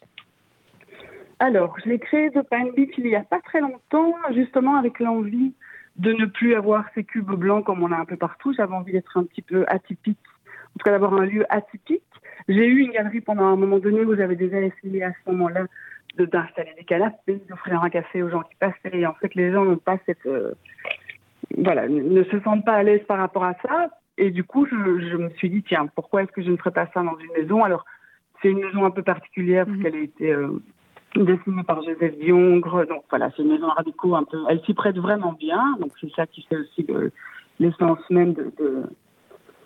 Alors, 1.39 1.77
je 1.83 1.89
l'ai 1.89 1.99
créé 1.99 2.29
de 2.29 2.41
Palm 2.41 2.71
Beach 2.75 2.93
il 2.97 3.05
n'y 3.05 3.15
a 3.15 3.23
pas 3.23 3.39
très 3.39 3.61
longtemps, 3.61 4.13
justement 4.33 4.75
avec 4.75 4.99
l'envie 4.99 5.53
de 5.95 6.13
ne 6.13 6.25
plus 6.25 6.55
avoir 6.55 6.85
ces 6.95 7.03
cubes 7.03 7.31
blancs 7.31 7.65
comme 7.65 7.83
on 7.83 7.91
a 7.91 7.97
un 7.97 8.05
peu 8.05 8.17
partout. 8.17 8.53
J'avais 8.53 8.73
envie 8.73 8.91
d'être 8.91 9.17
un 9.17 9.23
petit 9.23 9.41
peu 9.41 9.65
atypique, 9.67 10.17
en 10.75 10.79
tout 10.79 10.83
cas 10.83 10.91
d'avoir 10.91 11.13
un 11.13 11.25
lieu 11.25 11.45
atypique. 11.49 12.03
J'ai 12.47 12.65
eu 12.65 12.79
une 12.79 12.91
galerie 12.91 13.21
pendant 13.21 13.45
un 13.45 13.55
moment 13.55 13.79
donné 13.79 14.01
où 14.01 14.15
j'avais 14.15 14.35
déjà 14.35 14.59
essayé 14.59 15.03
à 15.03 15.11
ce 15.11 15.31
moment-là 15.31 15.65
d'installer 16.17 16.73
des 16.77 16.83
canapés, 16.83 17.41
d'offrir 17.49 17.81
un 17.81 17.89
café 17.89 18.21
aux 18.23 18.29
gens 18.29 18.41
qui 18.41 18.55
passaient. 18.59 18.97
Et 18.97 19.05
en 19.05 19.13
fait, 19.13 19.33
les 19.35 19.51
gens 19.51 19.63
n'ont 19.63 19.77
pas 19.77 19.97
cette, 20.05 20.25
euh, 20.25 20.53
voilà, 21.57 21.87
ne 21.87 22.23
se 22.23 22.39
sentent 22.41 22.65
pas 22.65 22.73
à 22.73 22.83
l'aise 22.83 23.01
par 23.07 23.17
rapport 23.17 23.43
à 23.43 23.55
ça. 23.61 23.89
Et 24.17 24.31
du 24.31 24.43
coup, 24.43 24.65
je, 24.65 24.75
me 24.75 25.29
suis 25.31 25.49
dit, 25.49 25.63
tiens, 25.63 25.87
pourquoi 25.95 26.23
est-ce 26.23 26.31
que 26.31 26.41
je 26.41 26.51
ne 26.51 26.57
ferais 26.57 26.71
pas 26.71 26.87
ça 26.93 27.01
dans 27.01 27.17
une 27.17 27.41
maison? 27.41 27.63
Alors, 27.63 27.85
c'est 28.41 28.49
une 28.49 28.59
maison 28.59 28.85
un 28.85 28.91
peu 28.91 29.01
particulière 29.01 29.65
parce 29.65 29.77
mhm. 29.77 29.83
qu'elle 29.83 29.95
a 29.95 29.99
été 29.99 30.31
euh, 30.31 30.61
dessinée 31.15 31.63
par 31.63 31.81
Joseph 31.81 32.17
Diongre. 32.19 32.85
Donc 32.87 33.03
voilà, 33.09 33.31
c'est 33.35 33.43
une 33.43 33.53
maison 33.53 33.67
radicaux 33.67 34.15
un 34.15 34.23
peu. 34.23 34.43
Elle 34.49 34.61
s'y 34.65 34.73
prête 34.73 34.97
vraiment 34.97 35.33
bien. 35.33 35.77
Donc 35.79 35.91
c'est 35.99 36.11
ça 36.11 36.27
qui 36.27 36.43
fait 36.43 36.57
aussi 36.57 36.85
l'essence 37.59 37.99
même 38.09 38.33
de, 38.33 38.51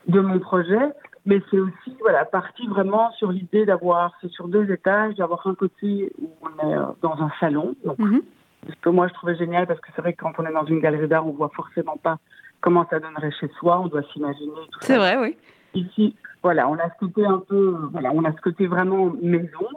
de, 0.08 0.20
mon 0.20 0.40
projet. 0.40 0.92
Mais 1.26 1.42
c'est 1.50 1.60
aussi 1.60 1.96
voilà 2.02 2.26
parti 2.26 2.68
vraiment 2.68 3.12
sur 3.14 3.32
l'idée 3.32 3.66
d'avoir, 3.66 4.14
c'est 4.22 4.30
sur 4.30 4.48
deux 4.48 4.70
étages, 4.72 5.16
d'avoir 5.16 5.48
un 5.48 5.56
côté 5.56 6.12
où 6.22 6.30
on 6.42 6.70
est 6.70 6.76
euh, 6.76 6.86
dans 7.02 7.16
un 7.22 7.32
salon. 7.40 7.76
Donc, 7.84 7.98
mhm 8.00 8.22
ce 8.70 8.76
que 8.82 8.90
moi 8.90 9.08
je 9.08 9.14
trouvais 9.14 9.36
génial 9.36 9.68
parce 9.68 9.80
que 9.80 9.90
c'est 9.96 10.02
vrai 10.02 10.14
que 10.14 10.22
quand 10.22 10.34
on 10.38 10.46
est 10.46 10.54
dans 10.54 10.66
une 10.66 10.80
galerie 10.80 11.08
d'art, 11.08 11.28
on 11.28 11.32
voit 11.32 11.52
forcément 11.56 11.98
pas 11.98 12.18
comment 12.62 12.88
ça 12.90 13.00
donnerait 13.00 13.32
chez 13.40 13.50
soi, 13.60 13.80
on 13.80 13.88
doit 13.88 14.04
s'imaginer. 14.14 14.52
C'est 14.82 14.98
vrai, 14.98 15.18
oui. 15.18 15.36
Ici, 15.74 16.16
voilà, 16.42 16.70
on 16.70 16.76
a 16.76 16.90
ce 16.90 17.00
côté 17.00 17.26
un 17.26 17.40
peu, 17.40 17.76
voilà, 17.92 18.12
on 18.14 18.24
a 18.24 18.32
ce 18.32 18.42
côté 18.42 18.68
vraiment 18.68 19.12
maison. 19.22 19.68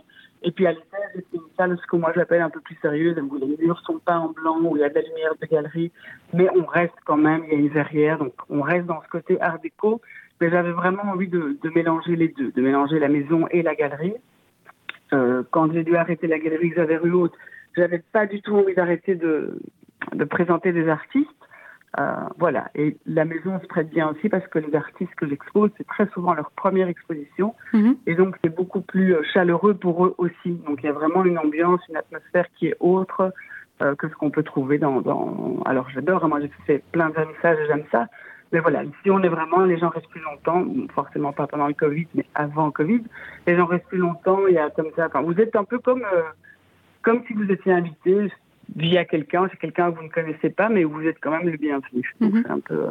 Et 0.43 0.53
puis 0.53 0.67
à 0.67 0.73
l'étage, 0.73 1.11
c'est 1.15 1.25
une 1.35 1.41
salle, 1.57 1.77
ce 1.81 1.87
que 1.87 1.97
moi 1.97 2.13
j'appelle 2.15 2.43
un 2.43 2.51
peu 2.51 2.61
plus 2.61 2.77
sérieuse, 2.81 3.17
où 3.19 3.37
les 3.37 3.57
murs 3.59 3.81
sont 3.85 3.99
peints 3.99 4.19
en 4.19 4.29
blanc, 4.29 4.59
où 4.61 4.77
il 4.77 4.81
y 4.81 4.85
a 4.85 4.89
de 4.89 4.95
la 4.95 5.01
lumière 5.01 5.33
de 5.41 5.47
galerie, 5.47 5.91
mais 6.33 6.49
on 6.57 6.65
reste 6.65 6.95
quand 7.05 7.17
même, 7.17 7.43
il 7.47 7.53
y 7.53 7.57
a 7.57 7.59
une 7.59 7.69
verrière, 7.69 8.19
donc 8.19 8.35
on 8.49 8.61
reste 8.61 8.87
dans 8.87 9.03
ce 9.03 9.09
côté 9.09 9.41
art 9.41 9.59
déco. 9.61 10.01
Mais 10.41 10.51
j'avais 10.51 10.73
vraiment 10.73 11.05
envie 11.05 11.29
de, 11.29 11.57
de, 11.63 11.71
mélanger 11.71 12.15
les 12.15 12.29
deux, 12.29 12.53
de 12.53 12.61
mélanger 12.61 12.99
la 12.99 13.09
maison 13.09 13.47
et 13.51 13.63
la 13.63 13.75
galerie. 13.75 14.15
Euh, 15.15 15.43
quand 15.51 15.73
j'ai 15.73 15.83
dû 15.83 15.97
arrêter 15.97 16.27
la 16.27 16.39
galerie 16.39 16.71
que 16.71 16.77
j'avais 16.77 16.99
rue 16.99 17.13
Haute, 17.13 17.33
j'avais 17.77 18.03
pas 18.13 18.27
du 18.27 18.41
tout 18.43 18.57
envie 18.57 18.75
d'arrêter 18.75 19.15
de, 19.15 19.61
de 20.13 20.25
présenter 20.25 20.73
des 20.73 20.89
artistes. 20.89 21.31
Euh, 21.99 22.03
voilà. 22.39 22.69
Et 22.75 22.97
la 23.07 23.25
maison 23.25 23.59
se 23.61 23.67
prête 23.67 23.89
bien 23.89 24.11
aussi 24.11 24.29
parce 24.29 24.47
que 24.49 24.59
les 24.59 24.75
artistes 24.75 25.15
que 25.15 25.27
j'expose, 25.27 25.71
c'est 25.79 25.87
très 25.87 26.07
souvent 26.09 26.35
leur 26.35 26.51
première 26.51 26.89
exposition. 26.89 27.55
Mhm. 27.73 27.97
Et 28.07 28.15
donc, 28.15 28.37
c'est 28.43 28.55
beaucoup 28.55 28.83
plus 28.83 29.15
euh, 29.15 29.23
chaleureux 29.33 29.75
pour 29.75 30.05
eux 30.05 30.15
aussi. 30.19 30.53
Donc, 30.67 30.81
il 30.83 30.87
y 30.87 30.89
a 30.89 30.93
vraiment 30.93 31.25
une 31.25 31.39
ambiance, 31.39 31.81
une 31.89 31.97
atmosphère 31.97 32.47
qui 32.59 32.67
est 32.69 32.77
autre 32.81 33.33
euh, 33.83 33.95
que 33.95 34.09
ce 34.09 34.15
qu'on 34.15 34.31
peut 34.31 34.43
trouver 34.43 34.79
dans, 34.79 35.01
dans... 35.01 35.63
Alors, 35.65 35.89
j'adore. 35.91 36.25
Hein, 36.25 36.29
moi, 36.29 36.41
j'ai 36.41 36.51
fait 36.67 36.83
plein 36.93 37.11
de 37.11 37.19
messages, 37.19 37.59
j'aime 37.67 37.85
ça. 37.91 38.09
Mais 38.53 38.61
voilà, 38.61 38.85
ici, 38.85 39.11
on 39.11 39.23
est 39.23 39.29
vraiment, 39.29 39.65
les 39.65 39.79
gens 39.79 39.89
restent 39.89 40.09
plus 40.09 40.21
longtemps, 40.21 40.65
forcément 40.95 41.33
pas 41.33 41.47
pendant 41.47 41.67
le 41.67 41.75
Covid, 41.75 42.07
mais 42.15 42.27
avant 42.35 42.67
le 42.67 42.73
Covid. 42.73 43.03
Les 43.47 43.57
gens 43.57 43.67
restent 43.67 43.89
plus 43.89 43.99
longtemps, 43.99 44.47
il 44.47 44.55
y 44.55 44.59
a 44.59 44.71
comme 44.71 44.91
ça. 44.95 45.07
Enfin, 45.07 45.23
vous 45.23 45.39
êtes 45.41 45.57
un 45.57 45.65
peu 45.65 45.79
comme 45.79 46.05
comme 47.07 47.23
si 47.29 47.35
vous 47.35 47.49
étiez 47.51 47.73
invité 47.73 48.33
via 48.75 49.05
quelqu'un, 49.05 49.47
c'est 49.49 49.59
quelqu'un 49.59 49.93
que 49.93 49.97
vous 49.97 50.03
ne 50.03 50.09
connaissez 50.09 50.51
pas, 50.51 50.69
mais 50.69 50.83
vous 50.83 51.03
êtes 51.03 51.19
quand 51.21 51.31
même 51.31 51.49
le 51.49 51.57
bienvenu. 51.57 52.13
C'est 52.21 52.51
un 52.51 52.59
peu, 52.59 52.87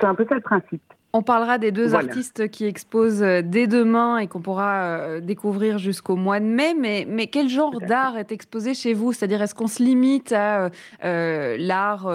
c'est 0.00 0.04
un 0.04 0.16
peu 0.16 0.26
ça 0.28 0.34
le 0.34 0.40
principe. 0.40 0.82
On 1.12 1.22
parlera 1.22 1.58
des 1.58 1.70
deux 1.70 1.94
artistes 1.94 2.48
qui 2.48 2.64
exposent 2.64 3.22
euh, 3.22 3.42
dès 3.44 3.66
demain 3.66 4.16
et 4.18 4.26
qu'on 4.26 4.40
pourra 4.40 4.82
euh, 4.82 5.20
découvrir 5.20 5.76
jusqu'au 5.78 6.16
mois 6.16 6.40
de 6.40 6.46
mai. 6.46 6.74
Mais, 6.74 7.06
mais 7.08 7.28
quel 7.28 7.48
genre 7.48 7.78
d'art 7.80 8.16
est 8.16 8.32
exposé 8.32 8.74
chez 8.74 8.94
vous? 8.94 9.12
C'est-à-dire, 9.12 9.42
est-ce 9.42 9.54
qu'on 9.54 9.68
se 9.68 9.82
limite 9.82 10.32
à 10.32 10.70
euh, 11.04 11.56
l'art 11.60 12.10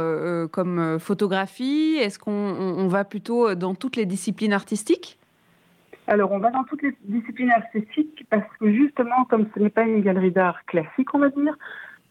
comme 0.52 1.00
photographie? 1.00 1.96
Est-ce 2.02 2.20
qu'on 2.20 2.88
va 2.88 3.06
plutôt 3.06 3.56
dans 3.56 3.74
toutes 3.74 3.96
les 3.96 4.06
disciplines 4.06 4.54
artistiques? 4.54 5.18
Alors, 6.08 6.32
on 6.32 6.40
va 6.40 6.52
dans 6.52 6.64
toutes 6.64 6.82
les 6.82 6.96
disciplines 7.04 7.52
artistiques 7.52 8.26
parce 8.30 8.48
que 8.60 8.72
justement, 8.72 9.26
comme 9.26 9.48
ce 9.54 9.60
n'est 9.60 9.70
pas 9.70 9.84
une 9.84 10.02
galerie 10.02 10.32
d'art 10.32 10.64
classique, 10.66 11.14
on 11.14 11.20
va 11.20 11.30
dire, 11.30 11.56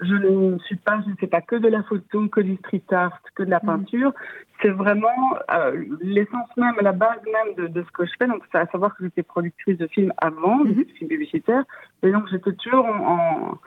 je 0.00 0.12
ne 0.14 0.58
suis 0.58 0.76
pas, 0.76 1.00
je 1.04 1.10
ne 1.10 1.16
fais 1.16 1.26
pas 1.26 1.40
que 1.40 1.56
de 1.56 1.68
la 1.68 1.82
photo, 1.82 2.28
que 2.28 2.42
du 2.42 2.56
street 2.56 2.82
art, 2.90 3.18
que 3.34 3.42
de 3.42 3.50
la 3.50 3.60
mhm. 3.62 3.66
peinture. 3.66 4.12
C'est 4.60 4.70
vraiment 4.70 5.36
euh, 5.50 5.84
l'essence 6.02 6.54
même, 6.56 6.74
la 6.80 6.92
base 6.92 7.20
même 7.24 7.68
de, 7.68 7.82
ce 7.82 7.90
que 7.92 8.04
je 8.04 8.12
fais. 8.18 8.26
Donc, 8.26 8.42
c'est 8.52 8.58
à 8.58 8.66
savoir 8.66 8.94
que 8.96 9.04
j'étais 9.04 9.22
productrice 9.22 9.78
de 9.78 9.86
films 9.86 10.12
avant, 10.18 10.58
de 10.64 10.74
mhm. 10.74 10.84
films 10.96 11.08
publicitaires, 11.08 11.64
et 12.02 12.10
donc 12.10 12.28
j'étais 12.30 12.52
toujours 12.52 12.84
en, 12.86 13.58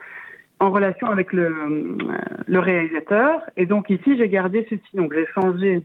en, 0.60 0.70
relation 0.70 1.08
avec 1.08 1.32
le, 1.32 1.46
euh, 1.46 1.98
le 2.46 2.58
réalisateur. 2.58 3.42
Et 3.56 3.66
donc 3.66 3.90
ici, 3.90 4.16
j'ai 4.16 4.28
gardé 4.28 4.66
ceci. 4.70 4.96
Donc, 4.96 5.12
j'ai 5.12 5.26
changé 5.26 5.82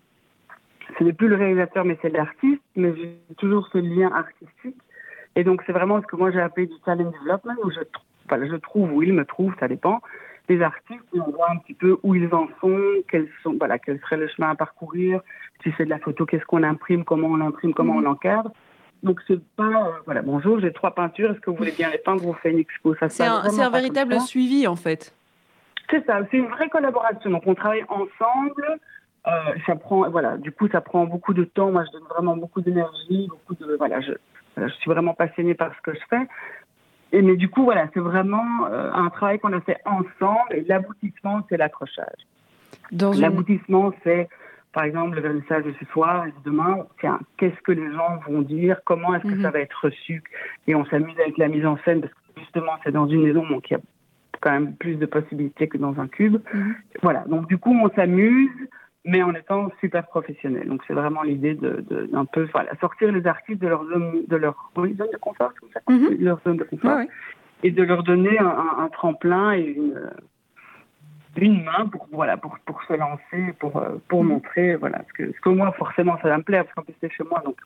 ce 0.98 1.04
n'est 1.04 1.14
plus 1.14 1.28
le 1.28 1.36
réalisateur, 1.36 1.86
mais 1.86 1.98
c'est 2.02 2.10
l'artiste, 2.10 2.62
mais 2.76 2.94
j'ai 2.96 3.18
toujours 3.38 3.68
ce 3.72 3.78
lien 3.78 4.12
artistique. 4.14 4.78
Et 5.36 5.44
donc, 5.44 5.62
c'est 5.66 5.74
vraiment 5.74 6.02
ce 6.02 6.08
que 6.08 6.16
moi 6.16 6.32
j'ai 6.32 6.40
appelé 6.40 6.68
du 6.68 6.80
talent 6.86 7.12
development, 7.12 7.56
où 7.64 7.72
je, 7.72 7.80
enfin, 8.26 8.46
je 8.46 8.56
trouve, 8.56 8.92
où 8.94 9.04
il 9.04 9.14
me 9.14 9.26
trouve, 9.26 9.54
ça 9.60 9.68
dépend, 9.68 10.02
des 10.48 10.62
artistes, 10.62 11.04
et 11.14 11.20
on 11.20 11.32
voit 11.32 11.52
un 11.52 11.58
petit 11.58 11.74
peu 11.74 11.98
où 12.04 12.16
ils 12.16 12.34
en 12.34 12.48
sont, 12.62 12.80
quels 13.10 13.28
sont, 13.44 13.56
voilà, 13.58 13.80
quel 13.80 14.00
serait 14.02 14.18
le 14.18 14.28
chemin 14.28 14.50
à 14.52 14.56
parcourir, 14.56 15.22
si 15.64 15.74
c'est 15.78 15.86
de 15.86 15.90
la 15.90 16.00
photo, 16.00 16.26
qu'est-ce 16.26 16.46
qu'on 16.46 16.64
imprime, 16.64 17.04
comment 17.04 17.28
on 17.28 17.38
l'imprime, 17.38 17.74
comment 17.74 17.94
on 17.94 18.00
mhm. 18.00 18.06
l'encadre. 18.06 18.52
Donc 19.04 19.22
c'est 19.28 19.44
pas 19.56 19.64
euh, 19.64 19.92
voilà 20.06 20.24
bonjour 20.24 20.60
j'ai 20.60 20.74
trois 20.74 20.96
peintures 20.96 21.30
est-ce 21.30 21.40
que 21.40 21.52
vous 21.52 21.58
voulez 21.58 21.74
bien 21.74 21.92
les 21.92 22.00
peindre 22.00 22.24
vous 22.24 22.34
faites 22.34 22.54
une 22.54 22.60
expo 22.60 22.96
ça 22.96 23.08
c'est 23.08 23.24
un, 23.24 23.44
un 23.44 23.70
véritable 23.70 24.20
suivi 24.22 24.66
en 24.66 24.76
fait 24.76 25.14
c'est 25.92 26.04
ça 26.08 26.22
c'est 26.32 26.38
une 26.38 26.48
vraie 26.48 26.70
collaboration 26.70 27.30
donc 27.30 27.44
on 27.46 27.54
travaille 27.54 27.84
ensemble 27.90 28.80
euh, 29.28 29.32
ça 29.66 29.76
prend, 29.76 30.10
voilà, 30.10 30.38
du 30.38 30.52
coup, 30.52 30.68
ça 30.70 30.82
prend 30.82 31.06
beaucoup 31.06 31.34
de 31.34 31.44
temps. 31.44 31.72
Moi, 31.72 31.84
je 31.86 31.92
donne 31.92 32.08
vraiment 32.10 32.38
beaucoup 32.38 32.62
d'énergie, 32.62 33.28
beaucoup 33.28 33.56
de, 33.56 33.76
voilà, 33.78 34.02
je, 34.02 34.14
je 34.58 34.68
suis 34.74 34.90
vraiment 34.90 35.14
passionnée 35.14 35.56
par 35.56 35.74
ce 35.76 35.82
que 35.82 35.94
je 35.94 36.06
fais. 36.10 36.28
Et 37.12 37.22
mais 37.22 37.36
du 37.36 37.50
coup, 37.50 37.64
voilà, 37.64 37.88
c'est 37.94 38.00
vraiment 38.00 38.68
euh, 38.70 38.92
un 38.94 39.10
travail 39.10 39.40
qu'on 39.40 39.54
a 39.54 39.62
fait 39.62 39.78
ensemble. 39.86 40.52
Et 40.52 40.62
l'aboutissement, 40.64 41.42
c'est 41.50 41.58
l'accrochage. 41.58 42.28
L'aboutissement, 42.92 43.94
c'est, 44.04 44.28
par 44.74 44.84
exemple, 44.84 45.16
le 45.16 45.22
vernissage 45.22 45.64
de 45.64 45.74
ce 45.80 45.86
soir 45.86 46.26
et 46.26 46.32
de 46.32 46.44
demain. 46.44 46.86
Tiens, 47.00 47.20
qu'est-ce 47.38 47.60
que 47.62 47.72
les 47.72 47.92
gens 47.94 48.20
vont 48.28 48.42
dire? 48.42 48.82
Comment 48.86 49.16
est-ce 49.16 49.24
que 49.24 49.36
mhm. 49.36 49.42
ça 49.42 49.52
va 49.52 49.60
être 49.60 49.86
reçu? 49.86 50.24
Et 50.68 50.76
on 50.76 50.86
s'amuse 50.86 51.18
avec 51.20 51.38
la 51.38 51.48
mise 51.48 51.66
en 51.66 51.78
scène 51.86 52.02
parce 52.02 52.14
que 52.14 52.42
justement, 52.42 52.74
c'est 52.84 52.92
dans 52.92 53.08
une 53.08 53.24
maison 53.24 53.48
donc 53.48 53.70
il 53.70 53.74
y 53.74 53.78
a 53.78 53.80
quand 54.42 54.52
même 54.52 54.76
plus 54.76 54.96
de 54.96 55.06
possibilités 55.06 55.68
que 55.68 55.78
dans 55.78 56.00
un 56.00 56.08
cube. 56.08 56.38
Mhm. 56.54 56.76
Voilà. 57.02 57.24
Donc 57.28 57.48
du 57.48 57.58
coup, 57.58 57.74
on 57.74 57.90
s'amuse 57.92 58.52
mais 59.06 59.22
en 59.22 59.34
étant 59.34 59.72
super 59.80 60.06
professionnel. 60.08 60.68
Donc 60.68 60.82
c'est 60.88 60.94
vraiment 60.94 61.24
l'idée 61.24 61.54
de, 61.54 61.86
d'un 62.12 62.26
peu 62.26 62.48
voilà, 62.52 62.72
sortir 62.82 63.12
les 63.12 63.26
artistes 63.28 63.62
de 63.62 63.68
leur 63.68 63.86
zone 63.86 64.26
de 64.28 64.36
leur 64.36 64.72
zone 64.76 64.94
de 64.96 65.18
confort, 65.18 65.54
comme 65.60 65.70
ça, 65.74 65.80
mhm. 65.88 66.18
leur 66.20 66.40
zone 66.44 66.58
de 66.58 66.64
confort, 66.64 67.00
et 67.64 67.72
de 67.72 67.84
leur 67.84 68.04
donner 68.04 68.38
un, 68.40 68.90
tremplin 68.92 69.54
et 69.54 69.64
une, 69.64 70.00
une 71.38 71.64
main 71.64 71.88
pour 71.88 72.08
voilà 72.12 72.38
pour, 72.38 72.58
pour 72.66 72.82
se 72.84 72.94
lancer, 72.94 73.54
pour 73.60 73.82
pour 74.08 74.24
mhm. 74.24 74.30
montrer 74.30 74.76
voilà 74.76 75.04
ce 75.08 75.14
que 75.14 75.32
ce 75.32 75.40
que 75.40 75.50
moi 75.50 75.72
forcément 75.74 76.18
ça 76.22 76.30
va 76.30 76.38
me 76.38 76.44
plaire 76.44 76.64
parce 76.64 76.76
qu'en 76.76 76.84
plus 76.84 76.96
c'est 77.00 77.12
chez 77.12 77.24
moi 77.24 77.42
donc 77.46 77.58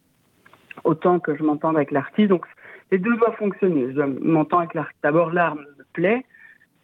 autant 0.83 1.19
que 1.19 1.35
je 1.35 1.43
m'entende 1.43 1.75
avec 1.77 1.91
l'artiste 1.91 2.29
donc 2.29 2.45
les 2.91 2.97
deux 2.97 3.15
doivent 3.17 3.35
fonctionner. 3.35 3.93
Je 3.93 4.01
m'entends 4.01 4.59
avec 4.59 4.73
l'artiste. 4.73 4.99
D'abord 5.03 5.31
l'art 5.31 5.55
me 5.55 5.65
plaît, 5.93 6.25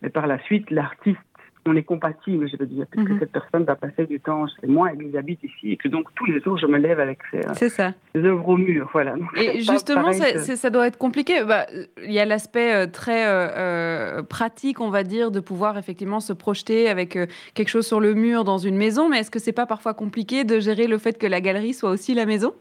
mais 0.02 0.10
par 0.10 0.28
la 0.28 0.40
suite 0.44 0.70
l'artiste 0.72 1.20
on 1.68 1.76
est 1.76 1.84
compatible, 1.84 2.48
je 2.48 2.58
veux 2.58 2.66
dire, 2.68 2.86
puisque 2.92 3.10
mhm. 3.10 3.20
cette 3.20 3.32
personne 3.32 3.64
va 3.64 3.76
passer 3.76 4.06
du 4.06 4.20
temps 4.20 4.46
chez 4.48 4.68
moi 4.68 4.94
et 4.94 4.98
qu'ils 4.98 5.18
habitent 5.18 5.44
ici, 5.44 5.72
et 5.72 5.78
que 5.78 5.88
donc 5.88 6.08
tous 6.16 6.26
les 6.26 6.40
jours 6.42 6.58
je 6.58 6.68
me 6.68 6.78
lève 6.78 7.00
avec 7.00 7.20
ces, 7.32 7.70
ça. 7.70 7.94
œuvres 8.16 8.48
au 8.48 8.58
mur, 8.58 8.90
voilà. 8.94 9.16
et 9.36 9.62
justement, 9.62 10.12
ça, 10.14 10.70
doit 10.70 10.88
être 10.88 10.98
compliqué. 10.98 11.44
Bah, 11.44 11.66
il 12.04 12.12
y 12.12 12.20
a 12.20 12.26
l'aspect 12.26 12.74
euh, 12.74 12.88
très 12.88 13.28
euh, 13.28 13.48
euh, 13.58 14.24
pratique, 14.24 14.80
on 14.80 14.90
va 14.90 15.04
dire, 15.04 15.32
de 15.32 15.40
pouvoir 15.40 15.78
effectivement 15.78 16.20
se 16.20 16.34
projeter 16.34 16.88
avec 16.88 17.18
quelque 17.54 17.70
chose 17.70 17.88
sur 17.88 18.00
le 18.00 18.14
mur 18.14 18.44
dans 18.44 18.60
une 18.60 18.78
maison, 18.78 19.10
mais 19.10 19.20
est-ce 19.20 19.32
que 19.32 19.40
c'est 19.40 19.52
pas 19.52 19.66
parfois 19.66 19.94
compliqué 19.94 20.44
de 20.44 20.60
gérer 20.60 20.88
le 20.88 20.98
fait 20.98 21.18
que 21.18 21.28
la 21.28 21.42
galerie 21.42 21.74
soit 21.74 21.90
aussi 21.90 22.14
la 22.14 22.26
maison? 22.26 22.54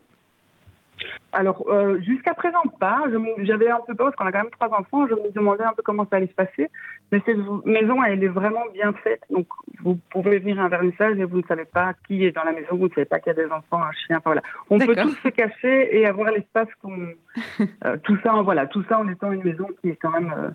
Alors, 1.35 1.65
euh, 1.69 2.01
jusqu'à 2.01 2.35
présent, 2.35 2.63
pas. 2.79 3.05
J'avais 3.39 3.69
un 3.69 3.81
peu 3.87 3.95
peur 3.95 4.07
parce 4.07 4.17
qu'on 4.17 4.27
a 4.27 4.33
quand 4.33 4.45
même 4.45 4.51
trois 4.51 4.69
enfants. 4.79 5.07
Je 5.07 5.15
me 5.15 5.31
demandais 5.33 5.65
un 5.65 5.73
peu 5.73 5.83
comment 5.83 6.07
ça 6.09 6.17
allait 6.17 6.29
se 6.29 6.35
passer. 6.35 6.71
Mais 7.13 7.21
cette 7.27 7.39
maison, 7.65 8.03
elle 8.03 8.23
est 8.23 8.29
vraiment 8.29 8.65
bien 8.73 8.93
faite. 9.05 9.23
Donc, 9.31 9.47
vous 9.83 9.99
pouvez 10.11 10.39
venir 10.39 10.61
à 10.61 10.65
un 10.65 10.69
vernissage 10.69 11.19
et 11.19 11.25
vous 11.25 11.39
ne 11.39 11.47
savez 11.47 11.65
pas 11.65 11.93
qui 12.07 12.25
est 12.25 12.33
dans 12.33 12.45
la 12.45 12.53
maison. 12.53 12.77
Vous 12.77 12.89
ne 12.89 12.95
savez 12.95 13.05
pas 13.05 13.19
qu'il 13.19 13.33
y 13.33 13.39
a 13.39 13.45
des 13.45 13.51
enfants, 13.53 13.83
un 13.83 13.93
chien. 13.93 14.19
Enfin, 14.19 14.31
voilà. 14.31 14.43
On 14.71 14.79
peut 14.79 14.95
tous 14.95 15.17
se 15.23 15.29
cacher 15.29 15.99
et 15.99 16.07
avoir 16.07 16.31
l'espace 16.31 16.69
qu'on. 16.83 17.09
Euh, 17.85 17.97
tout 18.03 18.17
ça, 18.23 18.33
voilà, 18.43 18.67
tout 18.67 18.83
ça 18.89 18.99
en 18.99 19.09
étant 19.09 19.33
une 19.33 19.43
maison 19.43 19.67
qui 19.81 19.91
est 19.91 19.97
quand 19.97 20.11
même 20.11 20.33
euh, 20.37 20.51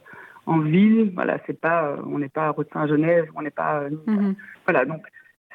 en 0.46 0.60
ville. 0.60 1.12
Voilà, 1.14 1.38
c'est 1.46 1.60
pas, 1.60 1.96
on 2.06 2.18
n'est 2.20 2.30
pas 2.30 2.48
à 2.48 2.56
Saint-Genève, 2.74 3.26
on 3.36 3.42
n'est 3.42 3.52
pas. 3.52 3.84
Mhm. 4.08 4.36
Voilà, 4.66 4.86
donc 4.86 5.06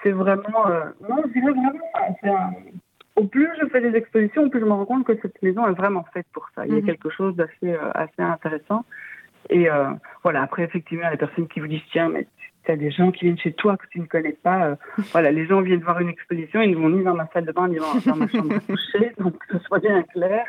c'est 0.03 0.13
vraiment. 0.13 0.67
non, 1.09 1.23
je 1.25 1.33
dirais 1.33 1.53
vraiment, 1.53 2.17
c'est 2.23 2.29
un 2.29 2.53
au 3.17 3.25
plus 3.25 3.49
je 3.61 3.67
fais 3.69 3.81
des 3.81 3.97
expositions, 3.97 4.45
au 4.45 4.49
plus 4.49 4.61
je 4.61 4.65
me 4.65 4.73
rends 4.73 4.85
compte 4.85 5.07
que 5.07 5.17
cette 5.23 5.41
maison 5.43 5.67
est 5.69 5.73
vraiment 5.73 6.05
faite 6.13 6.27
pour 6.33 6.49
ça. 6.55 6.67
Il 6.67 6.73
y 6.73 6.77
a 6.77 6.81
mhm. 6.81 6.87
quelque 6.87 7.11
chose 7.11 7.37
d'assez 7.37 7.73
euh, 7.73 7.91
assez 7.95 8.23
intéressant. 8.23 8.85
Et 9.51 9.71
euh, 9.71 9.91
voilà, 10.23 10.43
après, 10.43 10.65
effectivement, 10.65 11.05
il 11.05 11.07
y 11.07 11.09
a 11.09 11.13
des 11.13 11.19
personnes 11.19 11.49
qui 11.49 11.61
vous 11.61 11.67
disent 11.67 11.83
Tiens, 11.93 12.09
mais 12.09 12.27
tu 12.65 12.71
as 12.71 12.77
des 12.77 12.91
gens 12.91 13.13
qui 13.13 13.27
viennent 13.27 13.39
chez 13.39 13.53
toi 13.53 13.77
que 13.77 13.87
tu 13.91 14.01
ne 14.01 14.07
connais 14.07 14.33
pas. 14.33 14.67
Euh, 14.67 14.77
voilà, 15.13 15.31
les 15.31 15.47
gens 15.47 15.61
viennent 15.61 15.83
voir 15.83 16.01
une 16.01 16.09
exposition, 16.09 16.61
ils 16.61 16.73
ne 16.73 16.77
vont 16.77 16.91
ni 16.91 17.05
dans 17.05 17.15
ma 17.15 17.29
salle 17.33 17.45
de 17.45 17.53
bain, 17.53 17.69
ni 17.69 17.77
dans, 17.77 18.17
ma 18.17 18.29
chambre 18.29 18.57
à 18.57 18.61
coucher, 18.61 19.13
donc 19.19 19.39
que 19.39 19.59
ce 19.59 19.65
soit 19.65 19.79
bien 19.79 20.03
clair. 20.03 20.47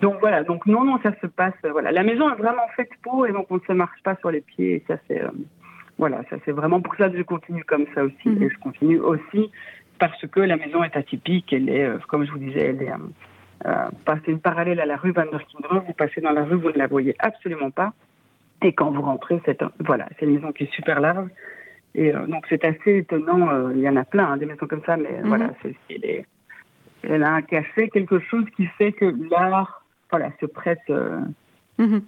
donc 0.00 0.20
voilà, 0.20 0.44
donc 0.44 0.66
non, 0.66 0.84
non, 0.84 1.00
ça 1.02 1.12
se 1.20 1.26
passe. 1.26 1.54
voilà, 1.64 1.90
la 1.90 2.04
maison 2.04 2.30
est 2.30 2.36
vraiment 2.36 2.68
faite 2.76 2.90
pour, 3.02 3.26
et 3.26 3.32
donc 3.32 3.46
on 3.50 3.56
ne 3.56 3.60
se 3.66 3.72
marche 3.72 4.00
pas 4.04 4.14
sur 4.16 4.30
les 4.30 4.42
pieds. 4.42 4.74
Et 4.74 4.84
ça, 4.86 4.96
c'est. 5.08 5.22
voilà, 5.98 6.22
ça 6.30 6.36
c'est 6.44 6.52
vraiment 6.52 6.80
pour 6.80 6.94
ça 6.96 7.08
que 7.08 7.16
je 7.16 7.22
continue 7.22 7.64
comme 7.64 7.86
ça 7.96 8.04
aussi. 8.04 8.28
Mhm. 8.28 8.42
Et 8.42 8.50
je 8.50 8.58
continue 8.58 9.00
aussi 9.00 9.50
parce 9.98 10.26
que 10.26 10.40
la 10.40 10.56
maison 10.56 10.82
est 10.82 10.96
atypique. 10.96 11.52
Elle 11.52 11.68
est, 11.68 11.84
euh, 11.84 11.98
comme 12.08 12.24
je 12.24 12.32
vous 12.32 12.38
disais, 12.38 12.60
elle 12.60 12.82
est 12.82 12.90
euh, 12.90 13.88
euh 14.06 14.16
une 14.26 14.40
parallèle 14.40 14.80
à 14.80 14.86
la 14.86 14.96
rue 14.96 15.12
Van 15.12 15.24
der 15.24 15.40
Vous 15.86 15.92
passez 15.92 16.20
dans 16.20 16.32
la 16.32 16.44
rue, 16.44 16.56
vous 16.56 16.70
ne 16.70 16.78
la 16.78 16.86
voyez 16.86 17.14
absolument 17.18 17.70
pas. 17.70 17.92
Et 18.62 18.72
quand 18.72 18.90
vous 18.90 19.02
rentrez, 19.02 19.40
c'est 19.44 19.62
voilà, 19.80 20.08
c'est 20.18 20.26
une 20.26 20.34
maison 20.34 20.52
qui 20.52 20.64
est 20.64 20.72
super 20.72 21.00
large. 21.00 21.28
Et 21.94 22.14
euh, 22.14 22.26
donc 22.26 22.46
c'est 22.48 22.64
assez 22.64 22.98
étonnant. 22.98 23.70
il 23.70 23.80
y 23.80 23.88
en 23.88 23.96
a 23.96 24.04
plein 24.04 24.26
hein, 24.32 24.36
des 24.36 24.46
maisons 24.46 24.66
comme 24.66 24.84
ça, 24.84 24.96
mais 24.96 25.20
voilà, 25.24 25.48
mhm. 25.64 25.74
est, 25.90 26.26
elle, 27.02 27.22
a 27.22 27.32
un 27.32 27.42
café, 27.42 27.88
quelque 27.88 28.20
chose 28.20 28.44
qui 28.56 28.66
fait 28.78 28.92
que 28.92 29.14
l'art, 29.30 29.84
voilà, 30.10 30.30
se 30.40 30.46
prête, 30.46 30.88
mhm. 31.78 32.02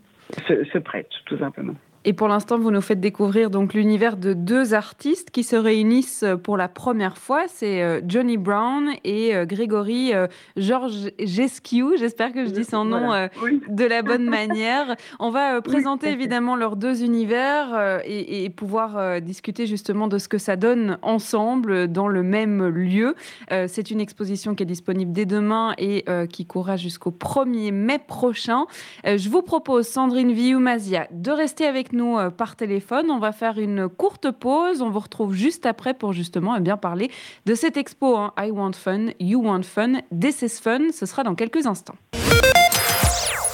se 0.49 0.79
prête 0.79 1.11
tout 1.27 1.39
simplement. 1.39 1.75
Et 2.07 2.13
pour 2.13 2.29
l'instant, 2.29 2.59
vous 2.59 2.71
nous 2.71 2.83
faites 2.83 3.01
découvrir 3.01 3.49
donc 3.49 3.73
l'univers 3.73 4.19
de 4.19 4.35
deux 4.35 4.75
artistes 4.75 5.31
qui 5.31 5.43
se 5.43 5.57
réunissent 5.57 6.25
pour 6.43 6.59
la 6.59 6.69
première 6.69 7.17
fois. 7.17 7.45
C'est 7.49 7.83
euh, 7.83 8.03
Johnny 8.07 8.37
Brown 8.37 8.91
et 9.05 9.35
euh, 9.35 9.47
Grégory 9.47 10.13
euh, 10.13 10.27
Georges 10.59 11.13
Gesquiou. 11.19 11.97
J'espère 11.97 12.35
que 12.35 12.45
je 12.45 12.51
dis 12.51 12.65
son 12.65 12.85
nom 12.85 13.29
de 13.69 13.85
la 13.85 14.03
bonne 14.03 14.25
manière. 14.29 14.97
On 15.19 15.31
va 15.31 15.63
présenter 15.63 16.11
évidemment 16.11 16.57
leurs 16.57 16.77
deux 16.77 17.03
univers 17.03 18.01
et, 18.05 18.51
pouvoir 18.51 19.21
discuter 19.21 19.67
justement 19.67 20.07
de 20.07 20.19
ce 20.19 20.29
que 20.29 20.39
ça 20.39 20.57
donne 20.57 20.99
ensemble 21.03 21.89
dans 21.89 22.09
le 22.09 22.23
même 22.23 22.67
lieu. 22.67 23.15
C'est 23.51 23.91
une 23.91 24.01
exposition 24.01 24.55
qui 24.55 24.63
est 24.63 24.67
disponible 24.67 25.13
dès 25.13 25.25
demain 25.25 25.75
et 25.79 26.05
qui 26.29 26.47
courra 26.47 26.77
jusqu'au 26.77 27.11
1er 27.11 27.73
mai 27.73 27.99
prochain. 27.99 28.67
Je 29.05 29.29
vous 29.29 29.43
propose, 29.43 29.89
Sandrine 29.89 30.33
Vioumazia, 30.33 31.09
de 31.11 31.31
rester 31.31 31.67
avec 31.67 31.93
nous 31.93 31.94
nous 31.95 32.19
euh, 32.19 32.31
par 32.31 32.57
téléphone. 32.57 33.11
On 33.11 33.19
va 33.19 33.33
faire 33.33 33.59
une 33.59 33.89
courte 33.89 34.31
pause. 34.31 34.83
On 34.83 34.91
vous 34.91 35.01
retrouve 35.01 35.35
juste 35.35 35.67
après 35.67 35.95
pour 35.95 36.13
justement 36.13 36.57
eh 36.57 36.61
bien 36.61 36.77
parler 36.77 37.11
de 37.47 37.55
cette 37.55 37.77
expo 37.77 38.17
hein. 38.17 38.33
I 38.39 38.51
Want 38.51 38.73
Fun, 38.73 39.07
You 39.21 39.43
Want 39.43 39.63
Fun, 39.63 40.01
This 40.19 40.43
is 40.43 40.61
Fun. 40.61 40.93
Ce 40.93 41.07
sera 41.07 41.23
dans 41.23 41.35
quelques 41.35 41.67
instants. 41.67 41.97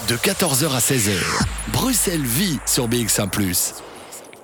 De 0.08 0.16
14h 0.16 0.74
à 0.74 0.80
16h, 0.80 1.46
Bruxelles 1.72 2.20
vit 2.20 2.58
sur 2.66 2.88
BX1⁇ 2.88 3.30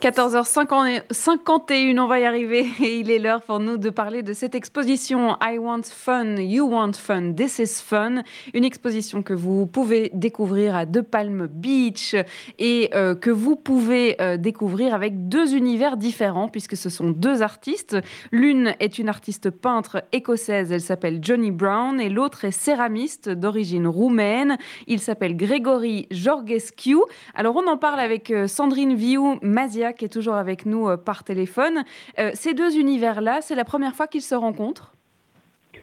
14h51, 0.00 1.98
on 1.98 2.06
va 2.06 2.20
y 2.20 2.24
arriver 2.24 2.66
et 2.82 2.98
il 2.98 3.10
est 3.10 3.18
l'heure 3.18 3.40
pour 3.40 3.60
nous 3.60 3.78
de 3.78 3.88
parler 3.88 4.22
de 4.22 4.34
cette 4.34 4.54
exposition 4.54 5.38
I 5.40 5.56
Want 5.56 5.84
Fun, 5.84 6.36
You 6.36 6.68
Want 6.68 6.92
Fun, 6.92 7.32
This 7.32 7.58
is 7.58 7.82
Fun, 7.82 8.22
une 8.52 8.64
exposition 8.64 9.22
que 9.22 9.32
vous 9.32 9.66
pouvez 9.66 10.10
découvrir 10.12 10.76
à 10.76 10.84
De 10.84 11.00
Palm 11.00 11.46
Beach 11.46 12.14
et 12.58 12.90
euh, 12.94 13.14
que 13.14 13.30
vous 13.30 13.56
pouvez 13.56 14.20
euh, 14.20 14.36
découvrir 14.36 14.94
avec 14.94 15.28
deux 15.28 15.54
univers 15.54 15.96
différents 15.96 16.48
puisque 16.48 16.76
ce 16.76 16.90
sont 16.90 17.08
deux 17.08 17.40
artistes. 17.40 17.96
L'une 18.32 18.74
est 18.80 18.98
une 18.98 19.08
artiste 19.08 19.48
peintre 19.48 20.04
écossaise, 20.12 20.72
elle 20.72 20.82
s'appelle 20.82 21.20
Johnny 21.22 21.50
Brown 21.50 21.98
et 22.00 22.10
l'autre 22.10 22.44
est 22.44 22.50
céramiste 22.50 23.30
d'origine 23.30 23.86
roumaine, 23.86 24.58
il 24.86 25.00
s'appelle 25.00 25.38
Grégory 25.38 26.06
Georgescu. 26.10 26.98
Alors 27.34 27.56
on 27.56 27.66
en 27.66 27.78
parle 27.78 28.00
avec 28.00 28.30
euh, 28.30 28.46
Sandrine 28.46 28.94
Viou 28.94 29.38
Mazia 29.40 29.85
qui 29.92 30.04
est 30.04 30.12
toujours 30.12 30.34
avec 30.34 30.66
nous 30.66 30.88
euh, 30.88 30.96
par 30.96 31.24
téléphone. 31.24 31.84
Euh, 32.18 32.30
ces 32.34 32.54
deux 32.54 32.78
univers-là, 32.78 33.40
c'est 33.40 33.54
la 33.54 33.64
première 33.64 33.94
fois 33.94 34.06
qu'ils 34.06 34.22
se 34.22 34.34
rencontrent? 34.34 34.92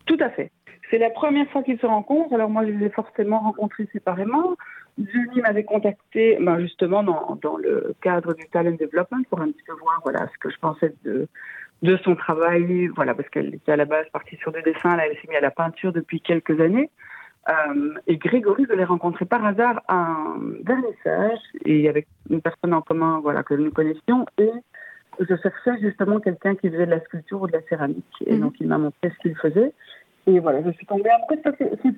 Tout 0.05 0.17
à 0.19 0.29
fait. 0.29 0.51
C'est 0.89 0.97
la 0.97 1.09
première 1.09 1.49
fois 1.49 1.63
qu'ils 1.63 1.79
se 1.79 1.85
rencontrent. 1.85 2.33
Alors 2.33 2.49
moi, 2.49 2.65
je 2.65 2.71
les 2.71 2.85
ai 2.85 2.89
forcément 2.89 3.39
rencontrés 3.39 3.87
séparément. 3.91 4.55
Johnny 4.97 5.41
m'avait 5.41 5.63
contacté 5.63 6.37
ben 6.39 6.59
justement 6.59 7.03
dans, 7.03 7.57
le 7.57 7.95
cadre 8.01 8.33
du 8.33 8.45
talent 8.49 8.75
development 8.79 9.23
pour 9.29 9.41
un 9.41 9.49
petit 9.51 9.63
peu 9.65 9.73
voir 9.73 9.99
voilà, 10.03 10.27
ce 10.31 10.37
que 10.39 10.51
je 10.51 10.57
pensais 10.59 10.93
de, 11.03 11.27
son 12.03 12.15
travail. 12.15 12.87
Voilà, 12.95 13.15
parce 13.15 13.27
qu'elle 13.29 13.55
était 13.55 13.71
à 13.71 13.75
la 13.75 13.85
base 13.85 14.07
partie 14.13 14.35
sur 14.37 14.51
des 14.51 14.61
dessins, 14.61 14.95
là 14.95 15.07
elle 15.07 15.15
s'est 15.15 15.27
mise 15.27 15.37
à 15.37 15.41
la 15.41 15.51
peinture 15.51 15.93
depuis 15.93 16.21
quelques 16.21 16.59
années. 16.61 16.89
Euh, 17.49 17.93
et 18.07 18.17
Grégory, 18.17 18.65
je 18.69 18.73
l'ai 18.73 18.85
rencontré 18.85 19.25
par 19.25 19.45
hasard 19.45 19.81
à 19.87 19.95
un 19.95 20.39
vernissage 20.63 21.39
et 21.65 21.89
avec 21.89 22.07
une 22.29 22.41
personne 22.41 22.73
en 22.73 22.81
commun 22.81 23.19
voilà, 23.21 23.43
que 23.43 23.53
nous 23.53 23.71
connaissions. 23.71 24.25
Et 24.37 24.49
je 25.19 25.35
cherchais 25.35 25.79
justement 25.81 26.19
quelqu'un 26.19 26.55
qui 26.55 26.69
faisait 26.69 26.85
de 26.85 26.91
la 26.91 27.01
sculpture 27.01 27.41
ou 27.41 27.47
de 27.47 27.53
la 27.53 27.61
céramique. 27.63 28.05
Et 28.25 28.35
mhm. 28.35 28.41
donc, 28.41 28.55
il 28.59 28.67
m'a 28.67 28.77
montré 28.77 29.09
ce 29.09 29.17
qu'il 29.21 29.35
faisait. 29.35 29.73
Et 30.25 30.39
voilà, 30.39 30.63
je 30.63 30.71
suis 30.71 30.85
tombée 30.85 31.09
après. 31.09 31.37
C'est 31.57 31.93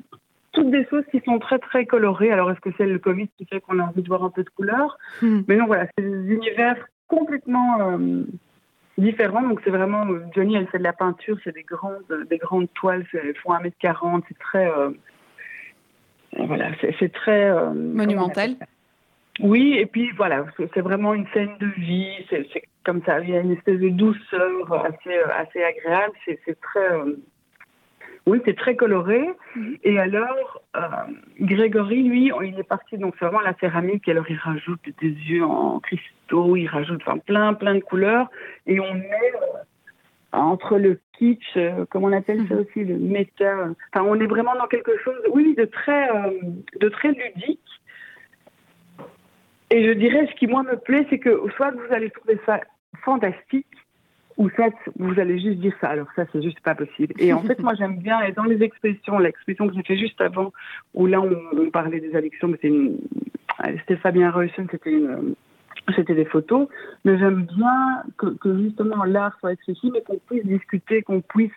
toutes 0.51 0.71
des 0.71 0.86
choses 0.86 1.03
qui 1.12 1.21
sont 1.25 1.38
très, 1.38 1.60
très 1.60 1.86
colorées. 1.86 2.31
Alors, 2.31 2.49
est-ce 2.49 2.62
que 2.62 2.69
c'est 2.77 2.88
le 2.88 2.97
Covid 2.97 3.27
qui 3.38 3.45
fait 3.45 3.62
qu'on 3.62 3.79
a 3.79 3.84
envie 3.84 4.01
de 4.01 4.08
voir 4.08 4.23
un 4.23 4.29
peu 4.29 4.43
de 4.43 4.49
couleur 4.49 4.97
mhm. 5.21 5.45
Mais 5.47 5.58
non, 5.58 5.67
voilà, 5.67 5.86
c'est 5.95 6.03
des 6.03 6.34
univers 6.34 6.77
complètement 7.08 7.81
euh, 7.81 8.23
différents. 8.97 9.43
Donc, 9.43 9.62
c'est 9.63 9.69
vraiment. 9.69 10.08
Johnny, 10.34 10.55
elle 10.55 10.67
fait 10.67 10.79
de 10.79 10.84
la 10.84 10.93
peinture, 10.93 11.38
c'est 11.43 11.53
des 11.53 11.63
grandes, 11.63 12.03
des 12.29 12.38
grandes 12.39 12.71
toiles, 12.73 13.05
elles 13.13 13.36
font 13.36 13.53
1m40, 13.53 14.23
c'est 14.27 14.39
très. 14.39 14.67
Euh, 14.67 14.89
voilà, 16.39 16.71
c'est 17.00 17.12
très 17.12 17.50
euh, 17.50 17.71
monumental. 17.71 18.56
Oui, 19.41 19.76
et 19.78 19.86
puis 19.86 20.12
voilà, 20.15 20.45
c'est 20.74 20.82
vraiment 20.82 21.13
une 21.13 21.28
scène 21.34 21.58
de 21.60 21.67
vie. 21.78 22.10
C'est 22.30 22.48
comme 22.86 23.02
ça, 23.06 23.19
il 23.19 23.30
y 23.30 23.36
a 23.36 23.41
une 23.41 23.52
espèce 23.52 23.80
de 23.80 23.89
douceur 23.89 24.86
assez 24.86 25.13
euh, 25.13 25.28
assez 25.36 25.62
agréable. 25.62 26.13
C'est 26.26 26.60
très 26.62 26.91
euh, 26.91 27.15
oui, 28.26 28.41
c'est 28.45 28.56
très 28.58 28.76
coloré. 28.76 29.30
Mhm. 29.56 29.78
Et 29.84 30.00
alors, 30.00 30.62
Grégory, 31.39 32.04
lui, 32.04 32.32
il 32.43 32.60
est 32.60 32.63
parti, 32.63 32.98
donc 32.98 33.15
c'est 33.19 33.26
vraiment 33.26 33.41
la 33.41 33.54
céramique, 33.60 34.08
et 34.08 34.12
alors 34.12 34.30
il 34.30 34.38
rajoute 34.38 34.82
des 35.02 35.10
yeux 35.10 35.43
en 35.43 35.80
cristaux, 35.80 36.56
il 36.56 36.67
rajoute 36.67 37.02
enfin, 37.06 37.19
plein, 37.19 37.54
plein 37.54 37.76
de 37.76 37.82
couleurs, 37.82 38.30
et 38.65 38.80
on 38.80 38.93
met 38.93 39.34
entre 40.32 40.78
le 40.78 41.00
kitsch, 41.17 41.58
euh, 41.58 41.86
comme 41.89 42.04
on 42.04 42.13
appelle 42.13 42.47
ça 42.47 42.56
mhm. 42.56 42.62
aussi, 42.62 42.84
le 42.84 42.97
méta. 42.97 43.69
Enfin, 43.93 44.06
on 44.08 44.19
est 44.19 44.28
vraiment 44.28 44.56
dans 44.56 44.67
quelque 44.67 44.97
chose, 45.04 45.19
oui, 45.32 45.56
de 45.58 45.65
très, 45.65 46.10
euh, 46.10 46.32
de 46.80 46.89
très 46.89 47.10
ludique. 47.10 47.60
Et 49.71 49.88
je 49.88 49.93
dirais, 49.93 50.28
ce 50.32 50.36
qui 50.36 50.47
moi 50.47 50.63
me 50.63 50.78
plaît, 50.78 51.06
c'est 51.10 51.19
que 51.19 51.41
soit 51.56 51.71
vous 51.71 51.93
allez 51.93 52.10
trouver 52.12 52.39
ça 52.45 52.62
fantastique, 53.04 53.67
ou 54.38 54.49
soit 54.49 54.73
vous 54.97 55.19
allez 55.19 55.39
juste 55.39 55.60
dire 55.60 55.73
ça. 55.82 55.89
Alors 55.89 56.08
ça, 56.15 56.25
c'est 56.32 56.41
juste 56.41 56.60
pas 56.60 56.75
possible. 56.75 57.13
Et 57.19 57.34
en 57.34 57.41
fait, 57.41 57.60
moi, 57.63 57.73
j'aime 57.75 57.97
bien, 57.97 58.21
et 58.21 58.32
dans 58.32 58.43
les 58.43 58.62
expositions, 58.63 59.17
l'exposition 59.17 59.67
que 59.67 59.75
j'ai 59.75 59.84
fait 59.84 59.97
juste 59.97 60.19
avant, 60.21 60.51
où 60.93 61.08
là, 61.08 61.21
on, 61.21 61.69
parlait 61.71 61.99
des 61.99 62.15
addictions, 62.15 62.47
mais 62.47 62.60
c'était 63.80 63.97
Fabien 63.97 64.32
Reusen, 64.32 64.67
c'était 64.71 64.91
une 64.91 65.36
c'était 65.93 66.15
des 66.15 66.26
photos, 66.26 66.67
mais 67.04 67.17
j'aime 67.17 67.43
bien 67.43 68.04
que, 68.17 68.28
que 68.38 68.58
justement 68.58 69.04
l'art 69.04 69.38
soit 69.39 69.52
accessible 69.52 69.98
et 69.98 70.02
qu'on 70.02 70.17
puisse 70.17 70.45
discuter, 70.45 71.02
qu'on 71.04 71.21
puisse 71.21 71.52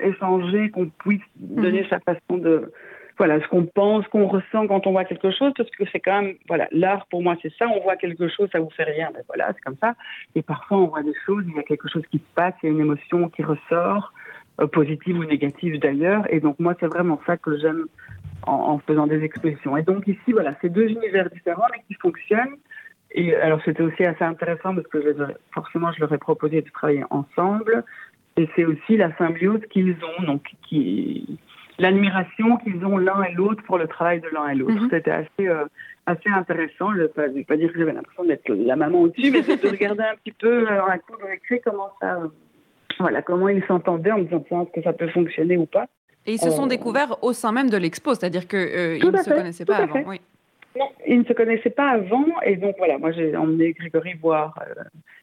échanger, 0.00 0.70
qu'on 0.70 0.88
puisse 0.88 1.22
donner 1.36 1.82
mhm. 1.82 1.88
sa 1.88 2.00
façon 2.00 2.38
de, 2.38 2.72
voilà, 3.18 3.40
ce 3.40 3.48
qu'on 3.48 3.66
pense, 3.66 4.06
qu'on 4.08 4.28
ressent 4.28 4.66
quand 4.66 4.86
on 4.86 4.92
voit 4.92 5.04
quelque 5.04 5.30
chose, 5.30 5.52
parce 5.56 5.70
que 5.70 5.84
c'est 5.92 6.00
quand 6.00 6.22
même, 6.22 6.34
voilà, 6.48 6.68
l'art 6.72 7.06
pour 7.10 7.22
moi 7.22 7.36
c'est 7.42 7.52
ça, 7.58 7.66
on 7.68 7.80
voit 7.80 7.96
quelque 7.96 8.28
chose, 8.28 8.48
ça 8.52 8.60
vous 8.60 8.70
fait 8.70 8.84
rien, 8.84 9.10
ben 9.12 9.22
voilà, 9.28 9.52
c'est 9.54 9.60
comme 9.60 9.76
ça. 9.80 9.94
Et 10.34 10.42
parfois 10.42 10.78
on 10.78 10.86
voit 10.86 11.02
des 11.02 11.14
choses, 11.26 11.44
il 11.46 11.54
y 11.54 11.58
a 11.58 11.62
quelque 11.62 11.88
chose 11.88 12.02
qui 12.10 12.18
se 12.18 12.34
passe, 12.34 12.54
il 12.62 12.66
y 12.66 12.68
a 12.70 12.72
une 12.72 12.80
émotion 12.80 13.28
qui 13.28 13.42
ressort, 13.42 14.12
euh, 14.60 14.66
positive 14.66 15.18
ou 15.18 15.24
négative 15.24 15.78
d'ailleurs, 15.78 16.24
et 16.32 16.40
donc 16.40 16.58
moi 16.58 16.74
c'est 16.80 16.86
vraiment 16.86 17.20
ça 17.26 17.36
que 17.36 17.58
j'aime 17.58 17.86
en, 18.46 18.52
en, 18.52 18.78
faisant 18.78 19.06
des 19.06 19.22
expressions. 19.22 19.76
Et 19.76 19.82
donc 19.82 20.06
ici, 20.06 20.32
voilà, 20.32 20.54
c'est 20.62 20.70
deux 20.70 20.88
univers 20.88 21.28
différents 21.30 21.66
mais 21.72 21.82
qui 21.88 21.94
fonctionnent. 21.94 22.56
Et 23.12 23.34
alors 23.34 23.60
c'était 23.64 23.82
aussi 23.82 24.04
assez 24.04 24.24
intéressant 24.24 24.74
parce 24.74 24.86
que 24.86 25.02
je, 25.02 25.24
forcément 25.52 25.92
je 25.92 26.00
leur 26.00 26.12
ai 26.12 26.18
proposé 26.18 26.62
de 26.62 26.70
travailler 26.70 27.04
ensemble. 27.10 27.84
Et 28.36 28.48
c'est 28.54 28.64
aussi 28.64 28.96
la 28.96 29.16
symbiose 29.16 29.60
qu'ils 29.70 29.96
ont, 30.18 30.22
donc 30.22 30.42
qui 30.68 31.38
l'admiration 31.78 32.58
qu'ils 32.58 32.84
ont 32.84 32.98
l'un 32.98 33.22
et 33.22 33.32
l'autre 33.32 33.62
pour 33.64 33.78
le 33.78 33.88
travail 33.88 34.20
de 34.20 34.28
l'un 34.32 34.48
et 34.48 34.54
l'autre. 34.54 34.82
Mhm. 34.82 34.88
C'était 34.90 35.10
assez 35.10 35.48
euh, 35.48 35.64
assez 36.06 36.28
intéressant. 36.28 36.92
Je 36.92 37.02
ne 37.02 37.34
vais 37.34 37.44
pas 37.44 37.56
dire 37.56 37.72
que 37.72 37.78
j'avais 37.78 37.92
l'impression 37.92 38.24
d'être 38.24 38.48
la 38.48 38.76
maman 38.76 39.02
au-dessus, 39.02 39.30
mais 39.30 39.42
de 39.42 39.68
regarder 39.70 40.04
un 40.04 40.14
petit 40.16 40.32
peu 40.32 40.70
euh, 40.70 40.82
en 40.82 40.98
cours 40.98 41.18
de 41.18 41.24
récré 41.24 41.60
comment 41.64 41.90
ça, 42.00 42.16
euh, 42.16 42.28
voilà, 42.98 43.22
comment 43.22 43.48
ils 43.48 43.64
s'entendaient 43.66 44.12
en 44.12 44.18
me 44.18 44.24
disant 44.24 44.44
est-ce 44.62 44.72
que 44.72 44.82
ça 44.82 44.92
peut 44.92 45.08
fonctionner 45.08 45.56
ou 45.56 45.66
pas. 45.66 45.86
Et 46.26 46.34
ils 46.34 46.38
se 46.38 46.50
sont 46.50 46.66
découverts 46.66 47.16
au 47.24 47.32
sein 47.32 47.50
même 47.50 47.70
de 47.70 47.78
l'expo, 47.78 48.14
c'est-à-dire 48.14 48.46
qu'ils 48.46 48.58
ne 48.60 49.22
se 49.22 49.30
connaissaient 49.30 49.64
pas 49.64 49.78
avant. 49.78 50.02
Oui. 50.06 50.20
Non, 50.78 50.88
ils 51.06 51.18
ne 51.18 51.24
se 51.24 51.32
connaissaient 51.32 51.70
pas 51.70 51.90
avant, 51.90 52.26
et 52.44 52.56
donc 52.56 52.76
voilà, 52.78 52.96
moi 52.98 53.10
j'ai 53.10 53.36
emmené 53.36 53.72
Grégory 53.72 54.14
voir 54.14 54.54
euh, 54.60 54.82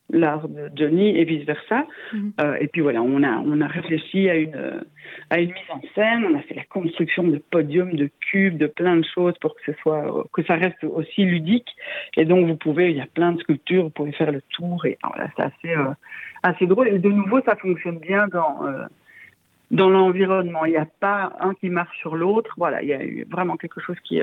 l'art 0.09 0.47
de 0.49 0.69
Johnny 0.75 1.17
et 1.17 1.23
vice 1.23 1.45
versa. 1.45 1.85
Mhm. 2.13 2.33
Euh, 2.41 2.57
et 2.59 2.67
puis 2.67 2.81
voilà, 2.81 3.01
on 3.01 3.23
a 3.23 3.37
on 3.45 3.61
a 3.61 3.67
réfléchi 3.67 4.29
à 4.29 4.35
une 4.35 4.83
à 5.29 5.39
une 5.39 5.53
mise 5.53 5.69
en 5.69 5.81
scène, 5.95 6.25
on 6.29 6.37
a 6.37 6.41
fait 6.41 6.55
la 6.55 6.65
construction 6.65 7.23
de 7.23 7.37
podiums, 7.37 7.93
de 7.93 8.09
cubes, 8.19 8.57
de 8.57 8.67
plein 8.67 8.97
de 8.97 9.05
choses 9.15 9.37
pour 9.39 9.55
que 9.55 9.61
ce 9.65 9.73
soit 9.81 10.27
que 10.33 10.43
ça 10.43 10.55
reste 10.55 10.83
aussi 10.83 11.23
ludique. 11.23 11.69
Et 12.17 12.25
donc 12.25 12.45
vous 12.45 12.57
pouvez, 12.57 12.91
il 12.91 12.97
y 12.97 13.01
a 13.01 13.07
plein 13.07 13.31
de 13.31 13.39
sculptures, 13.39 13.83
vous 13.83 13.89
pouvez 13.89 14.11
faire 14.11 14.33
le 14.33 14.41
tour, 14.49 14.85
et 14.85 14.97
voilà, 15.01 15.29
c'est 15.37 15.43
assez 15.43 15.77
euh, 15.77 15.93
assez 16.43 16.67
drôle. 16.67 16.89
Et 16.89 16.99
de 16.99 17.09
nouveau, 17.09 17.39
ça 17.41 17.55
fonctionne 17.55 17.99
bien 17.99 18.27
dans 18.27 18.59
dans 19.71 19.89
l'environnement. 19.89 20.65
Il 20.65 20.71
n'y 20.71 20.77
a 20.77 20.87
pas 20.99 21.33
un 21.39 21.53
qui 21.53 21.69
marche 21.69 21.97
sur 21.99 22.15
l'autre. 22.15 22.53
Voilà, 22.57 22.81
il 22.81 22.89
y 22.89 22.93
a 22.93 23.03
eu 23.03 23.25
vraiment 23.29 23.55
quelque 23.55 23.79
chose 23.79 23.97
qui 24.03 24.21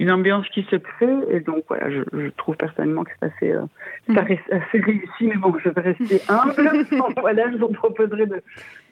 une 0.00 0.10
ambiance 0.10 0.48
qui 0.48 0.66
se 0.70 0.76
crée. 0.76 1.16
Et 1.30 1.40
donc, 1.40 1.64
voilà, 1.68 1.90
je, 1.90 2.02
je 2.12 2.28
trouve 2.36 2.56
personnellement 2.56 3.04
que 3.04 3.10
c'est 3.20 3.26
assez, 3.26 3.52
euh, 3.52 3.62
mm. 4.08 4.18
assez, 4.18 4.78
réussi. 4.80 5.26
Mais 5.26 5.36
bon, 5.36 5.54
je 5.62 5.68
vais 5.68 5.80
rester 5.80 6.20
humble. 6.28 6.86
voilà, 7.20 7.50
je 7.52 7.56
vous 7.58 7.68
proposerai 7.68 8.26
de, 8.26 8.42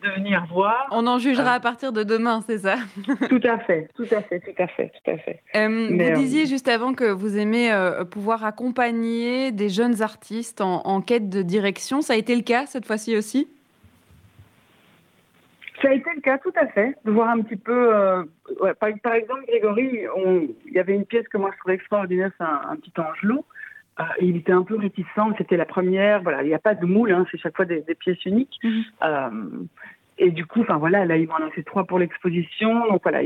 de, 0.03 0.09
venir 0.17 0.47
voir. 0.51 0.87
On 0.91 1.07
en 1.07 1.19
jugera 1.19 1.53
euh, 1.53 1.57
à 1.57 1.61
partir 1.61 1.93
de 1.93 2.03
demain, 2.03 2.43
c'est 2.47 2.59
ça? 2.59 2.77
Tout 3.29 3.41
à 3.45 3.59
fait, 3.59 3.89
tout 3.97 4.07
à 4.11 4.23
fait, 4.23 4.41
tout 4.41 4.63
à 4.63 4.67
fait, 4.67 4.93
tout 5.05 5.11
à 5.11 5.17
fait. 5.19 5.41
Euh, 5.57 5.89
vous 5.91 6.21
disiez 6.21 6.47
juste 6.47 6.69
avant 6.69 6.95
que 6.95 7.05
vous 7.05 7.37
aimez 7.37 7.73
pouvoir 8.11 8.45
accompagner 8.45 9.53
des 9.53 9.69
jeunes 9.69 10.03
artistes 10.03 10.61
en, 10.61 10.83
en 10.85 11.01
quête 11.01 11.29
de 11.29 11.43
direction. 11.43 12.03
Ça 12.03 12.13
a 12.15 12.17
été 12.17 12.35
le 12.35 12.43
cas 12.43 12.67
cette 12.67 12.87
fois-ci 12.87 13.17
aussi? 13.17 13.49
Ça 15.83 15.89
a 15.91 15.93
été 15.93 16.09
le 16.15 16.21
cas, 16.21 16.39
tout 16.39 16.53
à 16.55 16.67
fait, 16.69 16.97
de 17.05 17.11
voir 17.11 17.29
un 17.29 17.43
petit 17.43 17.57
peu. 17.57 17.95
Euh, 17.95 18.25
par, 18.79 19.15
exemple, 19.15 19.45
Grégory, 19.49 20.07
il 20.67 20.73
y 20.73 20.79
avait 20.79 20.95
une 20.95 21.05
pièce 21.05 21.27
que 21.29 21.39
moi 21.39 21.51
je 21.53 21.59
trouvais 21.59 21.75
extraordinaire, 21.75 22.31
c'est 22.39 22.45
un, 22.45 22.77
petit 22.77 22.93
angelot. 22.99 23.45
Euh, 24.01 24.05
il 24.21 24.37
était 24.37 24.53
un 24.53 24.63
peu 24.63 24.77
réticent, 24.77 25.35
c'était 25.37 25.57
la 25.57 25.67
première. 25.67 26.23
Voilà, 26.23 26.43
il 26.43 26.49
n'y 26.49 26.55
a 26.55 26.61
pas 26.61 26.75
de 26.75 26.87
moule, 26.87 27.13
hein, 27.13 27.27
c'est 27.31 27.39
chaque 27.39 27.57
fois 27.57 27.65
des, 27.65 27.83
pièces 27.99 28.25
uniques. 28.25 28.59
Mhm. 28.63 28.83
Euh, 29.03 29.31
et 30.19 30.31
du 30.31 30.47
coup, 30.47 30.61
enfin 30.61 30.77
voilà, 30.77 31.05
là, 31.05 31.17
il 31.17 31.27
m'en 31.27 31.37
a 31.37 31.51
fait 31.51 31.65
trois 31.65 31.85
pour 31.85 31.99
l'exposition. 31.99 32.87
Donc 32.87 33.03
voilà, 33.03 33.21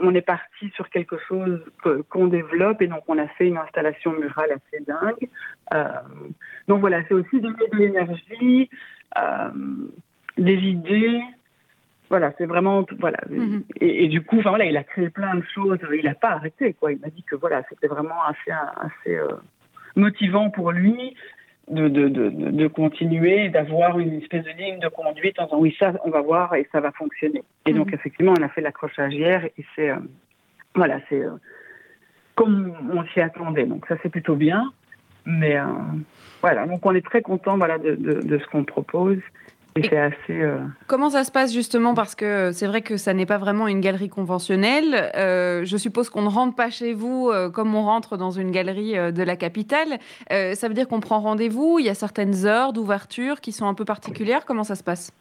on 0.00 0.14
est 0.14 0.22
parti 0.22 0.70
sur 0.74 0.88
quelque 0.88 1.18
chose 1.28 1.60
qu'on 2.08 2.28
développe 2.28 2.80
et 2.80 2.86
donc 2.86 3.02
on 3.08 3.18
a 3.18 3.28
fait 3.28 3.48
une 3.48 3.58
installation 3.58 4.12
murale 4.12 4.52
assez 4.52 4.82
dingue. 4.84 5.28
donc 6.66 6.80
voilà, 6.80 7.02
c'est 7.08 7.14
aussi 7.14 7.40
donner 7.40 7.68
de 7.70 7.76
l'énergie, 7.76 8.70
des 10.38 10.54
idées, 10.54 11.20
voilà, 12.14 12.32
c'est 12.38 12.46
vraiment 12.46 12.86
voilà. 13.00 13.18
Mhm. 13.28 13.64
Et, 13.80 14.06
du 14.06 14.22
coup, 14.22 14.38
enfin 14.38 14.50
voilà, 14.50 14.66
il 14.66 14.76
a 14.76 14.84
créé 14.84 15.10
plein 15.10 15.34
de 15.34 15.42
choses. 15.52 15.80
Il 15.92 16.04
n'a 16.04 16.14
pas 16.14 16.30
arrêté 16.30 16.72
quoi. 16.74 16.92
Il 16.92 17.00
m'a 17.00 17.08
dit 17.08 17.24
que 17.24 17.34
voilà, 17.34 17.64
c'était 17.68 17.88
vraiment 17.88 18.22
assez 18.22 18.52
assez 18.76 19.16
euh, 19.16 19.30
motivant 19.96 20.48
pour 20.48 20.70
lui 20.70 21.16
de, 21.68 21.88
de, 21.88 22.08
de, 22.08 22.28
de 22.30 22.66
continuer, 22.68 23.48
d'avoir 23.48 23.98
une 23.98 24.14
espèce 24.22 24.44
de 24.44 24.50
ligne 24.50 24.78
de 24.78 24.86
conduite 24.86 25.40
en 25.40 25.46
disant 25.46 25.58
oui 25.58 25.74
ça, 25.76 25.92
on 26.04 26.10
va 26.10 26.20
voir 26.20 26.54
et 26.54 26.68
ça 26.70 26.78
va 26.78 26.92
fonctionner. 26.92 27.42
Et 27.66 27.72
donc 27.72 27.88
mhm. 27.88 27.94
effectivement, 27.94 28.34
on 28.38 28.42
a 28.44 28.48
fait 28.48 28.60
l'accrochage 28.60 29.12
hier 29.12 29.44
et 29.44 29.64
c'est 29.74 29.90
euh, 29.90 29.96
voilà, 30.76 31.00
c'est 31.08 31.20
euh, 31.20 31.32
comme 32.36 32.76
on 32.92 33.04
s'y 33.06 33.20
attendait. 33.20 33.66
Donc 33.66 33.86
ça 33.88 33.96
c'est 34.04 34.08
plutôt 34.08 34.36
bien. 34.36 34.72
Mais 35.26 35.56
voilà, 36.42 36.66
donc 36.66 36.84
on 36.84 36.94
est 36.94 37.04
très 37.04 37.22
content 37.22 37.56
voilà 37.56 37.78
de, 37.78 37.94
de 37.94 38.38
ce 38.38 38.46
qu'on 38.48 38.62
propose 38.62 39.22
assez. 39.76 40.14
Euh, 40.30 40.58
comment 40.86 41.10
ça 41.10 41.24
se 41.24 41.32
passe 41.32 41.52
justement? 41.52 41.94
Parce 41.94 42.14
que 42.14 42.52
c'est 42.52 42.66
vrai 42.66 42.82
que 42.82 42.96
ça 42.96 43.12
n'est 43.12 43.26
pas 43.26 43.38
vraiment 43.38 43.66
une 43.66 43.80
galerie 43.80 44.08
conventionnelle. 44.08 45.10
Euh, 45.16 45.64
je 45.64 45.76
suppose 45.76 46.10
qu'on 46.10 46.22
ne 46.22 46.28
rentre 46.28 46.54
pas 46.54 46.70
chez 46.70 46.92
vous 46.92 47.28
euh, 47.28 47.50
comme 47.50 47.74
on 47.74 47.84
rentre 47.84 48.16
dans 48.16 48.30
une 48.30 48.50
galerie 48.50 48.94
de 48.94 49.22
la 49.22 49.36
capitale. 49.36 49.98
ça 50.30 50.68
veut 50.68 50.74
dire 50.74 50.88
qu'on 50.88 51.00
prend 51.00 51.20
rendez-vous. 51.20 51.78
Il 51.78 51.86
y 51.86 51.88
a 51.88 51.94
certaines 51.94 52.46
heures 52.46 52.72
d'ouverture 52.72 53.40
qui 53.40 53.52
sont 53.52 53.66
un 53.66 53.74
peu 53.74 53.84
particulières. 53.84 54.44
Comment 54.44 54.64
ça 54.64 54.74
se 54.74 54.84
passe? 54.84 55.12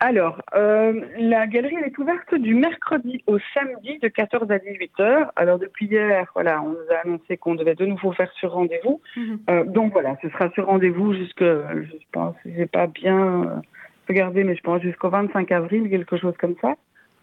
Alors, 0.00 0.40
la 0.52 1.46
galerie 1.46 1.76
elle 1.78 1.86
est 1.86 1.98
ouverte 1.98 2.34
du 2.34 2.54
mercredi 2.54 3.22
au 3.26 3.38
samedi 3.54 3.98
de 3.98 4.08
14 4.08 4.50
à 4.50 4.58
18 4.58 5.00
heures. 5.00 5.32
Alors 5.36 5.58
depuis 5.58 5.86
hier, 5.86 6.30
voilà, 6.34 6.62
on 6.62 6.70
nous 6.70 6.90
a 6.90 7.06
annoncé 7.06 7.36
qu'on 7.36 7.54
devait 7.54 7.74
de 7.74 7.86
nouveau 7.86 8.12
faire 8.12 8.32
sur 8.32 8.52
rendez-vous. 8.52 9.00
Mhm. 9.16 9.72
donc 9.72 9.92
voilà, 9.92 10.16
ce 10.22 10.28
sera 10.30 10.50
sur 10.50 10.66
rendez-vous 10.66 11.12
jusque, 11.14 11.42
je 11.42 11.96
pense, 12.12 12.34
j'ai 12.44 12.66
pas 12.66 12.86
bien 12.86 13.62
Regardez, 14.10 14.42
mais 14.42 14.56
je 14.56 14.60
pense 14.62 14.82
jusqu'au 14.82 15.08
25 15.08 15.52
avril, 15.52 15.88
quelque 15.88 16.16
chose 16.16 16.34
comme 16.36 16.56
ça. 16.60 16.74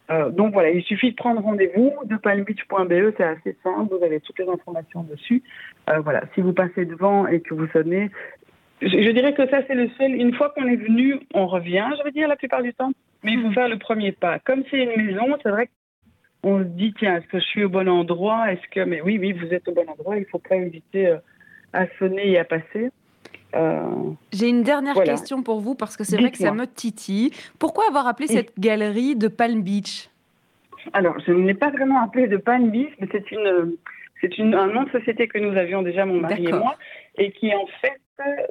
Euh, 0.09 0.29
donc 0.29 0.53
voilà, 0.53 0.69
il 0.69 0.81
suffit 0.83 1.11
de 1.11 1.17
prendre 1.17 1.41
rendez-vous 1.41 1.91
de 2.05 2.15
palmbeach.be, 2.15 3.13
c'est 3.17 3.25
assez 3.25 3.57
simple, 3.61 3.93
vous 3.93 4.01
avez 4.01 4.21
toutes 4.21 4.39
les 4.39 4.47
informations 4.47 5.03
dessus. 5.03 5.43
Euh, 5.89 5.99
voilà, 5.99 6.23
si 6.33 6.39
vous 6.39 6.53
passez 6.53 6.85
devant 6.85 7.27
et 7.27 7.41
que 7.41 7.53
vous 7.53 7.67
sonnez, 7.73 8.09
je, 8.81 9.11
dirais 9.11 9.33
que 9.33 9.47
ça 9.49 9.61
c'est 9.67 9.75
le 9.75 9.89
seul. 9.97 10.13
Une 10.13 10.33
fois 10.33 10.49
qu'on 10.49 10.67
est 10.67 10.75
venu, 10.75 11.19
on 11.33 11.47
revient, 11.47 11.85
je 11.97 12.03
veux 12.03 12.11
dire 12.11 12.27
la 12.27 12.35
plupart 12.35 12.61
du 12.61 12.73
temps, 12.73 12.91
mais 13.23 13.33
il 13.33 13.41
faut 13.41 13.49
hmm. 13.49 13.53
faire 13.53 13.69
le 13.69 13.77
premier 13.77 14.11
pas. 14.11 14.39
Comme 14.39 14.63
c'est 14.69 14.83
une 14.83 15.03
maison, 15.03 15.37
c'est 15.43 15.49
vrai 15.49 15.69
qu'on 16.41 16.59
se 16.59 16.63
dit 16.65 16.93
tiens, 16.97 17.17
est-ce 17.17 17.27
que 17.27 17.39
je 17.39 17.45
suis 17.45 17.63
au 17.63 17.69
bon 17.69 17.87
endroit? 17.89 18.51
Est-ce 18.51 18.67
que 18.69 18.81
mais 18.81 19.01
oui, 19.01 19.17
oui, 19.19 19.33
vous 19.33 19.53
êtes 19.53 19.67
au 19.67 19.73
bon 19.73 19.87
endroit. 19.87 20.17
Il 20.17 20.25
faut 20.25 20.39
pas 20.39 20.55
hésiter 20.55 21.07
euh, 21.07 21.17
à 21.73 21.87
sonner 21.99 22.31
et 22.31 22.39
à 22.39 22.45
passer. 22.45 22.91
Euh, 23.55 24.11
J'ai 24.33 24.49
une 24.49 24.63
dernière 24.63 25.01
question 25.03 25.41
pour 25.41 25.61
vous 25.61 25.75
parce 25.75 25.95
que 25.95 26.03
c'est 26.03 26.17
vrai 26.17 26.31
que 26.31 26.37
ça 26.37 26.51
me 26.51 26.65
titille. 26.65 27.31
Pourquoi 27.59 27.85
avoir 27.87 28.07
appelé 28.07 28.27
cette 28.27 28.57
galerie 28.59 29.15
de 29.15 29.27
Palm 29.27 29.61
Beach? 29.61 30.09
Alors, 30.93 31.17
je 31.25 31.31
ne 31.31 31.45
l'ai 31.45 31.53
pas 31.53 31.69
vraiment 31.69 32.01
appelée 32.01 32.27
de 32.27 32.37
Palm 32.37 32.69
Beach, 32.69 32.91
mais 32.99 33.07
c'est 33.11 33.31
une, 33.31 33.75
c'est 34.21 34.39
un 34.39 34.67
nom 34.67 34.83
de 34.83 34.89
société 34.91 35.27
que 35.27 35.37
nous 35.37 35.55
avions 35.57 35.81
déjà, 35.81 36.05
mon 36.05 36.21
mari 36.21 36.45
et 36.45 36.51
moi, 36.51 36.75
et 37.17 37.31
qui 37.31 37.53
en 37.53 37.65
fait, 37.81 37.99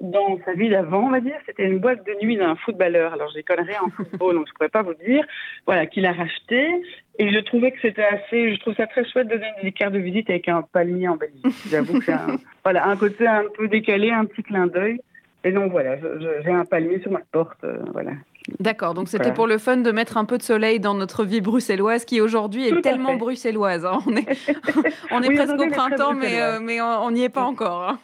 dans 0.00 0.38
sa 0.44 0.52
vie 0.54 0.68
d'avant, 0.68 1.06
on 1.06 1.10
va 1.10 1.20
dire, 1.20 1.36
c'était 1.46 1.64
une 1.64 1.78
boîte 1.78 2.06
de 2.06 2.24
nuit 2.24 2.36
d'un 2.36 2.56
footballeur. 2.56 3.12
Alors, 3.12 3.30
je 3.34 3.40
connais 3.40 3.62
rien 3.62 3.80
en 3.84 3.90
football, 3.90 4.34
donc 4.34 4.46
je 4.46 4.52
ne 4.52 4.54
pourrais 4.54 4.68
pas 4.68 4.82
vous 4.82 4.94
dire. 4.94 5.24
Voilà, 5.66 5.86
qu'il 5.86 6.06
a 6.06 6.12
racheté. 6.12 6.82
Et 7.18 7.32
je 7.32 7.38
trouvais 7.40 7.72
que 7.72 7.78
c'était 7.80 8.04
assez, 8.04 8.54
je 8.54 8.60
trouve 8.60 8.74
ça 8.74 8.86
très 8.86 9.04
chouette 9.08 9.28
de 9.28 9.34
donner 9.34 9.46
des 9.62 9.72
cartes 9.72 9.94
de 9.94 9.98
visite 9.98 10.28
avec 10.30 10.48
un 10.48 10.62
palmier 10.62 11.08
en 11.08 11.16
Belgique. 11.16 11.46
J'avoue 11.70 11.98
que 11.98 12.04
c'est 12.04 12.12
un, 12.12 12.38
voilà, 12.64 12.86
un 12.86 12.96
côté 12.96 13.26
un 13.26 13.44
peu 13.56 13.68
décalé, 13.68 14.10
un 14.10 14.24
petit 14.26 14.42
clin 14.42 14.66
d'œil. 14.66 15.00
Et 15.44 15.52
donc 15.52 15.70
voilà, 15.70 15.96
j'ai 16.42 16.50
un 16.50 16.64
palmier 16.64 17.00
sur 17.00 17.12
ma 17.12 17.20
porte, 17.30 17.62
euh, 17.62 17.78
voilà. 17.92 18.12
D'accord, 18.58 18.94
donc 18.94 19.08
c'était 19.08 19.32
pour 19.32 19.46
le 19.46 19.58
fun 19.58 19.76
de 19.76 19.92
mettre 19.92 20.16
un 20.16 20.24
peu 20.24 20.38
de 20.38 20.42
soleil 20.42 20.80
dans 20.80 20.94
notre 20.94 21.24
vie 21.24 21.40
bruxelloise 21.40 22.04
qui 22.04 22.20
aujourd'hui 22.20 22.66
est 22.66 22.80
tellement 22.80 23.14
bruxelloise. 23.16 23.86
Hein. 23.86 23.98
On 24.06 24.16
est, 24.16 24.26
on 25.10 25.22
est 25.22 25.34
presque 25.34 25.58
au 25.58 25.68
printemps, 25.68 26.14
mais, 26.14 26.40
euh, 26.42 26.58
mais 26.60 26.80
on 26.80 27.10
n'y 27.12 27.22
est 27.22 27.28
pas 27.28 27.44
encore. 27.44 27.82
Hein. 27.82 27.98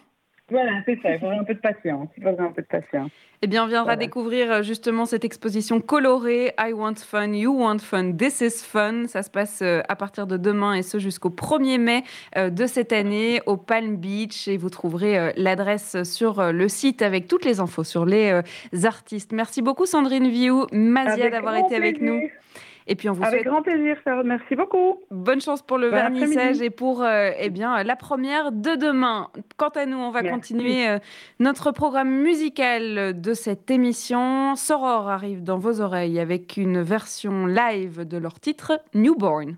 Voilà, 0.53 0.83
c'est 0.85 1.01
ça. 1.01 1.15
Il 1.15 1.19
faudrait 1.19 1.39
un 1.39 1.45
peu 1.45 1.55
de 1.55 1.61
patience. 1.61 2.09
Il 2.19 2.23
faudrait 2.23 2.45
un 2.45 2.53
peu 2.53 2.61
de 2.61 2.67
patience. 2.67 3.11
Eh 3.41 3.47
bien, 3.47 3.65
on 3.65 3.67
viendra 3.67 3.97
découvrir 3.97 4.53
euh, 4.53 4.63
justement 4.63 5.07
cette 5.07 5.25
exposition 5.25 5.81
colorée 5.81 6.53
I 6.61 6.75
Want 6.75 6.97
Fun, 6.97 7.33
You 7.33 7.59
Want 7.59 7.79
Fun, 7.79 8.13
This 8.13 8.43
is 8.43 8.63
Fun. 8.63 9.07
Ça 9.07 9.23
se 9.23 9.31
passe 9.31 9.61
euh, 9.63 9.81
à 9.89 9.97
partir 9.97 10.27
de 10.27 10.37
demain 10.37 10.75
et 10.75 10.83
ce 10.83 10.99
jusqu'au 10.99 11.31
1er 11.31 11.79
mai 11.79 12.05
euh, 12.37 12.51
de 12.51 12.67
cette 12.67 12.93
année 12.93 13.41
au 13.47 13.57
Palm 13.57 13.97
Beach. 13.97 14.47
Et 14.47 14.59
vous 14.59 14.69
trouverez 14.69 15.33
l'adresse 15.37 16.03
sur 16.03 16.53
le 16.53 16.69
site 16.69 17.01
avec 17.01 17.29
toutes 17.29 17.47
les 17.47 17.59
infos 17.59 17.83
sur 17.83 18.05
les 18.05 18.43
artistes. 18.85 19.33
Merci 19.33 19.63
beaucoup 19.63 19.87
Sandrine 19.87 20.29
Viou, 20.29 20.67
Mazia 20.71 21.31
d'avoir 21.31 21.57
été 21.57 21.77
avec 21.77 22.03
nous. 22.03 22.21
Et 22.87 22.95
puis 22.95 23.09
on 23.09 23.13
vous 23.13 23.25
Avec 23.25 23.45
grand 23.45 23.63
plaisir, 23.63 23.97
Charlotte. 24.05 24.27
Merci 24.27 24.57
beaucoup. 24.57 25.01
Bonne 25.11 25.41
chance 25.41 25.63
pour 25.63 25.79
le 25.79 25.91
Bon 25.91 25.97
vernissage 25.97 26.61
et 26.61 26.71
pour 26.71 27.03
euh, 27.03 27.31
eh 27.39 27.51
bien, 27.51 27.83
la 27.83 27.97
première 27.97 28.53
de 28.53 28.75
demain. 28.77 29.29
Quant 29.57 29.69
à 29.69 29.87
nous, 29.87 29.99
on 29.99 30.11
va 30.11 30.23
Merci. 30.23 30.35
continuer 30.35 30.89
euh, 30.89 30.99
notre 31.39 31.71
programme 31.71 32.11
musical 32.11 33.21
de 33.21 33.35
cette 33.35 33.71
émission. 33.71 34.57
Soror 34.57 35.09
arrive 35.09 35.43
dans 35.43 35.59
vos 35.59 35.81
oreilles 35.81 36.19
avec 36.19 36.57
une 36.57 36.83
version 36.83 37.47
live 37.47 38.07
de 38.07 38.17
leur 38.19 38.41
titre 38.41 38.81
Newborn. 38.95 39.57